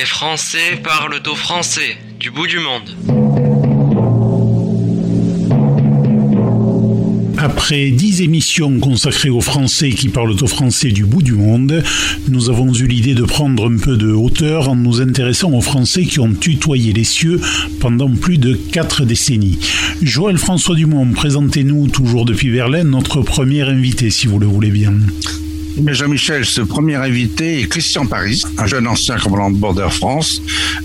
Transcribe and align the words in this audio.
Les 0.00 0.06
Français 0.06 0.80
parlent 0.82 1.20
au 1.30 1.34
français 1.34 1.98
du 2.18 2.30
bout 2.30 2.46
du 2.46 2.58
monde. 2.58 2.88
Après 7.36 7.90
dix 7.90 8.22
émissions 8.22 8.80
consacrées 8.80 9.28
aux 9.28 9.42
Français 9.42 9.90
qui 9.90 10.08
parlent 10.08 10.30
au 10.30 10.46
français 10.46 10.90
du 10.90 11.04
bout 11.04 11.20
du 11.20 11.34
monde, 11.34 11.82
nous 12.28 12.48
avons 12.48 12.72
eu 12.72 12.86
l'idée 12.86 13.14
de 13.14 13.24
prendre 13.24 13.70
un 13.70 13.76
peu 13.76 13.98
de 13.98 14.10
hauteur 14.10 14.70
en 14.70 14.76
nous 14.76 15.02
intéressant 15.02 15.52
aux 15.52 15.60
Français 15.60 16.04
qui 16.04 16.18
ont 16.18 16.32
tutoyé 16.32 16.94
les 16.94 17.04
cieux 17.04 17.38
pendant 17.78 18.08
plus 18.08 18.38
de 18.38 18.54
quatre 18.54 19.04
décennies. 19.04 19.58
Joël 20.00 20.38
François 20.38 20.76
Dumont, 20.76 21.12
présentez-nous 21.12 21.88
toujours 21.88 22.24
depuis 22.24 22.50
Berlin 22.50 22.84
notre 22.84 23.20
premier 23.20 23.68
invité, 23.68 24.08
si 24.08 24.28
vous 24.28 24.38
le 24.38 24.46
voulez 24.46 24.70
bien. 24.70 24.94
Jean-Michel, 25.76 26.44
ce 26.44 26.60
premier 26.60 26.96
invité 26.96 27.60
est 27.60 27.68
Christian 27.68 28.06
Paris, 28.06 28.42
un 28.58 28.66
jeune 28.66 28.86
ancien 28.86 29.16
commandant 29.18 29.50
de 29.50 29.56
bord 29.56 29.74
d'Air 29.74 29.92
France, 29.92 30.42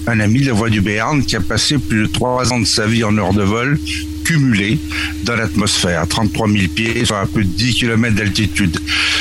un 0.07 0.19
ami 0.19 0.41
de 0.41 0.47
la 0.47 0.53
voie 0.53 0.69
du 0.69 0.81
Béarn 0.81 1.23
qui 1.23 1.35
a 1.35 1.41
passé 1.41 1.77
plus 1.77 2.03
de 2.03 2.07
trois 2.07 2.53
ans 2.53 2.59
de 2.59 2.65
sa 2.65 2.85
vie 2.85 3.03
en 3.03 3.17
heure 3.17 3.33
de 3.33 3.43
vol 3.43 3.79
cumulé 4.23 4.79
dans 5.23 5.35
l'atmosphère, 5.35 6.07
33 6.07 6.49
000 6.49 6.67
pieds, 6.73 7.05
soit 7.05 7.21
à 7.21 7.25
plus 7.27 7.45
de 7.45 7.49
10 7.49 7.75
km 7.75 8.15
d'altitude. 8.15 8.79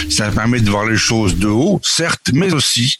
Ça 0.08 0.30
permet 0.30 0.60
de 0.60 0.70
voir 0.70 0.86
les 0.86 0.96
choses 0.96 1.36
de 1.36 1.46
haut, 1.46 1.78
certes, 1.82 2.30
mais 2.32 2.52
aussi 2.54 2.98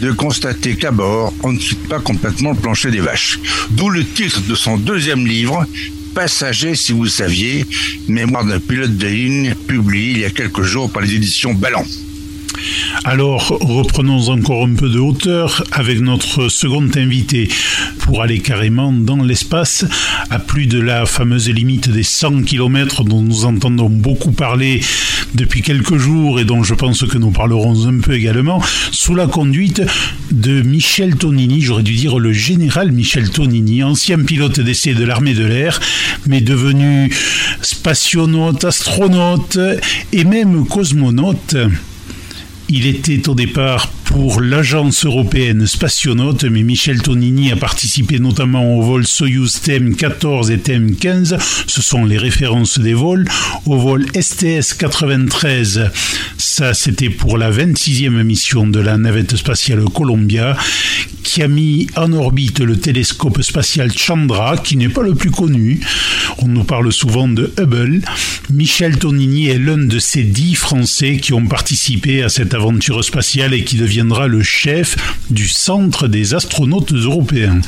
de 0.00 0.12
constater 0.12 0.76
qu'à 0.76 0.90
bord, 0.90 1.32
on 1.42 1.52
ne 1.52 1.58
quitte 1.58 1.88
pas 1.88 2.00
complètement 2.00 2.52
le 2.52 2.56
plancher 2.56 2.90
des 2.90 3.00
vaches. 3.00 3.38
D'où 3.70 3.90
le 3.90 4.04
titre 4.04 4.40
de 4.40 4.54
son 4.54 4.78
deuxième 4.78 5.26
livre, 5.26 5.66
Passager, 6.14 6.74
si 6.74 6.92
vous 6.92 7.06
saviez, 7.06 7.64
mémoire 8.06 8.44
d'un 8.44 8.60
pilote 8.60 8.96
de 8.98 9.06
ligne, 9.06 9.54
publié 9.66 10.10
il 10.10 10.18
y 10.18 10.24
a 10.26 10.30
quelques 10.30 10.62
jours 10.62 10.90
par 10.90 11.02
les 11.02 11.14
éditions 11.14 11.54
Ballon. 11.54 11.84
Alors, 13.04 13.58
reprenons 13.60 14.28
encore 14.28 14.64
un 14.64 14.74
peu 14.74 14.88
de 14.88 14.98
hauteur 14.98 15.64
avec 15.72 16.00
notre 16.00 16.48
second 16.48 16.88
invité 16.94 17.48
pour 18.00 18.22
aller 18.22 18.38
carrément 18.38 18.92
dans 18.92 19.22
l'espace, 19.22 19.84
à 20.30 20.38
plus 20.38 20.66
de 20.66 20.80
la 20.80 21.06
fameuse 21.06 21.48
limite 21.48 21.88
des 21.88 22.02
100 22.02 22.42
km 22.42 23.04
dont 23.04 23.22
nous 23.22 23.44
entendons 23.44 23.88
beaucoup 23.88 24.32
parler 24.32 24.80
depuis 25.34 25.62
quelques 25.62 25.96
jours 25.96 26.38
et 26.40 26.44
dont 26.44 26.62
je 26.62 26.74
pense 26.74 27.04
que 27.04 27.18
nous 27.18 27.30
parlerons 27.30 27.86
un 27.86 27.98
peu 27.98 28.14
également, 28.14 28.62
sous 28.90 29.14
la 29.14 29.26
conduite 29.26 29.82
de 30.30 30.62
Michel 30.62 31.16
Tonini, 31.16 31.60
j'aurais 31.62 31.82
dû 31.82 31.94
dire 31.94 32.18
le 32.18 32.32
général 32.32 32.92
Michel 32.92 33.30
Tonini, 33.30 33.82
ancien 33.82 34.18
pilote 34.22 34.60
d'essai 34.60 34.94
de 34.94 35.04
l'armée 35.04 35.34
de 35.34 35.44
l'air, 35.44 35.80
mais 36.26 36.40
devenu 36.40 37.10
spationaute, 37.62 38.64
astronaute 38.64 39.58
et 40.12 40.24
même 40.24 40.66
cosmonaute. 40.66 41.56
Il 42.74 42.86
était 42.86 43.28
au 43.28 43.34
départ 43.34 43.88
pour 44.06 44.40
l'agence 44.40 45.04
européenne 45.04 45.66
spationaute, 45.66 46.44
mais 46.44 46.62
Michel 46.62 47.02
Tonini 47.02 47.52
a 47.52 47.56
participé 47.56 48.18
notamment 48.18 48.78
au 48.78 48.80
vol 48.80 49.06
Soyuz 49.06 49.60
TM14 49.62 50.50
et 50.50 50.56
TM15, 50.56 51.38
ce 51.66 51.82
sont 51.82 52.06
les 52.06 52.16
références 52.16 52.78
des 52.78 52.94
vols, 52.94 53.28
au 53.66 53.76
vol 53.76 54.06
STS 54.18 54.72
93, 54.72 55.90
ça 56.38 56.72
c'était 56.72 57.10
pour 57.10 57.36
la 57.36 57.50
26e 57.50 58.22
mission 58.22 58.66
de 58.66 58.80
la 58.80 58.96
navette 58.96 59.36
spatiale 59.36 59.84
Columbia, 59.84 60.56
qui 61.22 61.42
a 61.42 61.48
mis 61.48 61.88
en 61.96 62.14
orbite 62.14 62.60
le 62.60 62.78
télescope 62.78 63.42
spatial 63.42 63.92
Chandra, 63.94 64.56
qui 64.56 64.78
n'est 64.78 64.88
pas 64.88 65.02
le 65.02 65.14
plus 65.14 65.30
connu. 65.30 65.80
On 66.38 66.48
nous 66.48 66.64
parle 66.64 66.90
souvent 66.92 67.28
de 67.28 67.52
Hubble. 67.58 68.02
Michel 68.50 68.98
Tonini 68.98 69.48
est 69.48 69.58
l'un 69.58 69.78
de 69.78 69.98
ces 69.98 70.24
dix 70.24 70.54
Français 70.54 71.16
qui 71.16 71.32
ont 71.32 71.46
participé 71.46 72.22
à 72.22 72.28
cette 72.28 72.54
aventure 72.54 73.04
spatiale 73.04 73.54
et 73.54 73.64
qui 73.64 73.76
deviendra 73.76 74.26
le 74.26 74.42
chef 74.42 74.96
du 75.30 75.48
Centre 75.48 76.08
des 76.08 76.34
astronautes 76.34 76.92
européens. 76.92 77.60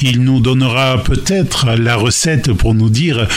Il 0.00 0.22
nous 0.22 0.40
donnera 0.40 1.02
peut-être 1.02 1.72
la 1.76 1.96
recette 1.96 2.52
pour 2.52 2.74
nous 2.74 2.90
dire 2.90 3.28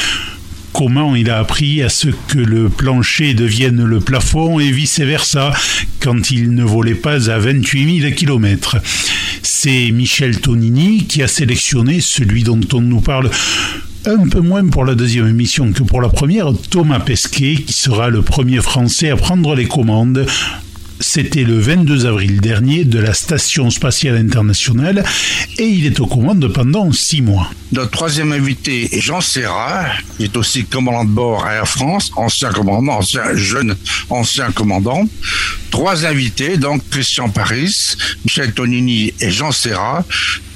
comment 0.72 1.16
il 1.16 1.30
a 1.30 1.40
appris 1.40 1.82
à 1.82 1.90
ce 1.90 2.10
que 2.28 2.38
le 2.38 2.70
plancher 2.70 3.34
devienne 3.34 3.84
le 3.84 4.00
plafond 4.00 4.60
et 4.60 4.72
vice-versa 4.72 5.54
quand 6.00 6.30
il 6.30 6.54
ne 6.54 6.64
volait 6.64 6.96
pas 6.96 7.32
à 7.32 7.40
28 7.40 8.02
000 8.02 8.14
km. 8.14 8.78
C'est 9.42 9.92
Michel 9.92 10.40
Tonini 10.40 11.06
qui 11.06 11.24
a 11.24 11.28
sélectionné 11.28 12.00
celui 12.00 12.44
dont 12.44 12.62
on 12.74 12.82
nous 12.82 13.02
parle 13.02 13.32
un 14.09 14.29
peu 14.29 14.40
moins 14.40 14.66
pour 14.66 14.85
la 14.85 14.95
deuxième 14.95 15.28
émission 15.28 15.73
que 15.73 15.84
pour 15.84 16.00
la 16.01 16.07
première, 16.07 16.51
Thomas 16.69 17.00
Pesquet, 17.00 17.56
qui 17.56 17.73
sera 17.73 18.09
le 18.09 18.22
premier 18.22 18.62
Français 18.62 19.09
à 19.09 19.18
prendre 19.18 19.53
les 19.53 19.66
commandes 19.66 20.25
c'était 21.00 21.44
le 21.44 21.59
22 21.59 22.06
avril 22.06 22.41
dernier 22.41 22.84
de 22.84 23.00
la 23.00 23.13
Station 23.13 23.69
spatiale 23.69 24.18
internationale 24.18 25.03
et 25.58 25.68
il 25.68 25.85
est 25.85 26.00
aux 26.00 26.08
commandes 26.08 26.47
pendant 26.47 26.91
six 26.91 27.22
mois. 27.22 27.50
Notre 27.72 27.91
troisième 27.91 28.31
invité 28.31 28.96
est 28.96 29.02
Jean 29.02 29.22
Serra, 29.22 29.86
qui 30.18 30.24
est 30.24 30.38
aussi 30.38 30.66
commandant 30.66 31.06
de 31.06 31.09
bord 31.09 31.46
à 31.46 31.53
Air 31.53 31.68
France, 31.68 32.12
ancien 32.16 32.52
commandant, 32.52 32.94
ancien 32.94 33.36
jeune 33.36 33.75
ancien 34.09 34.52
commandant. 34.52 35.07
Trois 35.72 36.06
invités, 36.06 36.57
donc 36.57 36.81
Christian 36.90 37.30
Paris, 37.30 37.96
Michel 38.25 38.53
Tonini 38.53 39.13
et 39.19 39.31
Jean 39.31 39.52
Serra. 39.52 40.06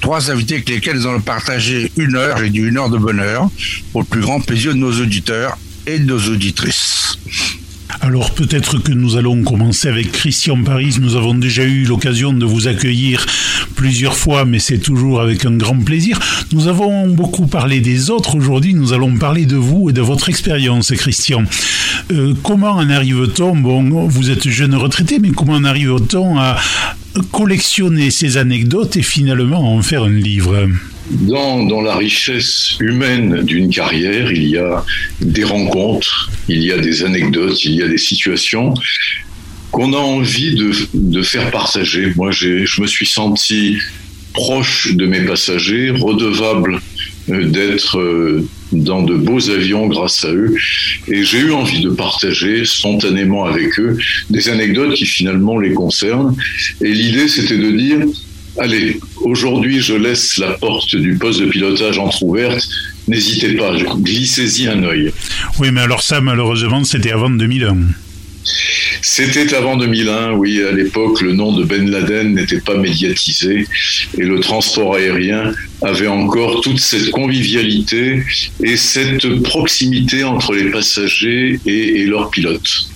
Trois 0.00 0.30
invités 0.30 0.54
avec 0.54 0.68
lesquels 0.68 0.96
nous 0.96 1.06
allons 1.06 1.20
partager 1.20 1.92
une 1.96 2.16
heure, 2.16 2.40
dit 2.40 2.58
une 2.58 2.78
heure 2.78 2.90
de 2.90 2.98
bonheur, 2.98 3.48
le 3.94 4.04
plus 4.04 4.20
grand 4.20 4.40
plaisir 4.40 4.72
de 4.72 4.78
nos 4.78 5.00
auditeurs 5.00 5.56
et 5.86 5.98
de 5.98 6.04
nos 6.04 6.18
auditrices. 6.18 7.18
Alors 8.04 8.32
peut-être 8.32 8.78
que 8.78 8.90
nous 8.90 9.16
allons 9.16 9.44
commencer 9.44 9.86
avec 9.86 10.10
Christian 10.10 10.60
Paris. 10.64 10.96
Nous 11.00 11.14
avons 11.14 11.34
déjà 11.34 11.62
eu 11.62 11.84
l'occasion 11.84 12.32
de 12.32 12.44
vous 12.44 12.66
accueillir 12.66 13.24
plusieurs 13.76 14.16
fois, 14.16 14.44
mais 14.44 14.58
c'est 14.58 14.78
toujours 14.78 15.20
avec 15.20 15.44
un 15.44 15.52
grand 15.52 15.78
plaisir. 15.78 16.18
Nous 16.50 16.66
avons 16.66 17.06
beaucoup 17.06 17.46
parlé 17.46 17.80
des 17.80 18.10
autres. 18.10 18.34
Aujourd'hui, 18.34 18.74
nous 18.74 18.92
allons 18.92 19.16
parler 19.18 19.46
de 19.46 19.54
vous 19.54 19.88
et 19.88 19.92
de 19.92 20.00
votre 20.00 20.28
expérience, 20.28 20.90
Christian. 20.90 21.44
Euh, 22.10 22.34
comment 22.42 22.72
en 22.72 22.90
arrive-t-on? 22.90 23.54
Bon, 23.54 24.08
vous 24.08 24.30
êtes 24.30 24.48
jeune 24.48 24.74
retraité, 24.74 25.20
mais 25.20 25.30
comment 25.30 25.52
en 25.52 25.64
arrive-t-on 25.64 26.40
à 26.40 26.56
collectionner 27.30 28.10
ces 28.10 28.36
anecdotes 28.36 28.96
et 28.96 29.02
finalement 29.02 29.76
en 29.76 29.80
faire 29.80 30.02
un 30.02 30.10
livre? 30.10 30.66
Dans, 31.10 31.80
la 31.80 31.96
richesse 31.96 32.76
humaine 32.80 33.42
d'une 33.42 33.70
carrière, 33.70 34.32
il 34.32 34.48
y 34.48 34.58
a 34.58 34.84
des 35.20 35.44
rencontres, 35.44 36.30
il 36.48 36.62
y 36.62 36.72
a 36.72 36.78
des 36.78 37.04
anecdotes, 37.04 37.64
il 37.64 37.74
y 37.74 37.82
a 37.82 37.88
des 37.88 37.98
situations 37.98 38.74
qu'on 39.70 39.94
a 39.94 39.98
envie 39.98 40.54
de, 40.54 41.22
faire 41.22 41.50
partager. 41.50 42.12
Moi, 42.16 42.30
je 42.30 42.80
me 42.80 42.86
suis 42.86 43.06
senti 43.06 43.78
proche 44.32 44.94
de 44.94 45.06
mes 45.06 45.20
passagers, 45.20 45.90
redevable 45.90 46.80
euh, 47.28 47.44
d'être 47.44 47.98
euh, 47.98 48.46
dans 48.72 49.02
de 49.02 49.14
beaux 49.14 49.50
avions 49.50 49.86
grâce 49.86 50.24
à 50.24 50.32
eux. 50.32 50.54
Et 51.08 51.24
j'ai 51.24 51.38
eu 51.38 51.52
envie 51.52 51.82
de 51.82 51.90
partager 51.90 52.64
spontanément 52.64 53.44
avec 53.44 53.78
eux 53.78 53.98
des 54.30 54.48
anecdotes 54.48 54.94
qui 54.94 55.06
finalement 55.06 55.58
les 55.58 55.72
concernent. 55.72 56.34
Et 56.80 56.92
l'idée, 56.92 57.28
c'était 57.28 57.58
de 57.58 57.70
dire, 57.70 57.98
Allez, 58.58 59.00
aujourd'hui, 59.22 59.80
je 59.80 59.94
laisse 59.94 60.36
la 60.36 60.52
porte 60.52 60.94
du 60.94 61.16
poste 61.16 61.40
de 61.40 61.46
pilotage 61.46 61.98
entr'ouverte. 61.98 62.68
N'hésitez 63.08 63.54
pas, 63.56 63.74
glissez-y 63.96 64.68
un 64.68 64.82
œil. 64.84 65.12
Oui, 65.58 65.70
mais 65.72 65.80
alors 65.80 66.02
ça, 66.02 66.20
malheureusement, 66.20 66.84
c'était 66.84 67.12
avant 67.12 67.30
2001. 67.30 67.76
C'était 69.00 69.54
avant 69.54 69.76
2001, 69.76 70.32
oui. 70.32 70.62
À 70.62 70.72
l'époque, 70.72 71.22
le 71.22 71.32
nom 71.32 71.52
de 71.52 71.64
Ben 71.64 71.90
Laden 71.90 72.34
n'était 72.34 72.60
pas 72.60 72.76
médiatisé 72.76 73.66
et 74.18 74.22
le 74.22 74.40
transport 74.40 74.96
aérien 74.96 75.52
avait 75.80 76.08
encore 76.08 76.60
toute 76.60 76.80
cette 76.80 77.10
convivialité 77.10 78.22
et 78.62 78.76
cette 78.76 79.42
proximité 79.42 80.24
entre 80.24 80.54
les 80.54 80.70
passagers 80.70 81.58
et, 81.66 82.00
et 82.02 82.06
leurs 82.06 82.30
pilotes. 82.30 82.91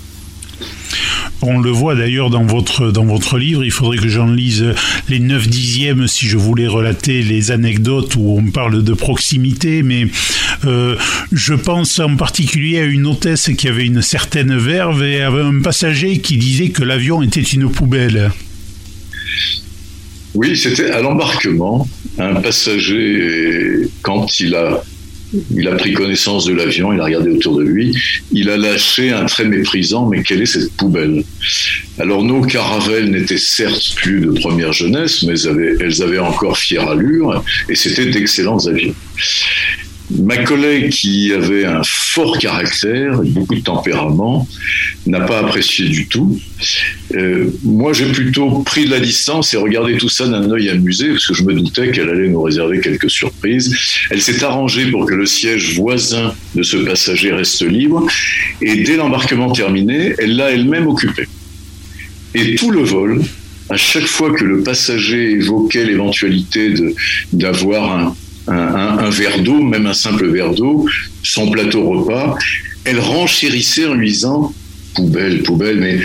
On 1.43 1.59
le 1.59 1.71
voit 1.71 1.95
d'ailleurs 1.95 2.31
dans 2.31 2.45
votre, 2.45 3.39
livre, 3.39 3.63
il 3.65 3.71
faudrait 3.71 3.99
que 3.99 4.09
j'en 4.09 4.27
lise 4.27 4.75
les 5.09 5.21
9 5.21 5.49
dixièmes 5.49 6.07
si 6.09 6.27
je 6.27 6.39
voulais 6.39 6.67
relater 6.67 7.23
les 7.23 7.51
anecdotes 7.51 8.17
où 8.17 8.37
on 8.39 8.51
parle 8.51 8.83
de 8.83 8.93
proximité, 8.95 9.83
mais 9.83 10.07
euh, 10.65 10.97
je 11.33 11.55
pense 11.55 11.99
en 12.01 12.17
particulier 12.17 12.81
à 12.81 12.85
une 12.85 13.07
hôtesse 13.07 13.51
qui 13.57 13.69
avait 13.69 13.85
une 13.85 14.03
certaine 14.03 14.57
verve 14.57 15.03
et 15.05 15.21
avait 15.21 15.43
un 15.43 15.61
passager 15.61 16.19
qui 16.19 16.39
disait 16.39 16.71
que 16.71 16.83
l'avion 16.83 17.23
était 17.23 17.43
une 17.43 17.71
poubelle. 17.71 18.31
Oui, 20.35 20.57
c'était 20.57 20.91
à 20.91 21.01
l'embarquement. 21.01 21.89
Un 22.19 22.37
passager, 22.37 23.89
quand 24.03 24.41
il 24.41 24.55
a 24.55 24.83
il 25.55 25.69
a 25.69 25.75
pris 25.75 25.93
connaissance 25.93 26.45
de 26.45 26.53
l'avion, 26.53 26.93
il 26.93 27.01
a 27.01 27.05
regardé 27.05 27.31
autour 27.31 27.59
de 27.59 27.63
lui, 27.63 27.97
il 28.33 28.51
a 28.51 28.57
lâché 28.57 29.11
un 29.11 29.25
trait 29.25 29.45
méprisant, 29.45 30.07
mais 30.09 30.23
quelle 30.23 30.43
est 30.43 30.47
cette 30.47 30.73
poubelle? 30.73 31.25
Alors 31.99 32.23
nos 32.23 32.43
caravelles 32.43 33.11
n'étaient 33.11 33.39
certes 33.39 33.95
plus 33.97 34.21
de 34.21 34.31
première 34.33 34.73
jeunesse, 34.73 35.23
mais 35.23 35.41
elles 35.81 36.03
avaient, 36.03 36.19
encore 36.19 36.59
fière 36.59 36.89
allure, 36.89 37.43
et 37.69 37.75
c'était 37.75 38.07
d'excellents 38.07 38.67
avions. 38.67 38.95
Ma 40.11 40.37
collègue 40.37 40.91
qui 40.91 41.33
avait 41.33 41.65
un 41.65 41.83
fort 41.85 42.39
caractère, 42.39 43.21
beaucoup 43.23 43.57
de 43.57 43.61
tempérament, 43.61 44.47
n'a 45.07 45.21
pas 45.21 45.41
apprécié 45.41 45.89
du 45.89 46.07
tout. 46.07 46.41
Euh, 47.15 47.51
moi, 47.63 47.93
j'ai 47.93 48.07
plutôt 48.07 48.51
pris 48.61 48.87
de 48.87 48.91
la 48.91 49.01
distance 49.01 49.55
et 49.55 49.57
regardé 49.57 49.97
tout 49.97 50.09
ça 50.09 50.27
d'un 50.27 50.51
œil 50.51 50.71
amusé, 50.71 51.11
parce 51.11 51.27
que 51.27 51.35
je 51.35 51.45
me 51.45 51.55
doutais 51.55 51.91
qu'elle 51.91 52.09
allait 52.09 52.29
nous 52.29 52.43
réserver 52.43 52.81
quelques 52.81 53.11
surprises. 53.11 53.75
Elle 54.11 54.21
s'est 54.21 54.43
arrangée 54.43 54.91
pour 54.91 55.07
que 55.07 55.15
le 55.15 55.27
siège 55.27 55.77
voisin 55.77 56.35
de 56.55 56.63
ce 56.63 56.77
passager 56.79 57.33
reste 57.33 57.63
libre, 57.63 58.07
et 58.61 58.83
dès 58.83 58.97
l'embarquement 58.97 59.53
terminé, 59.53 60.15
elle 60.19 60.37
l'a 60.37 60.51
elle-même 60.51 60.89
occupé. 60.89 61.27
Et 62.35 62.57
tout 62.57 62.71
le 62.71 62.83
vol, 62.83 63.23
à 63.71 63.77
chaque 63.77 64.07
fois 64.07 64.33
que 64.33 64.45
le 64.45 64.63
passager 64.63 65.31
évoquait 65.33 65.85
l'éventualité 65.85 66.75
d'avoir 67.33 68.15
un, 68.49 69.11
verre 69.11 69.43
d'eau, 69.43 69.61
même 69.63 69.87
un 69.87 69.95
simple 69.95 70.27
verre 70.29 70.55
d'eau, 70.55 70.87
son 71.23 71.51
plateau 71.51 71.89
repas, 71.89 72.37
elle 72.85 73.01
renchérissait 73.01 73.87
en 73.87 73.95
lui 73.95 74.09
disant 74.09 74.53
poubelle, 74.95 75.43
poubelle, 75.43 75.79
mais 75.79 76.01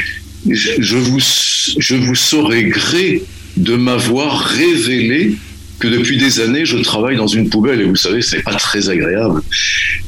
je, 0.49 0.95
vous, 0.95 1.19
je 1.19 1.95
vous 1.95 2.15
saurais 2.15 2.63
gré 2.63 3.23
de 3.57 3.75
m'avoir 3.75 4.39
révélé 4.39 5.35
que 5.79 5.87
depuis 5.87 6.17
des 6.17 6.39
années, 6.39 6.65
je 6.65 6.77
travaille 6.77 7.17
dans 7.17 7.27
une 7.27 7.49
poubelle 7.49 7.81
et 7.81 7.85
vous 7.85 7.95
savez, 7.95 8.21
ce 8.21 8.35
n'est 8.35 8.43
pas 8.43 8.53
très 8.55 8.89
agréable. 8.89 9.41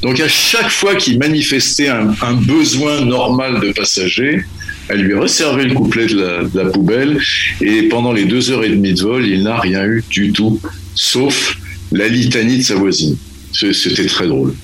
Donc 0.02 0.20
à 0.20 0.28
chaque 0.28 0.70
fois 0.70 0.94
qu'il 0.94 1.18
manifestait 1.18 1.88
un, 1.88 2.34
besoin 2.34 3.04
normal 3.04 3.60
de 3.60 3.72
passager, 3.72 4.44
elle 4.88 5.02
lui 5.02 5.14
resservait 5.14 5.64
le 5.64 5.74
couplet 5.74 6.06
de 6.06 6.20
la, 6.20 6.44
de 6.44 6.60
la, 6.60 6.70
poubelle 6.70 7.18
et 7.60 7.82
pendant 7.88 8.12
les 8.12 8.24
deux 8.24 8.50
heures 8.50 8.64
et 8.64 8.68
demie 8.68 8.94
de 8.94 9.00
vol, 9.00 9.26
il 9.26 9.42
n'a 9.42 9.58
rien 9.58 9.84
eu 9.84 10.04
du 10.08 10.30
tout, 10.30 10.60
sauf 10.94 11.56
la 11.90 12.06
litanie 12.06 12.58
de 12.58 12.62
sa 12.62 12.76
voisine. 12.76 13.16
C'était 13.52 14.06
très 14.06 14.26
drôle. 14.26 14.54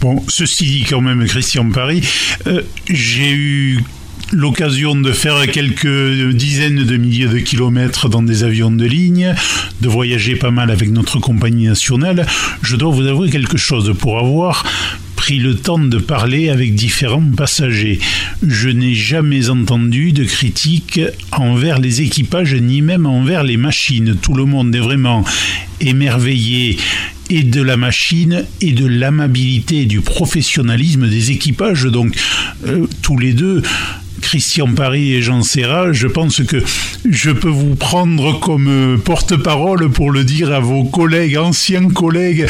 Bon, 0.00 0.22
ceci 0.28 0.64
dit 0.64 0.84
quand 0.88 1.00
même, 1.00 1.24
Christian 1.26 1.70
Paris, 1.70 2.02
euh, 2.46 2.62
j'ai 2.88 3.30
eu 3.32 3.80
l'occasion 4.34 4.94
de 4.96 5.12
faire 5.12 5.46
quelques 5.50 6.32
dizaines 6.32 6.84
de 6.84 6.96
milliers 6.96 7.28
de 7.28 7.38
kilomètres 7.38 8.08
dans 8.08 8.22
des 8.22 8.44
avions 8.44 8.70
de 8.70 8.84
ligne, 8.84 9.34
de 9.80 9.88
voyager 9.88 10.36
pas 10.36 10.50
mal 10.50 10.70
avec 10.70 10.90
notre 10.90 11.18
compagnie 11.18 11.66
nationale, 11.66 12.26
je 12.62 12.76
dois 12.76 12.90
vous 12.90 13.06
avouer 13.06 13.30
quelque 13.30 13.56
chose. 13.56 13.94
Pour 13.98 14.18
avoir 14.18 14.64
pris 15.16 15.38
le 15.38 15.54
temps 15.54 15.78
de 15.78 15.98
parler 15.98 16.50
avec 16.50 16.74
différents 16.74 17.30
passagers. 17.34 17.98
Je 18.46 18.68
n'ai 18.68 18.94
jamais 18.94 19.48
entendu 19.48 20.12
de 20.12 20.24
critiques 20.24 21.00
envers 21.32 21.78
les 21.78 22.02
équipages 22.02 22.54
ni 22.54 22.82
même 22.82 23.06
envers 23.06 23.42
les 23.42 23.56
machines. 23.56 24.16
Tout 24.20 24.34
le 24.34 24.44
monde 24.44 24.74
est 24.74 24.80
vraiment 24.80 25.24
émerveillé 25.80 26.76
et 27.30 27.42
de 27.42 27.62
la 27.62 27.78
machine 27.78 28.44
et 28.60 28.72
de 28.72 28.86
l'amabilité 28.86 29.82
et 29.82 29.86
du 29.86 30.02
professionnalisme 30.02 31.08
des 31.08 31.30
équipages. 31.30 31.84
Donc 31.84 32.14
euh, 32.66 32.86
tous 33.00 33.16
les 33.16 33.32
deux 33.32 33.62
Christian 34.20 34.68
Paris 34.74 35.14
et 35.14 35.22
Jean 35.22 35.42
Serra, 35.42 35.92
je 35.92 36.06
pense 36.06 36.42
que 36.42 36.62
je 37.08 37.30
peux 37.30 37.48
vous 37.48 37.74
prendre 37.74 38.38
comme 38.40 38.68
euh, 38.68 38.96
porte-parole 38.96 39.90
pour 39.90 40.10
le 40.10 40.24
dire 40.24 40.52
à 40.52 40.60
vos 40.60 40.84
collègues, 40.84 41.36
anciens 41.36 41.88
collègues, 41.88 42.46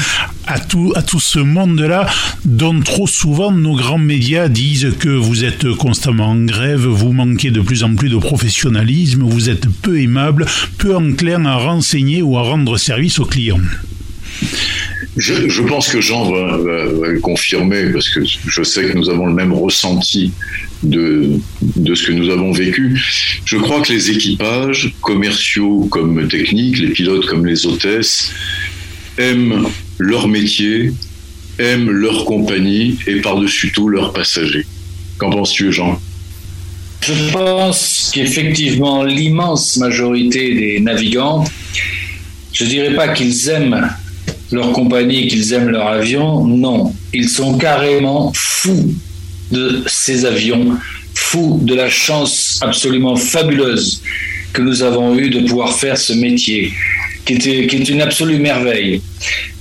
à 0.46 0.58
tout, 0.58 0.92
à 0.94 1.02
tout 1.02 1.20
ce 1.20 1.38
monde-là, 1.38 2.06
dont 2.44 2.80
trop 2.80 3.06
souvent 3.06 3.52
nos 3.52 3.76
grands 3.76 3.98
médias 3.98 4.48
disent 4.48 4.92
que 4.98 5.08
vous 5.08 5.44
êtes 5.44 5.72
constamment 5.74 6.30
en 6.30 6.44
grève, 6.44 6.86
vous 6.86 7.12
manquez 7.12 7.50
de 7.50 7.60
plus 7.60 7.82
en 7.82 7.94
plus 7.94 8.08
de 8.08 8.18
professionnalisme, 8.18 9.22
vous 9.22 9.50
êtes 9.50 9.68
peu 9.68 10.00
aimable, 10.00 10.46
peu 10.78 10.96
enclin 10.96 11.44
à 11.46 11.56
renseigner 11.56 12.22
ou 12.22 12.36
à 12.36 12.42
rendre 12.42 12.76
service 12.76 13.18
aux 13.18 13.26
clients. 13.26 13.60
Je, 15.16 15.62
pense 15.62 15.88
que 15.88 16.00
Jean 16.00 16.30
va, 16.30 16.58
le 16.58 17.20
confirmer 17.20 17.84
parce 17.92 18.08
que 18.08 18.20
je 18.24 18.62
sais 18.62 18.84
que 18.86 18.96
nous 18.96 19.08
avons 19.08 19.26
le 19.26 19.34
même 19.34 19.52
ressenti 19.52 20.32
de, 20.82 21.38
de 21.62 21.94
ce 21.94 22.06
que 22.06 22.12
nous 22.12 22.30
avons 22.30 22.50
vécu. 22.50 23.00
Je 23.44 23.56
crois 23.56 23.80
que 23.80 23.92
les 23.92 24.10
équipages, 24.10 24.92
commerciaux 25.00 25.86
comme 25.90 26.26
techniques, 26.28 26.78
les 26.78 26.88
pilotes 26.88 27.26
comme 27.26 27.46
les 27.46 27.64
hôtesses, 27.64 28.32
aiment 29.18 29.68
leur 29.98 30.26
métier, 30.26 30.92
aiment 31.58 31.90
leur 31.90 32.24
compagnie 32.24 32.98
et 33.06 33.20
par-dessus 33.20 33.70
tout 33.72 33.88
leurs 33.88 34.12
passagers. 34.12 34.66
Qu'en 35.18 35.30
penses-tu, 35.30 35.72
Jean? 35.72 36.00
Je 37.02 37.32
pense 37.32 38.10
qu'effectivement, 38.12 39.04
l'immense 39.04 39.76
majorité 39.76 40.54
des 40.54 40.80
navigants, 40.80 41.44
je 42.52 42.64
dirais 42.64 42.94
pas 42.94 43.08
qu'ils 43.08 43.48
aiment 43.48 43.88
leur 44.52 44.72
compagnie, 44.72 45.26
qu'ils 45.28 45.52
aiment 45.52 45.70
leur 45.70 45.86
avion, 45.86 46.44
non. 46.44 46.94
Ils 47.12 47.28
sont 47.28 47.58
carrément 47.58 48.32
fous 48.34 48.94
de 49.50 49.82
ces 49.86 50.24
avions, 50.24 50.76
fous 51.14 51.60
de 51.62 51.74
la 51.74 51.88
chance 51.88 52.58
absolument 52.62 53.16
fabuleuse 53.16 54.02
que 54.52 54.62
nous 54.62 54.82
avons 54.82 55.16
eue 55.16 55.30
de 55.30 55.46
pouvoir 55.46 55.76
faire 55.76 55.98
ce 55.98 56.12
métier 56.12 56.72
qui, 57.24 57.34
est 57.34 57.88
une 57.88 58.02
absolue 58.02 58.38
merveille. 58.38 59.00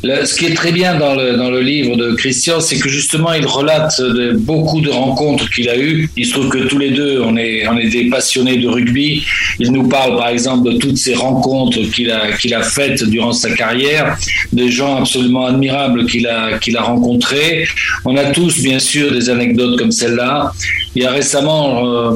Ce 0.03 0.35
qui 0.35 0.47
est 0.47 0.53
très 0.53 0.73
bien 0.73 0.95
dans 0.95 1.15
le, 1.15 1.37
dans 1.37 1.49
le 1.49 1.61
livre 1.61 1.95
de 1.95 2.13
Christian, 2.15 2.59
c'est 2.59 2.77
que 2.77 2.89
justement, 2.89 3.31
il 3.31 3.45
relate 3.45 4.01
beaucoup 4.35 4.81
de 4.81 4.89
rencontres 4.89 5.49
qu'il 5.49 5.69
a 5.69 5.77
eues. 5.77 6.09
Il 6.17 6.25
se 6.25 6.33
trouve 6.33 6.49
que 6.49 6.57
tous 6.67 6.77
les 6.77 6.91
deux, 6.91 7.21
on 7.23 7.37
est, 7.37 7.65
on 7.67 7.77
est 7.77 7.87
des 7.87 8.09
passionnés 8.09 8.57
de 8.57 8.67
rugby. 8.67 9.23
Il 9.59 9.71
nous 9.71 9.87
parle, 9.87 10.17
par 10.17 10.27
exemple, 10.27 10.69
de 10.73 10.77
toutes 10.77 10.97
ces 10.97 11.13
rencontres 11.13 11.79
qu'il 11.93 12.11
a, 12.11 12.33
qu'il 12.33 12.53
a 12.53 12.63
faites 12.63 13.01
durant 13.05 13.31
sa 13.31 13.51
carrière, 13.51 14.17
des 14.51 14.69
gens 14.69 14.97
absolument 14.97 15.45
admirables 15.45 16.05
qu'il 16.05 16.27
a, 16.27 16.57
qu'il 16.59 16.75
a 16.75 16.81
rencontrés. 16.81 17.65
On 18.03 18.17
a 18.17 18.25
tous, 18.25 18.61
bien 18.61 18.79
sûr, 18.79 19.09
des 19.09 19.29
anecdotes 19.29 19.79
comme 19.79 19.91
celle-là. 19.93 20.51
Il 20.95 21.03
y 21.03 21.05
a 21.05 21.11
récemment, 21.11 21.85
euh, 21.85 22.11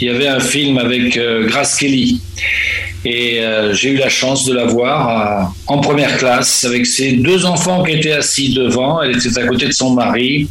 il 0.00 0.06
y 0.06 0.10
avait 0.10 0.28
un 0.28 0.40
film 0.40 0.78
avec 0.78 1.18
euh, 1.18 1.46
Grace 1.46 1.76
Kelly. 1.76 2.18
Et 3.08 3.38
euh, 3.38 3.72
j'ai 3.72 3.90
eu 3.90 3.96
la 3.98 4.08
chance 4.08 4.44
de 4.46 4.52
la 4.52 4.64
voir 4.64 5.08
euh, 5.08 5.44
en 5.68 5.78
première 5.78 6.18
classe 6.18 6.64
avec 6.64 6.86
ses 6.86 7.12
deux 7.12 7.46
enfants 7.46 7.84
qui 7.84 7.92
étaient 7.92 8.10
assis 8.10 8.52
devant. 8.52 9.00
Elle 9.00 9.16
était 9.16 9.38
à 9.38 9.46
côté 9.46 9.66
de 9.66 9.72
son 9.72 9.94
mari. 9.94 10.48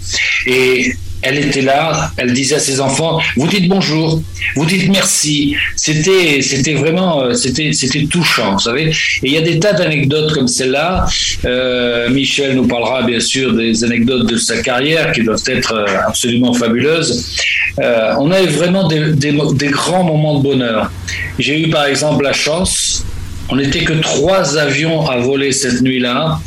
Et 0.48 0.94
elle 1.22 1.40
était 1.40 1.62
là, 1.62 2.12
elle 2.18 2.34
disait 2.34 2.56
à 2.56 2.60
ses 2.60 2.80
enfants 2.80 3.20
"Vous 3.36 3.48
dites 3.48 3.68
bonjour, 3.68 4.22
vous 4.56 4.66
dites 4.66 4.90
merci." 4.90 5.56
C'était, 5.76 6.42
c'était 6.42 6.74
vraiment, 6.74 7.22
euh, 7.22 7.34
c'était, 7.34 7.72
c'était 7.74 8.06
touchant, 8.06 8.54
vous 8.54 8.60
savez. 8.60 8.90
Et 8.90 8.94
il 9.24 9.32
y 9.32 9.38
a 9.38 9.42
des 9.42 9.60
tas 9.60 9.74
d'anecdotes 9.74 10.34
comme 10.34 10.48
celle-là. 10.48 11.06
Euh, 11.46 12.10
Michel 12.10 12.56
nous 12.56 12.68
parlera 12.68 13.04
bien 13.04 13.20
sûr 13.20 13.54
des 13.54 13.84
anecdotes 13.84 14.28
de 14.28 14.38
sa 14.38 14.62
carrière 14.62 15.12
qui 15.12 15.24
doivent 15.24 15.44
être 15.48 15.86
absolument 16.08 16.54
fabuleuses. 16.54 17.38
Euh, 17.80 18.14
on 18.20 18.32
a 18.32 18.42
eu 18.42 18.48
vraiment 18.48 18.88
des 18.88 19.70
grands 19.70 20.04
moments 20.04 20.38
de 20.40 20.44
bonheur. 20.44 20.92
J'ai 21.40 21.62
eu 21.62 21.70
par 21.70 21.86
exemple 21.86 22.24
la 22.24 22.34
chance 22.34 23.04
on 23.50 23.58
n'était 23.58 23.84
que 23.84 23.94
trois 23.94 24.58
avions 24.58 25.08
à 25.08 25.18
voler 25.18 25.52
cette 25.52 25.82
nuit-là, 25.82 26.40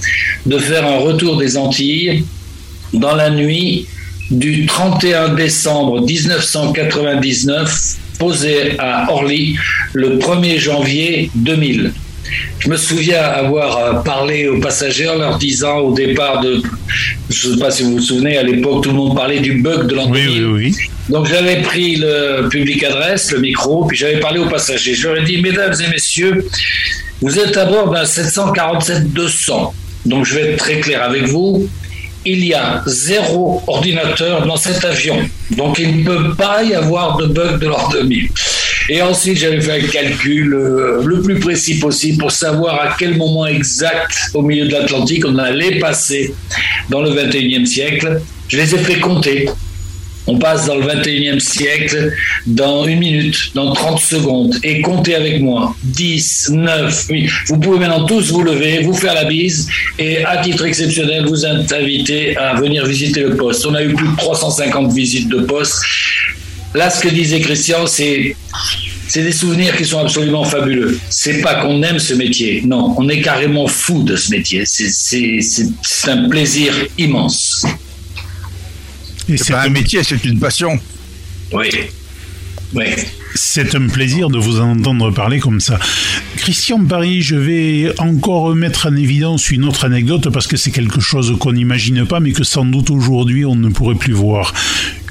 de 0.47 0.59
faire 0.59 0.85
un 0.87 0.99
retour 0.99 1.37
des 1.37 1.57
Antilles 1.57 2.25
dans 2.93 3.15
la 3.15 3.31
nuit 3.31 3.87
du 4.31 4.67
31 4.67 5.35
décembre 5.35 6.01
1999, 6.03 7.97
posé 8.19 8.79
à 8.79 9.11
Orly 9.11 9.57
le 9.93 10.19
1er 10.19 10.59
janvier 10.59 11.31
2000. 11.35 11.93
Je 12.59 12.69
me 12.69 12.77
souviens 12.77 13.23
avoir 13.23 14.03
parlé 14.03 14.49
aux 14.49 14.61
passagers 14.61 15.09
en 15.09 15.17
leur 15.17 15.39
disant 15.39 15.79
au 15.79 15.95
départ 15.95 16.41
de, 16.41 16.61
je 17.31 17.49
ne 17.49 17.55
sais 17.55 17.61
pas 17.61 17.71
si 17.71 17.85
vous 17.85 17.93
vous 17.93 18.01
souvenez, 18.01 18.37
à 18.37 18.43
l'époque 18.43 18.83
tout 18.85 18.91
le 18.91 18.97
monde 18.97 19.17
parlait 19.17 19.41
du 19.41 19.63
bug 19.63 19.87
de 19.87 19.95
l'Antilles. 19.95 20.29
Oui, 20.29 20.45
oui, 20.45 20.67
oui. 20.67 20.77
Donc 21.09 21.27
j'avais 21.27 21.63
pris 21.63 21.97
le 21.97 22.49
public 22.51 22.85
adresse, 22.85 23.33
le 23.33 23.39
micro, 23.41 23.87
puis 23.87 23.97
j'avais 23.97 24.21
parlé 24.21 24.41
aux 24.41 24.49
passagers. 24.49 24.95
Je 24.95 25.09
leur 25.09 25.17
ai 25.17 25.25
dit, 25.25 25.41
mesdames 25.41 25.73
et 25.73 25.89
messieurs, 25.89 26.47
vous 27.23 27.39
êtes 27.39 27.57
à 27.57 27.65
bord 27.65 27.91
d'un 27.91 28.05
747-200. 28.05 29.73
Donc 30.05 30.27
je 30.27 30.35
vais 30.35 30.51
être 30.51 30.59
très 30.59 30.81
clair 30.81 31.03
avec 31.03 31.25
vous. 31.29 31.69
Il 32.25 32.45
y 32.45 32.55
a 32.55 32.83
zéro 32.87 33.63
ordinateur 33.67 34.47
dans 34.47 34.57
cet 34.57 34.85
avion. 34.85 35.19
Donc 35.57 35.79
il 35.79 35.99
ne 35.99 36.05
peut 36.05 36.35
pas 36.35 36.63
y 36.63 36.75
avoir 36.75 37.17
de 37.17 37.27
bug 37.27 37.61
de 37.61 37.67
l'ordre 37.67 37.93
2000. 37.93 38.29
Et 38.91 39.03
ensuite, 39.03 39.39
j'avais 39.39 39.61
fait 39.61 39.85
un 39.85 39.87
calcul 39.87 40.55
euh, 40.55 41.03
le 41.05 41.21
plus 41.21 41.39
précis 41.39 41.79
possible 41.79 42.19
pour 42.19 42.33
savoir 42.33 42.81
à 42.81 42.97
quel 42.99 43.17
moment 43.17 43.47
exact 43.47 44.31
au 44.35 44.43
milieu 44.43 44.67
de 44.67 44.73
l'Atlantique 44.73 45.25
on 45.27 45.37
allait 45.37 45.79
passer 45.79 46.35
dans 46.89 47.03
le 47.03 47.11
21e 47.11 47.67
siècle. 47.67 48.21
Je 48.49 48.57
les 48.57 48.75
ai 48.75 48.79
fait 48.79 48.99
compter. 48.99 49.49
On 50.29 50.39
passe 50.39 50.67
dans 50.67 50.77
le 50.77 50.87
21e 50.87 51.41
siècle 51.41 52.13
dans 52.47 52.85
une 52.85 52.99
minute, 52.99 53.51
dans 53.55 53.73
30 53.73 53.99
secondes. 53.99 54.59
Et 54.63 54.83
comptez 54.83 55.15
avec 55.15 55.41
moi. 55.41 55.75
10, 55.85 56.51
9, 56.53 57.07
8. 57.09 57.31
Vous 57.47 57.59
pouvez 57.59 57.79
maintenant 57.79 58.05
tous 58.05 58.31
vous 58.31 58.43
lever, 58.43 58.83
vous 58.83 58.93
faire 58.93 59.15
la 59.15 59.25
bise 59.25 59.69
et 59.99 60.23
à 60.27 60.37
titre 60.43 60.67
exceptionnel, 60.67 61.25
vous 61.27 61.47
inviter 61.47 62.37
à 62.37 62.61
venir 62.61 62.85
visiter 62.85 63.21
le 63.21 63.37
poste. 63.37 63.65
On 63.65 63.75
a 63.75 63.83
eu 63.83 63.95
plus 63.95 64.09
de 64.09 64.17
350 64.17 64.93
visites 64.93 65.31
de 65.31 65.41
poste. 65.41 65.83
Là, 66.75 66.91
ce 66.91 67.01
que 67.01 67.09
disait 67.09 67.41
Christian, 67.41 67.87
c'est 67.87 68.37
c'est 69.09 69.23
des 69.23 69.33
souvenirs 69.33 69.75
qui 69.75 69.87
sont 69.87 70.01
absolument 70.01 70.45
fabuleux. 70.45 71.01
C'est 71.09 71.41
pas 71.41 71.55
qu'on 71.55 71.83
aime 71.83 71.99
ce 71.99 72.13
métier, 72.13 72.63
non, 72.67 72.95
on 72.99 73.09
est 73.09 73.23
carrément 73.23 73.67
fou 73.67 74.03
de 74.03 74.15
ce 74.17 74.31
métier. 74.31 74.65
C'est 74.67 76.11
un 76.11 76.29
plaisir 76.29 76.75
immense. 76.99 77.65
C'est 79.37 79.53
pas 79.53 79.63
un 79.63 79.69
métier, 79.69 80.03
c'est 80.03 80.25
une 80.25 80.39
passion. 80.39 80.79
Oui. 81.53 81.69
Oui. 82.75 82.85
C'est 83.35 83.75
un 83.75 83.87
plaisir 83.89 84.29
de 84.29 84.39
vous 84.39 84.61
entendre 84.61 85.11
parler 85.11 85.39
comme 85.39 85.61
ça. 85.61 85.79
Christian 86.37 86.85
Paris, 86.85 87.23
je 87.23 87.37
vais 87.37 87.93
encore 87.99 88.55
mettre 88.55 88.89
en 88.89 88.97
évidence 88.97 89.51
une 89.51 89.65
autre 89.65 89.85
anecdote 89.85 90.29
parce 90.31 90.47
que 90.47 90.57
c'est 90.57 90.71
quelque 90.71 91.01
chose 91.01 91.37
qu'on 91.39 91.53
n'imagine 91.53 92.07
pas 92.07 92.21
mais 92.21 92.33
que 92.33 92.45
sans 92.45 92.65
doute 92.65 92.91
aujourd'hui 92.91 93.45
on 93.45 93.55
ne 93.55 93.69
pourrait 93.69 93.95
plus 93.95 94.13
voir. 94.13 94.53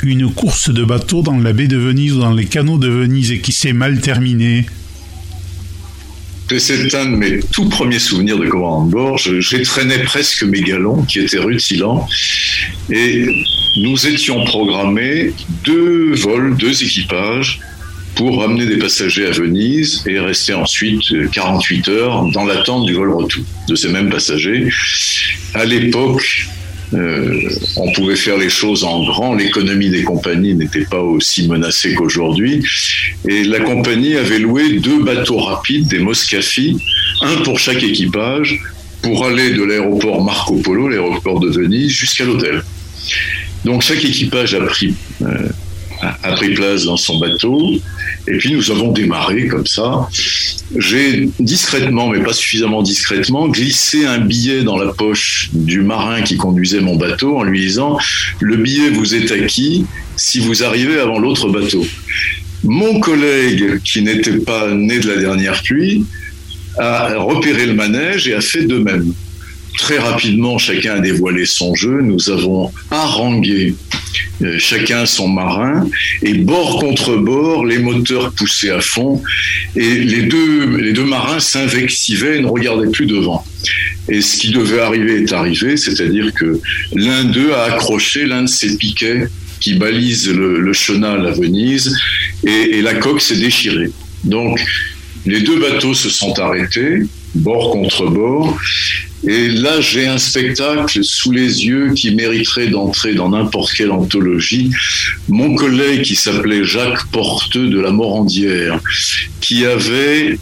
Une 0.03 0.31
course 0.31 0.69
de 0.69 0.83
bateau 0.83 1.21
dans 1.21 1.37
la 1.37 1.53
baie 1.53 1.67
de 1.67 1.77
Venise 1.77 2.13
ou 2.13 2.19
dans 2.19 2.33
les 2.33 2.45
canaux 2.45 2.77
de 2.77 2.89
Venise 2.89 3.31
et 3.31 3.39
qui 3.39 3.51
s'est 3.51 3.73
mal 3.73 3.99
terminée. 3.99 4.65
C'est 6.55 6.95
un 6.95 7.05
de 7.05 7.15
mes 7.15 7.39
tout 7.39 7.67
premiers 7.67 7.99
souvenirs 7.99 8.37
de 8.37 8.47
commandant 8.47 9.15
de. 9.15 9.39
J'ai 9.39 9.61
traîné 9.63 9.97
presque 9.99 10.43
mes 10.43 10.61
galons 10.61 11.03
qui 11.03 11.19
étaient 11.19 11.39
rutilants 11.39 12.07
et 12.89 13.25
nous 13.77 14.07
étions 14.07 14.45
programmés 14.45 15.33
deux 15.65 16.13
vols, 16.15 16.55
deux 16.55 16.83
équipages 16.83 17.59
pour 18.15 18.39
ramener 18.41 18.65
des 18.65 18.77
passagers 18.77 19.27
à 19.27 19.31
Venise 19.31 20.03
et 20.07 20.19
rester 20.19 20.53
ensuite 20.53 21.29
48 21.31 21.87
heures 21.89 22.25
dans 22.31 22.45
l'attente 22.45 22.85
du 22.85 22.93
vol 22.93 23.11
retour 23.11 23.43
de 23.67 23.75
ces 23.75 23.89
mêmes 23.89 24.09
passagers. 24.09 24.69
À 25.53 25.65
l'époque, 25.65 26.47
euh, 26.93 27.49
on 27.75 27.91
pouvait 27.91 28.15
faire 28.15 28.37
les 28.37 28.49
choses 28.49 28.83
en 28.83 29.03
grand, 29.03 29.35
l'économie 29.35 29.89
des 29.89 30.03
compagnies 30.03 30.55
n'était 30.55 30.85
pas 30.85 31.01
aussi 31.01 31.47
menacée 31.47 31.93
qu'aujourd'hui, 31.95 32.63
et 33.27 33.43
la 33.43 33.59
compagnie 33.59 34.15
avait 34.15 34.39
loué 34.39 34.79
deux 34.79 35.03
bateaux 35.03 35.37
rapides, 35.37 35.87
des 35.87 35.99
Moscafi, 35.99 36.77
un 37.21 37.35
pour 37.43 37.59
chaque 37.59 37.83
équipage, 37.83 38.59
pour 39.01 39.25
aller 39.25 39.51
de 39.51 39.63
l'aéroport 39.63 40.23
Marco 40.23 40.55
Polo, 40.55 40.87
l'aéroport 40.87 41.39
de 41.39 41.49
Venise, 41.49 41.91
jusqu'à 41.91 42.23
l'hôtel. 42.23 42.63
Donc 43.65 43.81
chaque 43.81 44.03
équipage 44.05 44.53
a 44.53 44.61
pris, 44.61 44.95
euh, 45.23 45.49
a 46.01 46.31
pris 46.33 46.53
place 46.53 46.85
dans 46.85 46.97
son 46.97 47.19
bateau, 47.19 47.73
et 48.27 48.37
puis 48.37 48.53
nous 48.53 48.71
avons 48.71 48.91
démarré 48.91 49.47
comme 49.47 49.65
ça. 49.65 50.07
J'ai 50.75 51.29
discrètement, 51.39 52.09
mais 52.09 52.19
pas 52.19 52.33
suffisamment 52.33 52.83
discrètement, 52.83 53.47
glissé 53.47 54.05
un 54.05 54.19
billet 54.19 54.63
dans 54.63 54.77
la 54.77 54.91
poche 54.91 55.49
du 55.53 55.81
marin 55.81 56.21
qui 56.21 56.37
conduisait 56.37 56.81
mon 56.81 56.95
bateau 56.95 57.37
en 57.37 57.43
lui 57.43 57.61
disant 57.61 57.97
Le 58.41 58.57
billet 58.57 58.89
vous 58.89 59.15
est 59.15 59.31
acquis 59.31 59.85
si 60.17 60.39
vous 60.39 60.63
arrivez 60.63 60.99
avant 60.99 61.19
l'autre 61.19 61.49
bateau. 61.49 61.85
Mon 62.63 62.99
collègue, 62.99 63.81
qui 63.83 64.01
n'était 64.01 64.39
pas 64.39 64.73
né 64.73 64.99
de 64.99 65.07
la 65.07 65.17
dernière 65.17 65.61
pluie, 65.61 66.05
a 66.77 67.15
repéré 67.17 67.65
le 67.65 67.73
manège 67.73 68.27
et 68.27 68.33
a 68.33 68.41
fait 68.41 68.63
de 68.63 68.77
même. 68.77 69.13
Très 69.77 69.99
rapidement, 69.99 70.57
chacun 70.57 70.95
a 70.95 70.99
dévoilé 70.99 71.45
son 71.45 71.75
jeu. 71.75 72.01
Nous 72.01 72.29
avons 72.29 72.71
harangué 72.91 73.75
euh, 74.43 74.57
chacun 74.59 75.05
son 75.07 75.27
marin, 75.27 75.87
et 76.21 76.33
bord 76.35 76.79
contre 76.79 77.15
bord, 77.15 77.65
les 77.65 77.79
moteurs 77.79 78.31
poussaient 78.33 78.69
à 78.69 78.81
fond, 78.81 79.21
et 79.75 79.99
les 79.99 80.23
deux, 80.23 80.77
les 80.77 80.93
deux 80.93 81.05
marins 81.05 81.39
s'invectivaient 81.39 82.37
et 82.37 82.41
ne 82.41 82.47
regardaient 82.47 82.91
plus 82.91 83.07
devant. 83.07 83.43
Et 84.09 84.21
ce 84.21 84.37
qui 84.37 84.51
devait 84.51 84.79
arriver 84.79 85.23
est 85.23 85.33
arrivé, 85.33 85.75
c'est-à-dire 85.75 86.33
que 86.33 86.59
l'un 86.93 87.23
d'eux 87.23 87.51
a 87.53 87.63
accroché 87.73 88.25
l'un 88.25 88.43
de 88.43 88.47
ses 88.47 88.77
piquets 88.77 89.27
qui 89.59 89.73
balise 89.73 90.29
le, 90.29 90.71
chenal 90.71 91.25
à 91.25 91.31
Venise, 91.31 91.97
et, 92.45 92.77
et 92.77 92.81
la 92.83 92.93
coque 92.93 93.21
s'est 93.21 93.37
déchirée. 93.37 93.89
Donc, 94.23 94.59
les 95.25 95.41
deux 95.41 95.59
bateaux 95.59 95.95
se 95.95 96.09
sont 96.09 96.37
arrêtés, 96.39 97.01
bord 97.33 97.71
contre 97.71 98.05
bord, 98.05 98.57
et 99.25 99.49
là, 99.49 99.81
j'ai 99.81 100.07
un 100.07 100.19
spectacle 100.19 101.03
sous 101.03 101.31
les 101.31 101.65
yeux 101.65 101.93
qui 101.93 102.13
mériterait 102.13 102.67
d'entrer 102.67 103.15
dans 103.15 103.29
n'importe 103.29 103.73
quelle 103.73 103.91
anthologie. 103.91 104.69
Mon 105.27 105.55
collègue 105.55 106.03
qui 106.03 106.15
s'appelait 106.15 106.63
Jacques 106.63 107.09
Porteux 107.11 107.67
de 107.67 107.79
la 107.79 107.91
Morandière, 107.91 108.79
qui 109.41 109.65
avait 109.65 110.37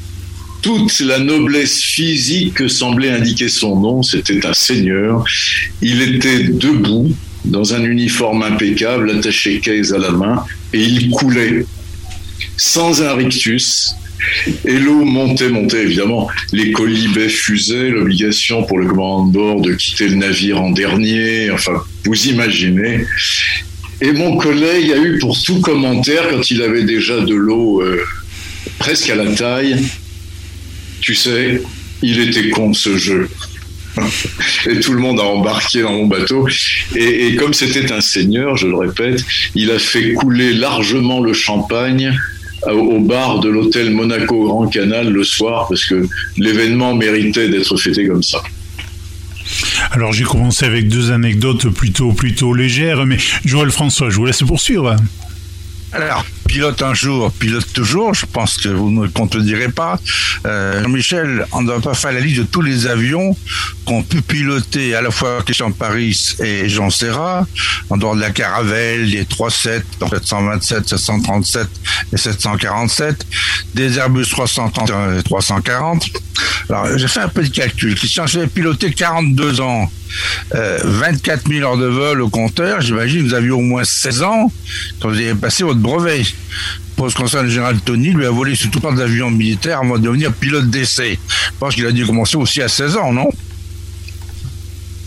toute 0.61 0.99
la 0.99 1.19
noblesse 1.19 1.81
physique 1.81 2.55
que 2.55 2.67
semblait 2.67 3.11
indiquer 3.11 3.47
son 3.47 3.79
nom, 3.79 4.03
c'était 4.03 4.45
un 4.45 4.53
seigneur. 4.53 5.23
Il 5.81 6.01
était 6.01 6.43
debout 6.43 7.15
dans 7.45 7.73
un 7.75 7.83
uniforme 7.83 8.43
impeccable, 8.43 9.11
attaché 9.11 9.59
caisse 9.59 9.93
à 9.93 9.99
la 9.99 10.11
main, 10.11 10.43
et 10.73 10.83
il 10.83 11.11
coulait 11.11 11.65
sans 12.57 13.01
un 13.01 13.13
rictus, 13.13 13.95
et 14.65 14.79
l'eau 14.79 15.03
montait, 15.03 15.49
montait 15.49 15.83
évidemment. 15.83 16.29
Les 16.51 16.71
colibets 16.71 17.29
fusaient, 17.29 17.89
l'obligation 17.89 18.63
pour 18.63 18.79
le 18.79 18.87
commandant 18.87 19.25
de 19.25 19.33
bord 19.33 19.61
de 19.61 19.73
quitter 19.73 20.07
le 20.07 20.15
navire 20.15 20.61
en 20.61 20.71
dernier. 20.71 21.51
Enfin, 21.51 21.83
vous 22.05 22.27
imaginez. 22.27 23.05
Et 24.01 24.11
mon 24.11 24.37
collègue 24.37 24.91
a 24.91 24.97
eu 24.97 25.19
pour 25.19 25.41
tout 25.41 25.61
commentaire, 25.61 26.27
quand 26.29 26.51
il 26.51 26.61
avait 26.61 26.83
déjà 26.83 27.21
de 27.21 27.33
l'eau 27.33 27.81
euh, 27.81 28.03
presque 28.77 29.09
à 29.09 29.15
la 29.15 29.33
taille, 29.33 29.77
tu 31.01 31.15
sais, 31.15 31.61
il 32.01 32.19
était 32.19 32.49
con 32.49 32.73
ce 32.73 32.97
jeu. 32.97 33.29
Et 34.69 34.79
tout 34.81 34.91
le 34.91 34.99
monde 34.99 35.19
a 35.19 35.23
embarqué 35.23 35.81
dans 35.81 35.93
mon 35.93 36.07
bateau. 36.07 36.47
Et 36.95 37.35
comme 37.35 37.53
c'était 37.53 37.91
un 37.93 38.01
seigneur, 38.01 38.57
je 38.57 38.67
le 38.67 38.75
répète, 38.75 39.23
il 39.55 39.71
a 39.71 39.79
fait 39.79 40.13
couler 40.13 40.51
largement 40.51 41.21
le 41.21 41.33
champagne 41.33 42.19
au 42.73 42.99
bar 42.99 43.39
de 43.39 43.49
l'hôtel 43.49 43.91
Monaco 43.91 44.45
Grand 44.45 44.67
Canal 44.67 45.09
le 45.09 45.23
soir 45.23 45.67
parce 45.69 45.85
que 45.85 46.07
l'événement 46.37 46.95
méritait 46.95 47.49
d'être 47.49 47.77
fêté 47.77 48.07
comme 48.07 48.23
ça. 48.23 48.41
Alors 49.91 50.11
j'ai 50.11 50.23
commencé 50.23 50.65
avec 50.65 50.87
deux 50.87 51.11
anecdotes 51.11 51.69
plutôt 51.69 52.11
plutôt 52.11 52.53
légères, 52.53 53.05
mais 53.05 53.17
Joël 53.45 53.71
François, 53.71 54.09
je 54.09 54.15
vous 54.15 54.25
laisse 54.25 54.41
poursuivre. 54.41 54.95
Alors, 55.91 56.25
pilote 56.47 56.81
un 56.81 56.93
jour, 56.93 57.31
pilote 57.31 57.71
toujours, 57.73 58.13
je 58.13 58.25
pense 58.25 58.57
que 58.57 58.69
vous 58.69 58.89
ne 58.89 59.07
contredirez 59.07 59.69
pas. 59.69 59.99
Euh, 60.45 60.81
Jean-Michel, 60.83 61.45
on 61.51 61.61
ne 61.61 61.67
doit 61.67 61.81
pas 61.81 61.93
faire 61.93 62.11
la 62.11 62.19
liste 62.19 62.39
de 62.39 62.43
tous 62.43 62.61
les 62.61 62.87
avions 62.87 63.35
qu'ont 63.85 64.03
pu 64.03 64.21
piloter 64.21 64.95
à 64.95 65.01
la 65.01 65.11
fois 65.11 65.41
Christian 65.43 65.71
Paris 65.71 66.35
et 66.39 66.69
Jean 66.69 66.89
Serra, 66.89 67.45
en 67.89 67.97
dehors 67.97 68.15
de 68.15 68.21
la 68.21 68.31
Caravelle, 68.31 69.05
les 69.05 69.25
37, 69.25 69.83
727, 69.99 70.89
737 70.89 71.67
et 72.13 72.17
747, 72.17 73.25
des 73.73 73.97
Airbus 73.97 74.25
330 74.29 74.91
et 75.19 75.23
340. 75.23 76.05
Alors, 76.69 76.97
j'ai 76.97 77.07
fait 77.07 77.21
un 77.21 77.27
de 77.27 77.47
calcul. 77.47 77.95
Christian, 77.95 78.27
j'ai 78.27 78.47
piloté 78.47 78.91
42 78.91 79.61
ans 79.61 79.91
24 80.53 81.47
euh, 81.47 81.53
000 81.59 81.67
heures 81.67 81.77
de 81.77 81.87
vol 81.87 82.21
au 82.21 82.29
compteur, 82.29 82.81
j'imagine 82.81 83.23
que 83.23 83.27
vous 83.27 83.33
aviez 83.33 83.51
au 83.51 83.61
moins 83.61 83.83
16 83.83 84.23
ans 84.23 84.51
quand 84.99 85.09
vous 85.09 85.15
avez 85.15 85.35
passé 85.35 85.63
votre 85.63 85.79
brevet. 85.79 86.23
Pour 86.95 87.09
ce 87.09 87.15
qui 87.15 87.21
concerne 87.21 87.45
le 87.45 87.51
général 87.51 87.77
Tony, 87.83 88.11
lui 88.11 88.25
a 88.25 88.31
volé 88.31 88.55
sur 88.55 88.71
tout 88.71 88.79
plein 88.79 88.93
d'avions 88.93 89.29
militaires 89.29 89.79
avant 89.79 89.97
de 89.97 90.03
devenir 90.03 90.31
pilote 90.31 90.69
d'essai. 90.69 91.19
Je 91.27 91.59
pense 91.59 91.75
qu'il 91.75 91.85
a 91.85 91.91
dû 91.91 92.05
commencer 92.05 92.37
aussi 92.37 92.61
à 92.61 92.69
16 92.69 92.97
ans, 92.97 93.11
non? 93.11 93.29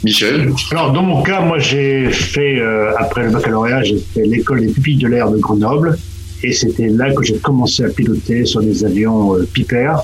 Michel? 0.04 0.52
Alors, 0.70 0.92
dans 0.92 1.02
mon 1.02 1.22
cas, 1.22 1.40
moi, 1.40 1.58
j'ai 1.58 2.10
fait, 2.10 2.60
euh, 2.60 2.92
après 2.98 3.24
le 3.24 3.30
baccalauréat, 3.30 3.82
j'ai 3.82 3.98
fait 4.14 4.24
l'école 4.26 4.60
des 4.60 4.72
pupilles 4.72 4.98
de 4.98 5.08
l'air 5.08 5.30
de 5.30 5.38
Grenoble. 5.38 5.98
Et 6.42 6.52
c'était 6.52 6.88
là 6.88 7.12
que 7.12 7.24
j'ai 7.24 7.38
commencé 7.38 7.84
à 7.84 7.88
piloter 7.88 8.44
sur 8.44 8.60
des 8.60 8.84
avions 8.84 9.34
euh, 9.34 9.48
Piper 9.52 9.94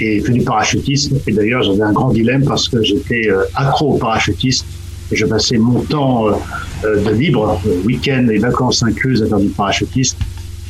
et 0.00 0.20
fait 0.20 0.32
du 0.32 0.42
parachutisme. 0.42 1.18
Et 1.26 1.32
d'ailleurs, 1.32 1.62
j'avais 1.62 1.82
un 1.82 1.92
grand 1.92 2.10
dilemme 2.10 2.44
parce 2.44 2.68
que 2.68 2.82
j'étais 2.82 3.28
euh, 3.28 3.44
accro 3.54 3.94
au 3.94 3.98
parachutisme. 3.98 4.66
Et 5.12 5.16
je 5.16 5.26
passais 5.26 5.58
mon 5.58 5.80
temps 5.82 6.28
euh, 6.28 6.32
euh, 6.84 7.02
de 7.02 7.10
libre, 7.10 7.60
week-end 7.84 8.28
et 8.30 8.38
vacances 8.38 8.82
incluses, 8.82 9.22
à 9.22 9.26
faire 9.26 9.40
du 9.40 9.48
parachutisme. 9.48 10.18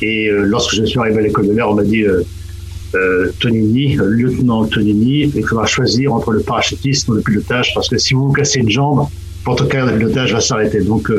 Et 0.01 0.31
lorsque 0.31 0.73
je 0.73 0.83
suis 0.83 0.99
arrivé 0.99 1.19
à 1.19 1.21
l'école 1.21 1.47
de 1.47 1.53
l'air, 1.53 1.69
on 1.69 1.75
m'a 1.75 1.83
dit 1.83 2.03
euh, 2.03 3.31
Tonini, 3.39 3.95
lieutenant 4.03 4.65
Tonini, 4.65 5.31
il 5.35 5.45
faudra 5.45 5.67
choisir 5.67 6.11
entre 6.11 6.31
le 6.31 6.39
parachutisme 6.39 7.13
et 7.13 7.15
le 7.17 7.21
pilotage 7.21 7.71
parce 7.75 7.87
que 7.87 7.99
si 7.99 8.15
vous 8.15 8.29
vous 8.29 8.33
cassez 8.33 8.61
une 8.61 8.69
jambe, 8.71 9.05
votre 9.45 9.67
carrière 9.67 9.93
de 9.93 9.99
pilotage 9.99 10.33
va 10.33 10.41
s'arrêter. 10.41 10.81
Donc, 10.81 11.11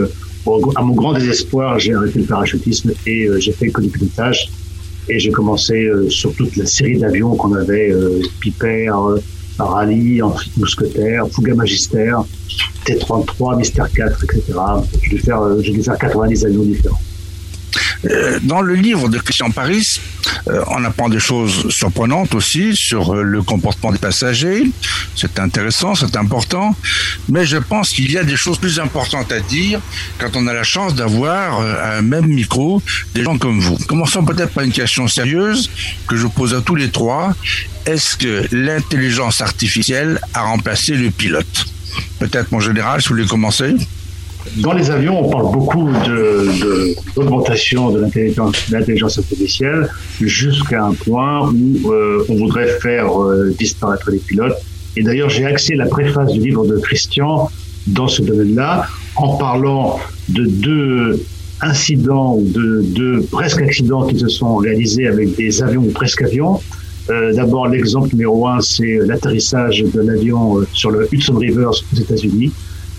à 0.75 0.83
mon 0.83 0.95
grand 0.95 1.13
désespoir, 1.13 1.79
j'ai 1.79 1.95
arrêté 1.95 2.19
le 2.19 2.25
parachutisme 2.25 2.91
et 3.07 3.29
j'ai 3.39 3.53
fait 3.53 3.69
que 3.69 3.81
du 3.81 3.89
pilotage. 3.89 4.51
Et 5.09 5.19
j'ai 5.19 5.31
commencé 5.31 5.85
euh, 5.85 6.09
sur 6.11 6.35
toute 6.35 6.57
la 6.57 6.67
série 6.67 6.99
d'avions 6.99 7.35
qu'on 7.35 7.55
avait, 7.55 7.91
euh, 7.91 8.23
Piper, 8.41 8.91
euh, 8.91 9.19
Rallye, 9.59 10.23
Amphit 10.23 10.53
Mousquetaire, 10.57 11.27
Fouga 11.29 11.55
Magister, 11.55 12.15
T-33, 12.85 13.59
Mister 13.59 13.83
4, 13.95 14.25
etc. 14.25 14.43
J'ai 15.03 15.09
dû 15.11 15.19
faire, 15.19 15.41
j'ai 15.61 15.73
dû 15.73 15.83
faire 15.83 15.99
90 15.99 16.47
avions 16.47 16.63
différents. 16.63 17.01
Dans 18.43 18.63
le 18.63 18.75
livre 18.75 19.09
de 19.09 19.19
Christian 19.19 19.51
Paris, 19.51 20.01
euh, 20.49 20.63
on 20.69 20.85
apprend 20.85 21.09
des 21.09 21.21
choses 21.21 21.69
surprenantes 21.71 22.35
aussi 22.35 22.77
sur 22.77 23.15
euh, 23.15 23.23
le 23.23 23.43
comportement 23.43 23.93
des 23.93 23.99
passagers. 23.99 24.71
C'est 25.15 25.39
intéressant, 25.39 25.95
c'est 25.95 26.17
important. 26.17 26.75
Mais 27.29 27.45
je 27.47 27.59
pense 27.59 27.91
qu'il 27.91 28.11
y 28.11 28.19
a 28.19 28.25
des 28.25 28.37
choses 28.37 28.59
plus 28.59 28.81
importantes 28.81 29.33
à 29.33 29.41
dire 29.41 29.81
quand 30.19 30.37
on 30.37 30.47
a 30.47 30.53
la 30.53 30.65
chance 30.65 30.95
d'avoir 30.95 31.61
un 31.61 32.03
même 32.03 32.27
micro 32.27 32.83
des 33.15 33.23
gens 33.23 33.39
comme 33.39 33.61
vous. 33.61 33.77
Commençons 33.87 34.25
peut-être 34.25 34.53
par 34.53 34.65
une 34.65 34.73
question 34.73 35.09
sérieuse 35.09 35.71
que 36.09 36.17
je 36.17 36.27
pose 36.27 36.55
à 36.55 36.61
tous 36.61 36.75
les 36.75 36.91
trois. 36.91 37.35
Est-ce 37.87 38.17
que 38.17 38.47
l'intelligence 38.53 39.41
artificielle 39.41 40.21
a 40.35 40.43
remplacé 40.43 40.95
le 40.95 41.11
pilote? 41.11 41.67
Peut-être 42.19 42.53
mon 42.53 42.61
général, 42.61 43.03
si 43.03 43.09
vous 43.09 43.15
voulez 43.17 43.27
commencer 43.27 43.75
Dans 44.59 44.73
les 44.73 44.91
avions, 44.91 45.25
on 45.25 45.31
parle 45.31 45.53
beaucoup 45.53 45.89
d'augmentation 47.17 47.91
de, 47.91 48.01
de 48.01 48.73
l'intelligence 48.73 49.19
artificielle 49.19 49.89
jusqu'à 50.21 50.85
un 50.85 50.93
point 50.93 51.49
où 51.49 51.91
euh, 51.91 52.25
on 52.29 52.35
voudrait 52.35 52.79
faire 52.81 53.21
euh, 53.21 53.55
disparaître 53.59 54.11
les 54.11 54.19
pilotes. 54.19 54.57
Et 54.97 55.03
d'ailleurs, 55.03 55.31
j'ai 55.31 55.47
axé 55.47 55.75
la 55.75 55.87
préface 55.87 56.33
du 56.33 56.41
livre 56.41 56.67
de 56.67 56.77
Christian 56.79 57.51
dans 57.87 58.09
ce 58.09 58.23
domaine-là 58.23 58.87
en 59.17 59.37
parlant 59.37 59.99
de 60.29 60.45
deux 60.45 61.25
incidents 61.61 62.35
ou 62.37 62.47
de 62.47 62.83
deux 62.83 63.23
presque 63.31 63.63
accidents 63.63 64.07
qui 64.07 64.19
se 64.19 64.29
sont 64.29 64.57
réalisés 64.57 65.07
avec 65.07 65.35
des 65.37 65.63
avions 65.63 65.83
ou 65.83 65.91
presque 65.93 66.23
avions. 66.23 66.61
Euh, 67.11 67.33
D'abord, 67.33 67.69
l'exemple 67.69 68.11
numéro 68.13 68.47
un, 68.49 68.61
c'est 68.61 68.99
l'atterrissage 69.07 69.83
de 69.83 70.01
l'avion 70.01 70.59
sur 70.73 70.91
le 70.91 71.09
Hudson 71.13 71.37
River 71.39 71.67
aux 71.67 71.97
États-Unis. 71.97 72.53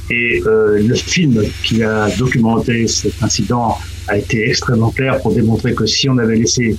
Et 0.09 0.41
euh, 0.45 0.81
le 0.85 0.95
film 0.95 1.41
qui 1.63 1.83
a 1.83 2.09
documenté 2.17 2.87
cet 2.87 3.21
incident 3.21 3.77
a 4.07 4.17
été 4.17 4.47
extrêmement 4.49 4.91
clair 4.91 5.19
pour 5.21 5.33
démontrer 5.33 5.73
que 5.73 5.85
si 5.85 6.09
on 6.09 6.17
avait 6.17 6.35
laissé 6.35 6.75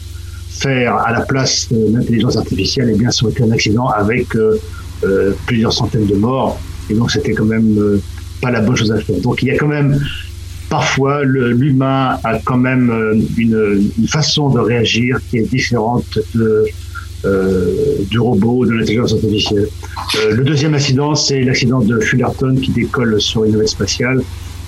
faire 0.50 0.97
à 0.97 1.12
la 1.12 1.23
place 1.23 1.69
l'intelligence 1.71 2.37
artificielle, 2.37 2.90
eh 2.95 2.99
bien, 2.99 3.11
ça 3.11 3.25
aurait 3.25 3.33
été 3.33 3.43
un 3.43 3.50
accident 3.50 3.88
avec 3.88 4.35
euh, 4.37 4.61
euh 5.04 5.33
plusieurs 5.47 5.73
centaines 5.73 6.07
de 6.07 6.14
morts. 6.14 6.61
Et 6.90 6.95
donc, 6.95 7.11
c'était 7.11 7.33
quand 7.33 7.47
même 7.47 8.00
pas 8.40 8.50
la 8.50 8.61
bonne 8.61 8.76
chose 8.76 8.93
à 8.93 9.00
faire. 9.00 9.19
Donc, 9.21 9.43
il 9.43 9.49
y 9.49 9.50
a 9.52 9.57
quand 9.57 9.69
même 9.69 9.99
parfois 10.69 11.25
l'humain 11.25 12.19
a 12.25 12.38
quand 12.38 12.57
même 12.57 12.90
une, 13.37 13.90
une, 13.99 14.09
façon 14.09 14.49
de 14.50 14.59
réagir 14.59 15.21
qui 15.31 15.38
est 15.38 15.49
différente 15.49 16.19
de 16.35 16.66
euh, 17.26 17.97
du 18.11 18.19
robot, 18.19 18.66
de 18.66 18.73
l'intelligence 18.73 19.14
artificielle. 19.14 19.69
Euh, 20.16 20.35
le 20.35 20.45
deuxième 20.45 20.75
accident, 20.75 21.14
c'est 21.14 21.40
l'accident 21.43 21.81
de 21.81 21.99
Fullerton 21.99 22.57
qui 22.61 22.71
décolle 22.71 23.21
sur 23.21 23.45
une 23.45 23.52
navette 23.52 23.69
spatiale. 23.69 24.21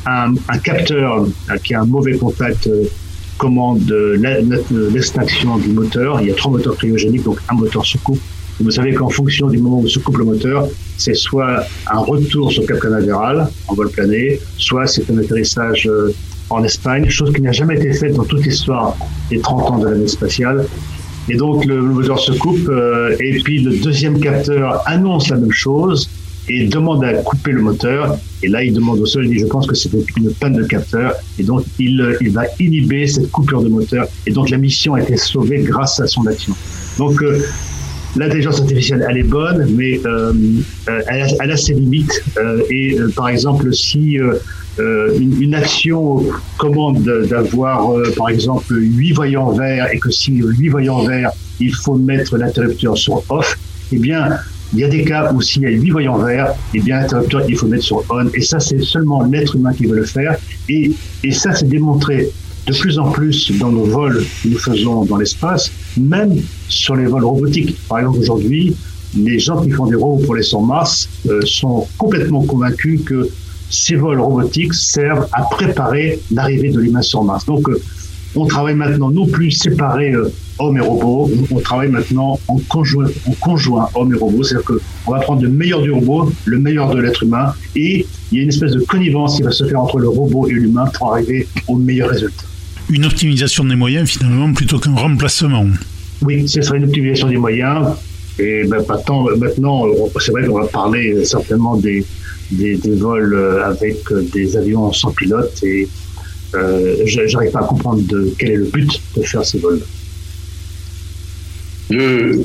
Un, 0.07 0.35
capteur 0.63 1.27
euh, 1.51 1.57
qui 1.65 1.75
a 1.75 1.83
un 1.83 1.85
mauvais 1.85 2.17
contact 2.17 2.71
commande 3.39 3.93
l'extinction 4.93 5.59
du 5.59 5.69
moteur. 5.69 6.21
Il 6.23 6.29
y 6.29 6.31
a 6.31 6.35
trois 6.35 6.53
moteurs 6.53 6.77
cryogéniques, 6.77 7.25
donc 7.25 7.39
un 7.49 7.55
moteur 7.55 7.85
se 7.85 7.99
coupe. 7.99 8.21
Vous 8.59 8.71
savez 8.71 8.95
qu'en 8.95 9.11
fonction 9.11 9.49
du 9.49 9.59
moment 9.59 9.81
où 9.81 9.89
se 9.89 9.99
coupe 9.99 10.17
le 10.17 10.25
moteur, 10.25 10.67
c'est 10.97 11.15
soit 11.15 11.65
un 11.91 11.99
retour 11.99 12.51
sur 12.51 12.65
Cap 12.65 12.81
Canaveral 12.81 13.49
en 13.69 13.75
vol 13.75 13.91
plané, 13.91 14.41
soit 14.57 14.87
c'est 14.87 15.11
un 15.11 15.19
atterrissage 15.19 15.91
en 16.49 16.65
Espagne, 16.65 17.09
chose 17.11 17.33
qui 17.35 17.43
n'a 17.43 17.53
jamais 17.53 17.77
été 17.77 17.93
faite 17.93 18.15
dans 18.15 18.25
toute 18.25 18.45
l'histoire 18.47 18.97
des 19.31 19.41
30 19.41 19.71
ans 19.71 19.79
de 19.79 19.89
la 19.89 20.09
spatiale. 20.09 20.67
Et 21.29 21.37
donc 21.37 21.65
le, 21.65 21.81
moteur 21.83 22.19
se 22.19 22.33
coupe 22.33 22.69
euh, 22.69 23.17
et 23.19 23.41
puis 23.43 23.61
le 23.61 23.77
deuxième 23.79 24.21
capteur 24.21 24.83
annonce 24.87 25.29
la 25.29 25.37
même 25.37 25.53
chose 25.53 26.09
et 26.49 26.67
demande 26.69 27.05
à 27.05 27.15
couper 27.15 27.53
le 27.53 27.63
moteur. 27.63 28.17
Et 28.43 28.49
là, 28.49 28.63
il 28.63 28.73
demande 28.73 29.01
au 29.01 29.07
sol, 29.07 29.27
il 29.27 29.33
dit, 29.33 29.39
je 29.41 29.47
pense 29.47 29.67
que 29.67 29.75
c'était 29.75 30.05
une 30.17 30.33
panne 30.33 30.55
de 30.55 30.63
capteur. 30.63 31.15
Et 31.39 31.43
donc, 31.43 31.65
il, 31.81 32.17
il 32.21 32.31
va 32.31 32.45
inhiber 32.61 33.07
cette 33.09 33.31
coupure 33.33 33.63
de 33.63 33.69
moteur. 33.69 34.07
Et 34.27 34.31
donc, 34.31 34.51
la 34.51 34.59
mission 34.59 34.95
a 34.95 35.01
été 35.01 35.17
sauvée 35.17 35.59
grâce 35.59 35.99
à 35.99 36.07
son 36.07 36.25
action. 36.27 36.55
Donc, 36.99 37.21
euh, 37.23 37.45
l'intelligence 38.17 38.61
artificielle, 38.61 39.07
elle 39.09 39.19
est 39.19 39.23
bonne, 39.23 39.67
mais 39.77 40.01
euh, 40.05 40.33
elle, 40.87 41.23
a, 41.23 41.27
elle, 41.41 41.51
a, 41.51 41.57
ses 41.57 41.75
limites. 41.75 42.23
Euh, 42.39 42.63
et 42.71 42.99
euh, 42.99 43.11
par 43.15 43.29
exemple, 43.29 43.73
si 43.73 44.19
euh, 44.19 44.35
une, 44.79 45.43
une, 45.43 45.55
action 45.55 46.23
commande 46.59 47.03
d'avoir, 47.29 47.93
euh, 47.93 48.13
par 48.17 48.29
exemple, 48.29 48.75
huit 48.75 49.13
voyants 49.13 49.53
verts 49.53 49.93
et 49.93 49.99
que 49.99 50.11
si 50.11 50.33
huit 50.33 50.69
voyants 50.69 51.05
verts, 51.05 51.31
il 51.61 51.75
faut 51.75 51.97
mettre 51.97 52.37
l'interrupteur 52.37 52.97
sur 52.97 53.23
off, 53.31 53.59
eh 53.93 53.99
bien, 53.99 54.37
il 54.73 54.81
y 54.81 54.85
a 54.85 54.89
des 54.89 55.05
cas 55.05 55.33
où 55.33 55.41
s'il 55.41 55.63
y 55.63 55.67
a 55.67 55.71
huit 55.71 55.91
voyants 55.91 56.19
verts, 56.19 56.53
eh 56.75 56.81
bien, 56.81 57.01
l'interrupteur, 57.01 57.43
il 57.49 57.57
faut 57.57 57.67
mettre 57.67 57.85
sur 57.85 58.05
on. 58.11 58.29
Et 58.35 58.43
ça, 58.43 58.61
c'est 58.61 58.83
seulement 58.83 59.23
l'être 59.23 59.57
humain 59.57 59.73
qui 59.73 59.87
veut 59.87 59.97
le 59.97 60.05
faire. 60.05 60.37
Et, 60.69 60.93
et 61.23 61.33
ça, 61.33 61.55
c'est 61.55 61.69
démontré 61.69 62.29
de 62.67 62.73
plus 62.75 62.99
en 62.99 63.11
plus 63.11 63.53
dans 63.59 63.71
nos 63.71 63.85
vols 63.85 64.25
que 64.43 64.49
nous 64.49 64.59
faisons 64.59 65.05
dans 65.05 65.17
l'espace, 65.17 65.71
même 65.97 66.35
sur 66.69 66.97
les 66.97 67.07
vols 67.07 67.25
robotiques. 67.25 67.77
Par 67.89 68.01
exemple, 68.01 68.19
aujourd'hui, 68.19 68.75
les 69.17 69.39
gens 69.39 69.63
qui 69.63 69.71
font 69.71 69.87
des 69.87 69.95
robots 69.95 70.25
pour 70.25 70.35
les 70.35 70.43
100 70.43 70.63
Mars 70.63 71.09
euh, 71.29 71.41
sont 71.45 71.87
complètement 71.97 72.43
convaincus 72.43 73.01
que 73.05 73.29
ces 73.71 73.97
vols 73.97 74.21
robotiques 74.21 74.75
servent 74.75 75.27
à 75.33 75.43
préparer 75.43 76.21
l'arrivée 76.31 76.71
de 76.71 76.81
l'humain 76.81 77.03
sur 77.03 77.25
Mars. 77.25 77.45
Donc, 77.47 77.69
euh, 77.69 77.81
on 78.35 78.47
travaille 78.47 78.75
maintenant 78.75 79.11
non 79.11 79.27
plus 79.27 79.51
séparés 79.51 80.13
euh, 80.13 80.31
hommes 80.59 80.77
et 80.77 80.81
robots, 80.81 81.31
on 81.51 81.61
travaille 81.61 81.89
maintenant 81.89 82.39
en 82.49 82.59
conjoint, 82.69 83.09
en 83.27 83.33
conjoint 83.33 83.89
hommes 83.95 84.15
et 84.15 84.19
robots. 84.19 84.43
C'est-à-dire 84.43 84.67
qu'on 85.05 85.13
va 85.13 85.21
prendre 85.21 85.43
le 85.43 85.49
meilleur 85.49 85.83
du 85.83 85.91
robot, 85.91 86.33
le 86.45 86.59
meilleur 86.59 86.95
de 86.95 87.01
l'être 87.01 87.23
humain, 87.23 87.55
et 87.75 88.07
il 88.31 88.39
y 88.39 88.41
a 88.41 88.43
une 88.43 88.49
espèce 88.49 88.73
de 88.73 88.81
connivence 88.81 89.37
qui 89.37 89.43
va 89.43 89.53
se 89.53 89.65
faire 89.65 89.81
entre 89.81 89.99
le 89.99 90.09
robot 90.09 90.49
et 90.49 90.53
l'humain 90.53 90.87
pour 90.95 91.13
arriver 91.13 91.47
au 91.69 91.77
meilleur 91.77 92.11
résultat. 92.11 92.45
Une 92.89 93.05
optimisation 93.05 93.65
des 93.65 93.75
moyens 93.75 94.09
finalement 94.09 94.53
plutôt 94.53 94.79
qu'un 94.79 94.95
remplacement. 94.95 95.67
Oui, 96.23 96.49
ce 96.49 96.63
serait 96.63 96.79
une 96.79 96.85
optimisation 96.85 97.29
des 97.29 97.37
moyens. 97.37 97.89
Et 98.39 98.65
ben, 98.65 98.85
maintenant, 98.87 99.27
maintenant 99.37 99.87
c'est 100.21 100.31
vrai 100.33 100.47
qu'on 100.47 100.61
va 100.61 100.67
parler 100.67 101.25
certainement 101.25 101.77
des, 101.77 102.05
des, 102.51 102.77
des, 102.77 102.95
vols 102.95 103.35
euh, 103.35 103.67
avec 103.67 103.97
euh, 104.13 104.23
des 104.33 104.57
avions 104.57 104.93
sans 104.93 105.11
pilote 105.13 105.53
et 105.63 105.89
euh, 106.55 106.97
j'arrive 107.05 107.51
pas 107.51 107.61
à 107.61 107.65
comprendre 107.65 108.03
de 108.03 108.33
quel 108.39 108.51
est 108.51 108.57
le 108.57 108.65
but 108.65 109.01
de 109.17 109.23
faire 109.23 109.45
ces 109.45 109.59
vols. 109.59 109.81
Le... 111.91 112.45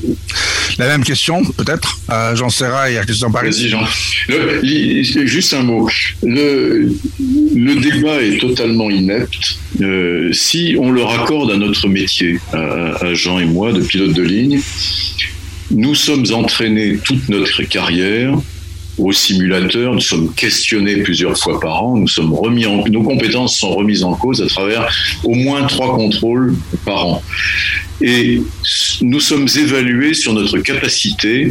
La 0.78 0.88
même 0.88 1.04
question, 1.04 1.44
peut-être, 1.58 2.00
à 2.08 2.34
Jean 2.36 2.50
Serra 2.50 2.90
et 2.90 2.98
à 2.98 3.04
Christian 3.04 3.32
Paris. 3.32 3.50
Vas-y, 3.50 3.70
Jean. 3.70 3.84
Le, 4.30 5.04
juste 5.04 5.54
un 5.54 5.64
mot. 5.64 5.90
Le, 6.24 6.92
le, 7.56 7.76
débat 7.82 8.22
est 8.22 8.40
totalement 8.40 8.90
inepte. 8.90 9.58
Euh, 9.82 10.32
si 10.32 10.76
on 10.80 10.92
le 10.92 11.04
raccorde 11.04 11.52
à 11.52 11.58
notre 11.58 11.88
métier, 11.88 12.40
à, 12.54 13.04
à 13.04 13.14
Jean 13.14 13.40
et 13.40 13.46
moi, 13.46 13.74
de 13.74 13.82
pilote 13.82 14.14
de 14.14 14.24
ligne, 14.24 14.62
nous 15.72 15.96
sommes 15.96 16.26
entraînés 16.34 16.98
toute 17.04 17.30
notre 17.30 17.64
carrière 17.64 18.38
au 18.98 19.12
simulateur, 19.12 19.94
nous 19.94 20.02
sommes 20.02 20.34
questionnés 20.34 20.98
plusieurs 20.98 21.38
fois 21.38 21.60
par 21.60 21.84
an, 21.84 21.98
nous 21.98 22.08
sommes 22.08 22.34
remis 22.34 22.66
en, 22.66 22.86
nos 22.88 23.04
compétences 23.04 23.58
sont 23.58 23.74
remises 23.74 24.04
en 24.04 24.14
cause 24.14 24.42
à 24.42 24.48
travers 24.48 24.94
au 25.24 25.34
moins 25.34 25.66
trois 25.66 25.96
contrôles 25.96 26.56
par 26.86 27.08
an. 27.08 27.24
Et 28.02 28.42
nous 29.02 29.20
sommes 29.20 29.48
évalués 29.48 30.14
sur 30.14 30.34
notre 30.34 30.58
capacité 30.60 31.50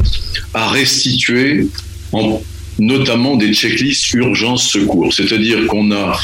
à 0.52 0.68
restituer 0.68 1.68
en, 2.12 2.42
notamment 2.78 3.36
des 3.36 3.52
checklists 3.54 4.12
urgence-secours, 4.14 5.12
c'est-à-dire 5.12 5.66
qu'on 5.66 5.92
a 5.92 6.18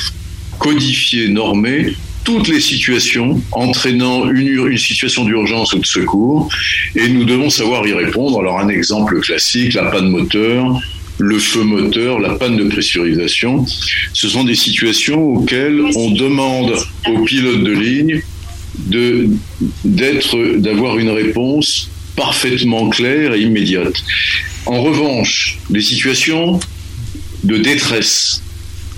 codifié, 0.59 1.28
normé 1.28 1.94
toutes 2.26 2.48
les 2.48 2.60
situations 2.60 3.40
entraînant 3.52 4.28
une, 4.28 4.66
une 4.66 4.78
situation 4.78 5.24
d'urgence 5.24 5.72
ou 5.74 5.78
de 5.78 5.86
secours 5.86 6.48
et 6.96 7.08
nous 7.08 7.24
devons 7.24 7.50
savoir 7.50 7.86
y 7.86 7.92
répondre. 7.92 8.40
Alors 8.40 8.58
un 8.58 8.68
exemple 8.68 9.20
classique, 9.20 9.74
la 9.74 9.84
panne 9.84 10.08
moteur, 10.08 10.76
le 11.18 11.38
feu 11.38 11.62
moteur, 11.62 12.18
la 12.18 12.34
panne 12.34 12.56
de 12.56 12.64
pressurisation. 12.64 13.64
Ce 14.12 14.28
sont 14.28 14.42
des 14.42 14.56
situations 14.56 15.22
auxquelles 15.22 15.80
on 15.94 16.10
demande 16.10 16.74
aux 17.06 17.20
pilotes 17.20 17.62
de 17.62 17.72
ligne 17.72 18.22
de, 18.86 19.28
d'être, 19.84 20.58
d'avoir 20.58 20.98
une 20.98 21.10
réponse 21.10 21.88
parfaitement 22.16 22.88
claire 22.88 23.34
et 23.34 23.42
immédiate. 23.42 24.02
En 24.66 24.82
revanche, 24.82 25.58
les 25.70 25.80
situations 25.80 26.58
de 27.44 27.56
détresse 27.56 28.42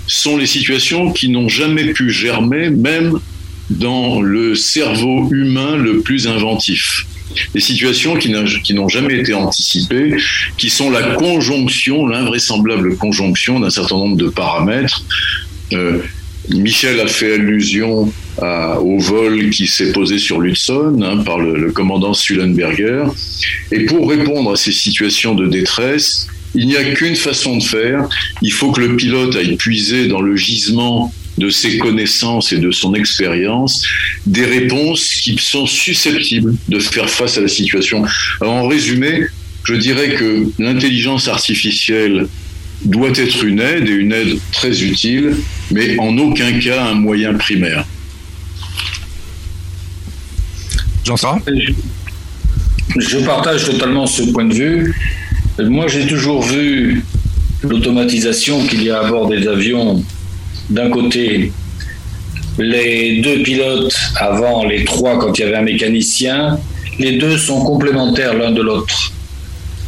sont 0.09 0.37
les 0.37 0.47
situations 0.47 1.11
qui 1.11 1.29
n'ont 1.29 1.47
jamais 1.47 1.93
pu 1.93 2.09
germer, 2.09 2.69
même 2.69 3.19
dans 3.69 4.21
le 4.21 4.55
cerveau 4.55 5.29
humain 5.31 5.77
le 5.77 5.99
plus 6.01 6.27
inventif 6.27 7.05
des 7.53 7.59
situations 7.59 8.17
qui 8.17 8.31
n'ont 8.73 8.87
jamais 8.89 9.19
été 9.19 9.35
anticipées, 9.35 10.15
qui 10.57 10.69
sont 10.71 10.89
la 10.89 11.13
conjonction, 11.13 12.07
l'invraisemblable 12.07 12.97
conjonction 12.97 13.59
d'un 13.59 13.69
certain 13.69 13.97
nombre 13.97 14.17
de 14.17 14.29
paramètres. 14.29 15.03
Euh, 15.73 15.99
Michel 16.49 16.99
a 16.99 17.07
fait 17.07 17.35
allusion 17.35 18.11
au 18.41 18.97
vol 18.97 19.51
qui 19.51 19.67
s'est 19.67 19.91
posé 19.91 20.17
sur 20.17 20.39
l'Hudson 20.39 20.99
hein, 21.03 21.17
par 21.23 21.37
le, 21.37 21.55
le, 21.59 21.71
commandant 21.71 22.13
Sullenberger. 22.13 23.03
Et 23.71 23.85
pour 23.85 24.09
répondre 24.09 24.53
à 24.53 24.55
ces 24.55 24.71
situations 24.71 25.35
de 25.35 25.45
détresse, 25.45 26.27
il 26.55 26.67
n'y 26.67 26.75
a 26.75 26.83
qu'une 26.93 27.15
façon 27.15 27.57
de 27.57 27.63
faire. 27.63 28.07
Il 28.41 28.51
faut 28.51 28.71
que 28.71 28.81
le 28.81 28.95
pilote 28.95 29.35
aille 29.35 29.55
puiser 29.55 30.07
dans 30.07 30.21
le 30.21 30.35
gisement 30.35 31.13
de 31.37 31.49
ses 31.49 31.77
connaissances 31.77 32.51
et 32.51 32.57
de 32.57 32.71
son 32.71 32.93
expérience 32.93 33.85
des 34.25 34.45
réponses 34.45 35.07
qui 35.21 35.37
sont 35.39 35.65
susceptibles 35.65 36.53
de 36.67 36.79
faire 36.79 37.09
face 37.09 37.37
à 37.37 37.41
la 37.41 37.47
situation. 37.47 38.03
Alors, 38.41 38.53
en 38.53 38.67
résumé, 38.67 39.25
je 39.63 39.75
dirais 39.75 40.15
que 40.15 40.51
l'intelligence 40.59 41.27
artificielle 41.27 42.27
doit 42.83 43.11
être 43.15 43.43
une 43.43 43.59
aide 43.59 43.87
et 43.87 43.93
une 43.93 44.13
aide 44.13 44.37
très 44.51 44.83
utile, 44.83 45.35
mais 45.71 45.97
en 45.99 46.17
aucun 46.17 46.59
cas 46.59 46.85
un 46.85 46.93
moyen 46.93 47.33
primaire. 47.33 47.85
Je 52.97 53.17
partage 53.19 53.65
totalement 53.65 54.07
ce 54.07 54.23
point 54.23 54.45
de 54.45 54.53
vue. 54.53 54.95
Moi, 55.67 55.87
j'ai 55.87 56.07
toujours 56.07 56.41
vu 56.41 57.03
l'automatisation 57.63 58.65
qu'il 58.65 58.83
y 58.83 58.89
a 58.89 58.99
à 58.99 59.09
bord 59.09 59.27
des 59.27 59.47
avions 59.47 60.03
d'un 60.69 60.89
côté, 60.89 61.51
les 62.57 63.21
deux 63.21 63.43
pilotes 63.43 63.95
avant 64.15 64.65
les 64.65 64.85
trois 64.85 65.17
quand 65.19 65.37
il 65.37 65.41
y 65.41 65.43
avait 65.43 65.57
un 65.57 65.63
mécanicien, 65.63 66.59
les 66.99 67.17
deux 67.17 67.37
sont 67.37 67.63
complémentaires 67.63 68.33
l'un 68.33 68.51
de 68.51 68.61
l'autre. 68.61 69.11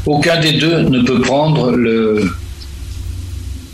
Aucun 0.06 0.40
des 0.40 0.54
deux 0.54 0.80
ne 0.80 1.02
peut 1.04 1.22
prendre 1.22 1.72
le, 1.72 2.30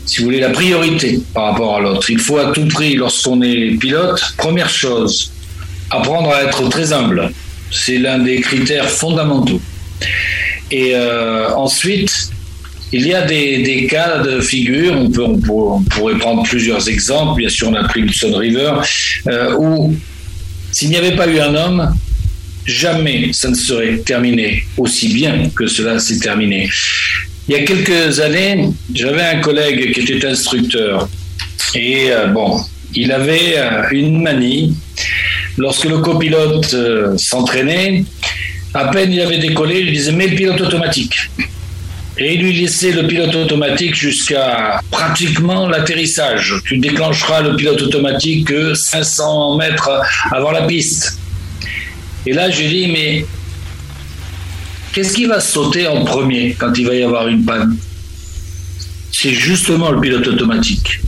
si 0.04 0.18
vous 0.18 0.24
voulez, 0.24 0.40
la 0.40 0.50
priorité 0.50 1.20
par 1.34 1.52
rapport 1.52 1.76
à 1.76 1.80
l'autre. 1.80 2.10
Il 2.10 2.18
faut 2.18 2.38
à 2.38 2.52
tout 2.52 2.66
prix, 2.66 2.94
lorsqu'on 2.96 3.42
est 3.42 3.78
pilote, 3.78 4.20
première 4.36 4.68
chose, 4.70 5.32
apprendre 5.90 6.30
à 6.32 6.44
être 6.44 6.68
très 6.68 6.92
humble. 6.92 7.30
C'est 7.70 7.98
l'un 7.98 8.18
des 8.18 8.40
critères 8.40 8.88
fondamentaux. 8.88 9.60
Et 10.70 10.94
euh, 10.94 11.54
ensuite, 11.54 12.30
il 12.92 13.06
y 13.06 13.14
a 13.14 13.22
des, 13.22 13.86
cas 13.90 14.18
de 14.18 14.40
figure, 14.40 14.94
on, 14.96 15.82
pourrait 15.82 16.18
prendre 16.18 16.42
plusieurs 16.42 16.88
exemples, 16.88 17.40
bien 17.40 17.48
sûr 17.48 17.68
on 17.68 17.74
a 17.74 17.84
pris 17.84 18.02
le 18.02 18.36
River, 18.36 18.72
euh, 19.26 19.56
où 19.58 19.94
s'il 20.72 20.90
n'y 20.90 20.96
avait 20.96 21.16
pas 21.16 21.26
eu 21.28 21.38
un 21.38 21.54
homme, 21.54 21.94
jamais 22.66 23.30
ça 23.32 23.48
ne 23.48 23.54
serait 23.54 23.98
terminé 23.98 24.64
aussi 24.76 25.08
bien 25.08 25.50
que 25.54 25.66
cela 25.66 25.98
s'est 25.98 26.18
terminé. 26.18 26.68
Il 27.48 27.56
y 27.56 27.58
a 27.58 27.64
quelques 27.64 28.20
années, 28.20 28.70
j'avais 28.94 29.22
un 29.22 29.40
collègue 29.40 29.92
qui 29.92 30.00
était 30.00 30.26
instructeur 30.26 31.08
et 31.74 32.10
euh, 32.10 32.26
bon, 32.28 32.60
il 32.94 33.12
avait 33.12 33.56
une 33.90 34.22
manie. 34.22 34.74
Lorsque 35.56 35.86
le 35.86 35.98
copilote 35.98 36.74
s'entraînait, 37.16 38.04
à 38.74 38.88
peine 38.88 39.12
il 39.12 39.20
avait 39.20 39.38
décollé, 39.38 39.80
il 39.80 39.92
disait 39.92 40.12
mets 40.12 40.28
le 40.28 40.36
pilote 40.36 40.60
automatique. 40.60 41.14
Et 42.18 42.34
il 42.34 42.42
lui 42.42 42.52
laissait 42.52 42.90
le 42.90 43.06
pilote 43.06 43.34
automatique 43.34 43.94
jusqu'à 43.94 44.80
pratiquement 44.90 45.68
l'atterrissage. 45.68 46.54
Tu 46.64 46.78
déclencheras 46.78 47.42
le 47.42 47.54
pilote 47.54 47.80
automatique 47.80 48.48
que 48.48 48.74
500 48.74 49.56
mètres 49.56 50.02
avant 50.32 50.50
la 50.50 50.62
piste. 50.62 51.18
Et 52.26 52.32
là, 52.32 52.50
j'ai 52.50 52.68
dit, 52.68 52.88
mais 52.88 53.24
Qu'est-ce 54.92 55.14
qui 55.14 55.26
va 55.26 55.38
sauter 55.38 55.86
en 55.86 56.04
premier 56.04 56.56
quand 56.58 56.72
il 56.76 56.86
va 56.86 56.94
y 56.94 57.02
avoir 57.04 57.28
une 57.28 57.44
panne? 57.44 57.76
C'est 59.12 59.32
justement 59.32 59.90
le 59.90 60.00
pilote 60.00 60.26
automatique. 60.26 61.00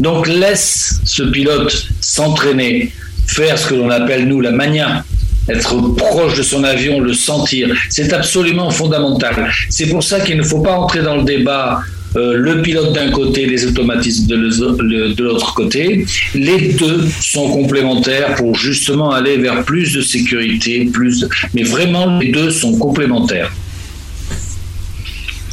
Donc 0.00 0.26
laisse 0.26 1.00
ce 1.04 1.22
pilote 1.22 1.88
s'entraîner, 2.00 2.92
faire 3.28 3.58
ce 3.58 3.68
que 3.68 3.74
l'on 3.74 3.90
appelle 3.90 4.26
nous 4.26 4.40
la 4.40 4.50
mania, 4.50 5.04
être 5.48 5.94
proche 5.96 6.36
de 6.36 6.42
son 6.42 6.64
avion, 6.64 7.00
le 7.00 7.14
sentir. 7.14 7.68
C'est 7.90 8.12
absolument 8.12 8.70
fondamental. 8.70 9.50
C'est 9.68 9.86
pour 9.86 10.02
ça 10.02 10.20
qu'il 10.20 10.36
ne 10.36 10.42
faut 10.42 10.60
pas 10.60 10.76
entrer 10.76 11.02
dans 11.02 11.16
le 11.16 11.24
débat 11.24 11.82
euh, 12.14 12.34
le 12.36 12.60
pilote 12.60 12.92
d'un 12.92 13.10
côté, 13.10 13.46
les 13.46 13.64
automatismes 13.64 14.26
de 14.26 15.22
l'autre 15.22 15.54
côté. 15.54 16.04
Les 16.34 16.74
deux 16.74 17.08
sont 17.20 17.50
complémentaires 17.50 18.34
pour 18.34 18.54
justement 18.54 19.12
aller 19.12 19.38
vers 19.38 19.64
plus 19.64 19.92
de 19.94 20.02
sécurité, 20.02 20.84
plus. 20.92 21.24
Mais 21.54 21.62
vraiment, 21.62 22.18
les 22.18 22.30
deux 22.30 22.50
sont 22.50 22.76
complémentaires. 22.76 23.50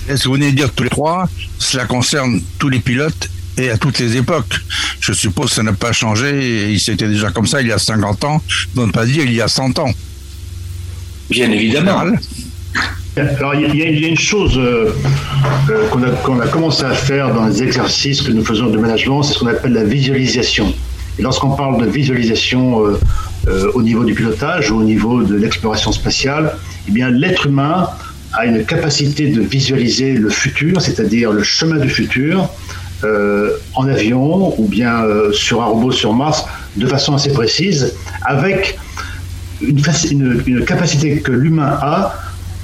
Est-ce 0.10 0.23
que 0.23 0.28
vous 0.28 0.34
venez 0.36 0.52
de 0.52 0.58
dire 0.58 0.71
tous 0.73 0.84
les 0.84 0.89
trois 0.89 1.30
Cela 1.60 1.86
concerne 1.86 2.41
tous 2.58 2.69
les 2.69 2.80
pilotes 2.80 3.30
et 3.58 3.69
à 3.69 3.78
toutes 3.78 3.99
les 3.99 4.17
époques? 4.17 4.60
Je 5.10 5.13
suppose 5.15 5.50
que 5.50 5.56
ça 5.56 5.63
n'a 5.63 5.74
pas 5.74 5.91
changé. 5.91 6.72
Il 6.72 6.80
s'était 6.80 7.08
déjà 7.08 7.32
comme 7.32 7.48
ça 7.48 7.62
il 7.62 7.67
y 7.67 7.72
a 7.72 7.80
50 7.80 8.24
ans, 8.26 8.43
pour 8.76 8.86
ne 8.86 8.91
pas 8.91 9.08
dire 9.08 9.24
il 9.26 9.34
y 9.34 9.41
a 9.41 9.48
100 9.48 9.80
ans. 9.80 9.89
Bien 11.32 11.50
évidemment. 11.52 12.04
Alors, 13.17 13.56
il 13.56 13.76
y, 13.76 14.06
a 14.06 14.08
une 14.08 14.17
chose 14.17 14.56
euh, 14.60 14.93
euh, 15.72 15.88
qu'on 16.24 16.39
a, 16.39 16.48
commencé 16.48 16.84
à 16.84 16.93
faire 16.93 17.34
dans 17.34 17.48
les 17.48 17.63
exercices 17.63 18.22
que 18.22 18.32
nous 18.32 18.45
faisons 18.45 18.67
de 18.67 18.78
management, 18.78 19.24
c'est 19.24 19.34
ce 19.34 19.39
qu'on 19.39 19.48
appelle 19.48 19.74
la 19.74 19.84
visualisation. 19.84 20.72
Et 21.17 21.24
lorsqu'on 21.24 21.56
parle 21.56 21.84
de 21.84 21.89
visualisation 21.89 22.86
euh, 23.48 23.72
au 23.74 23.82
niveau 23.82 24.04
du 24.04 24.13
pilotage 24.13 24.69
ou 24.69 24.78
au 24.78 24.84
niveau 24.84 25.24
de 25.24 25.36
l'exploration 25.36 25.91
spatiale, 25.91 26.56
eh 26.88 26.91
bien, 26.91 27.10
l'être 27.10 27.48
humain 27.48 27.89
a 28.34 28.45
une 28.45 28.63
capacité 28.63 29.30
de 29.30 29.41
visualiser 29.41 30.13
le 30.13 30.30
futur, 30.30 30.80
c'est-à-dire 30.80 31.32
le 31.32 31.41
chemin 31.41 31.78
du 31.78 31.89
futur, 31.89 32.48
en 33.03 33.88
avion 33.88 34.53
ou 34.59 34.67
bien 34.67 35.03
sur 35.31 35.62
un 35.62 35.65
robot 35.65 35.91
sur 35.91 36.13
Mars, 36.13 36.45
de 36.75 36.88
façon 36.88 37.13
assez 37.15 37.31
précise, 37.31 37.93
avec 38.25 38.77
une, 39.62 40.63
capacité 40.65 41.19
que 41.19 41.31
l'humain 41.31 41.77
a 41.81 42.15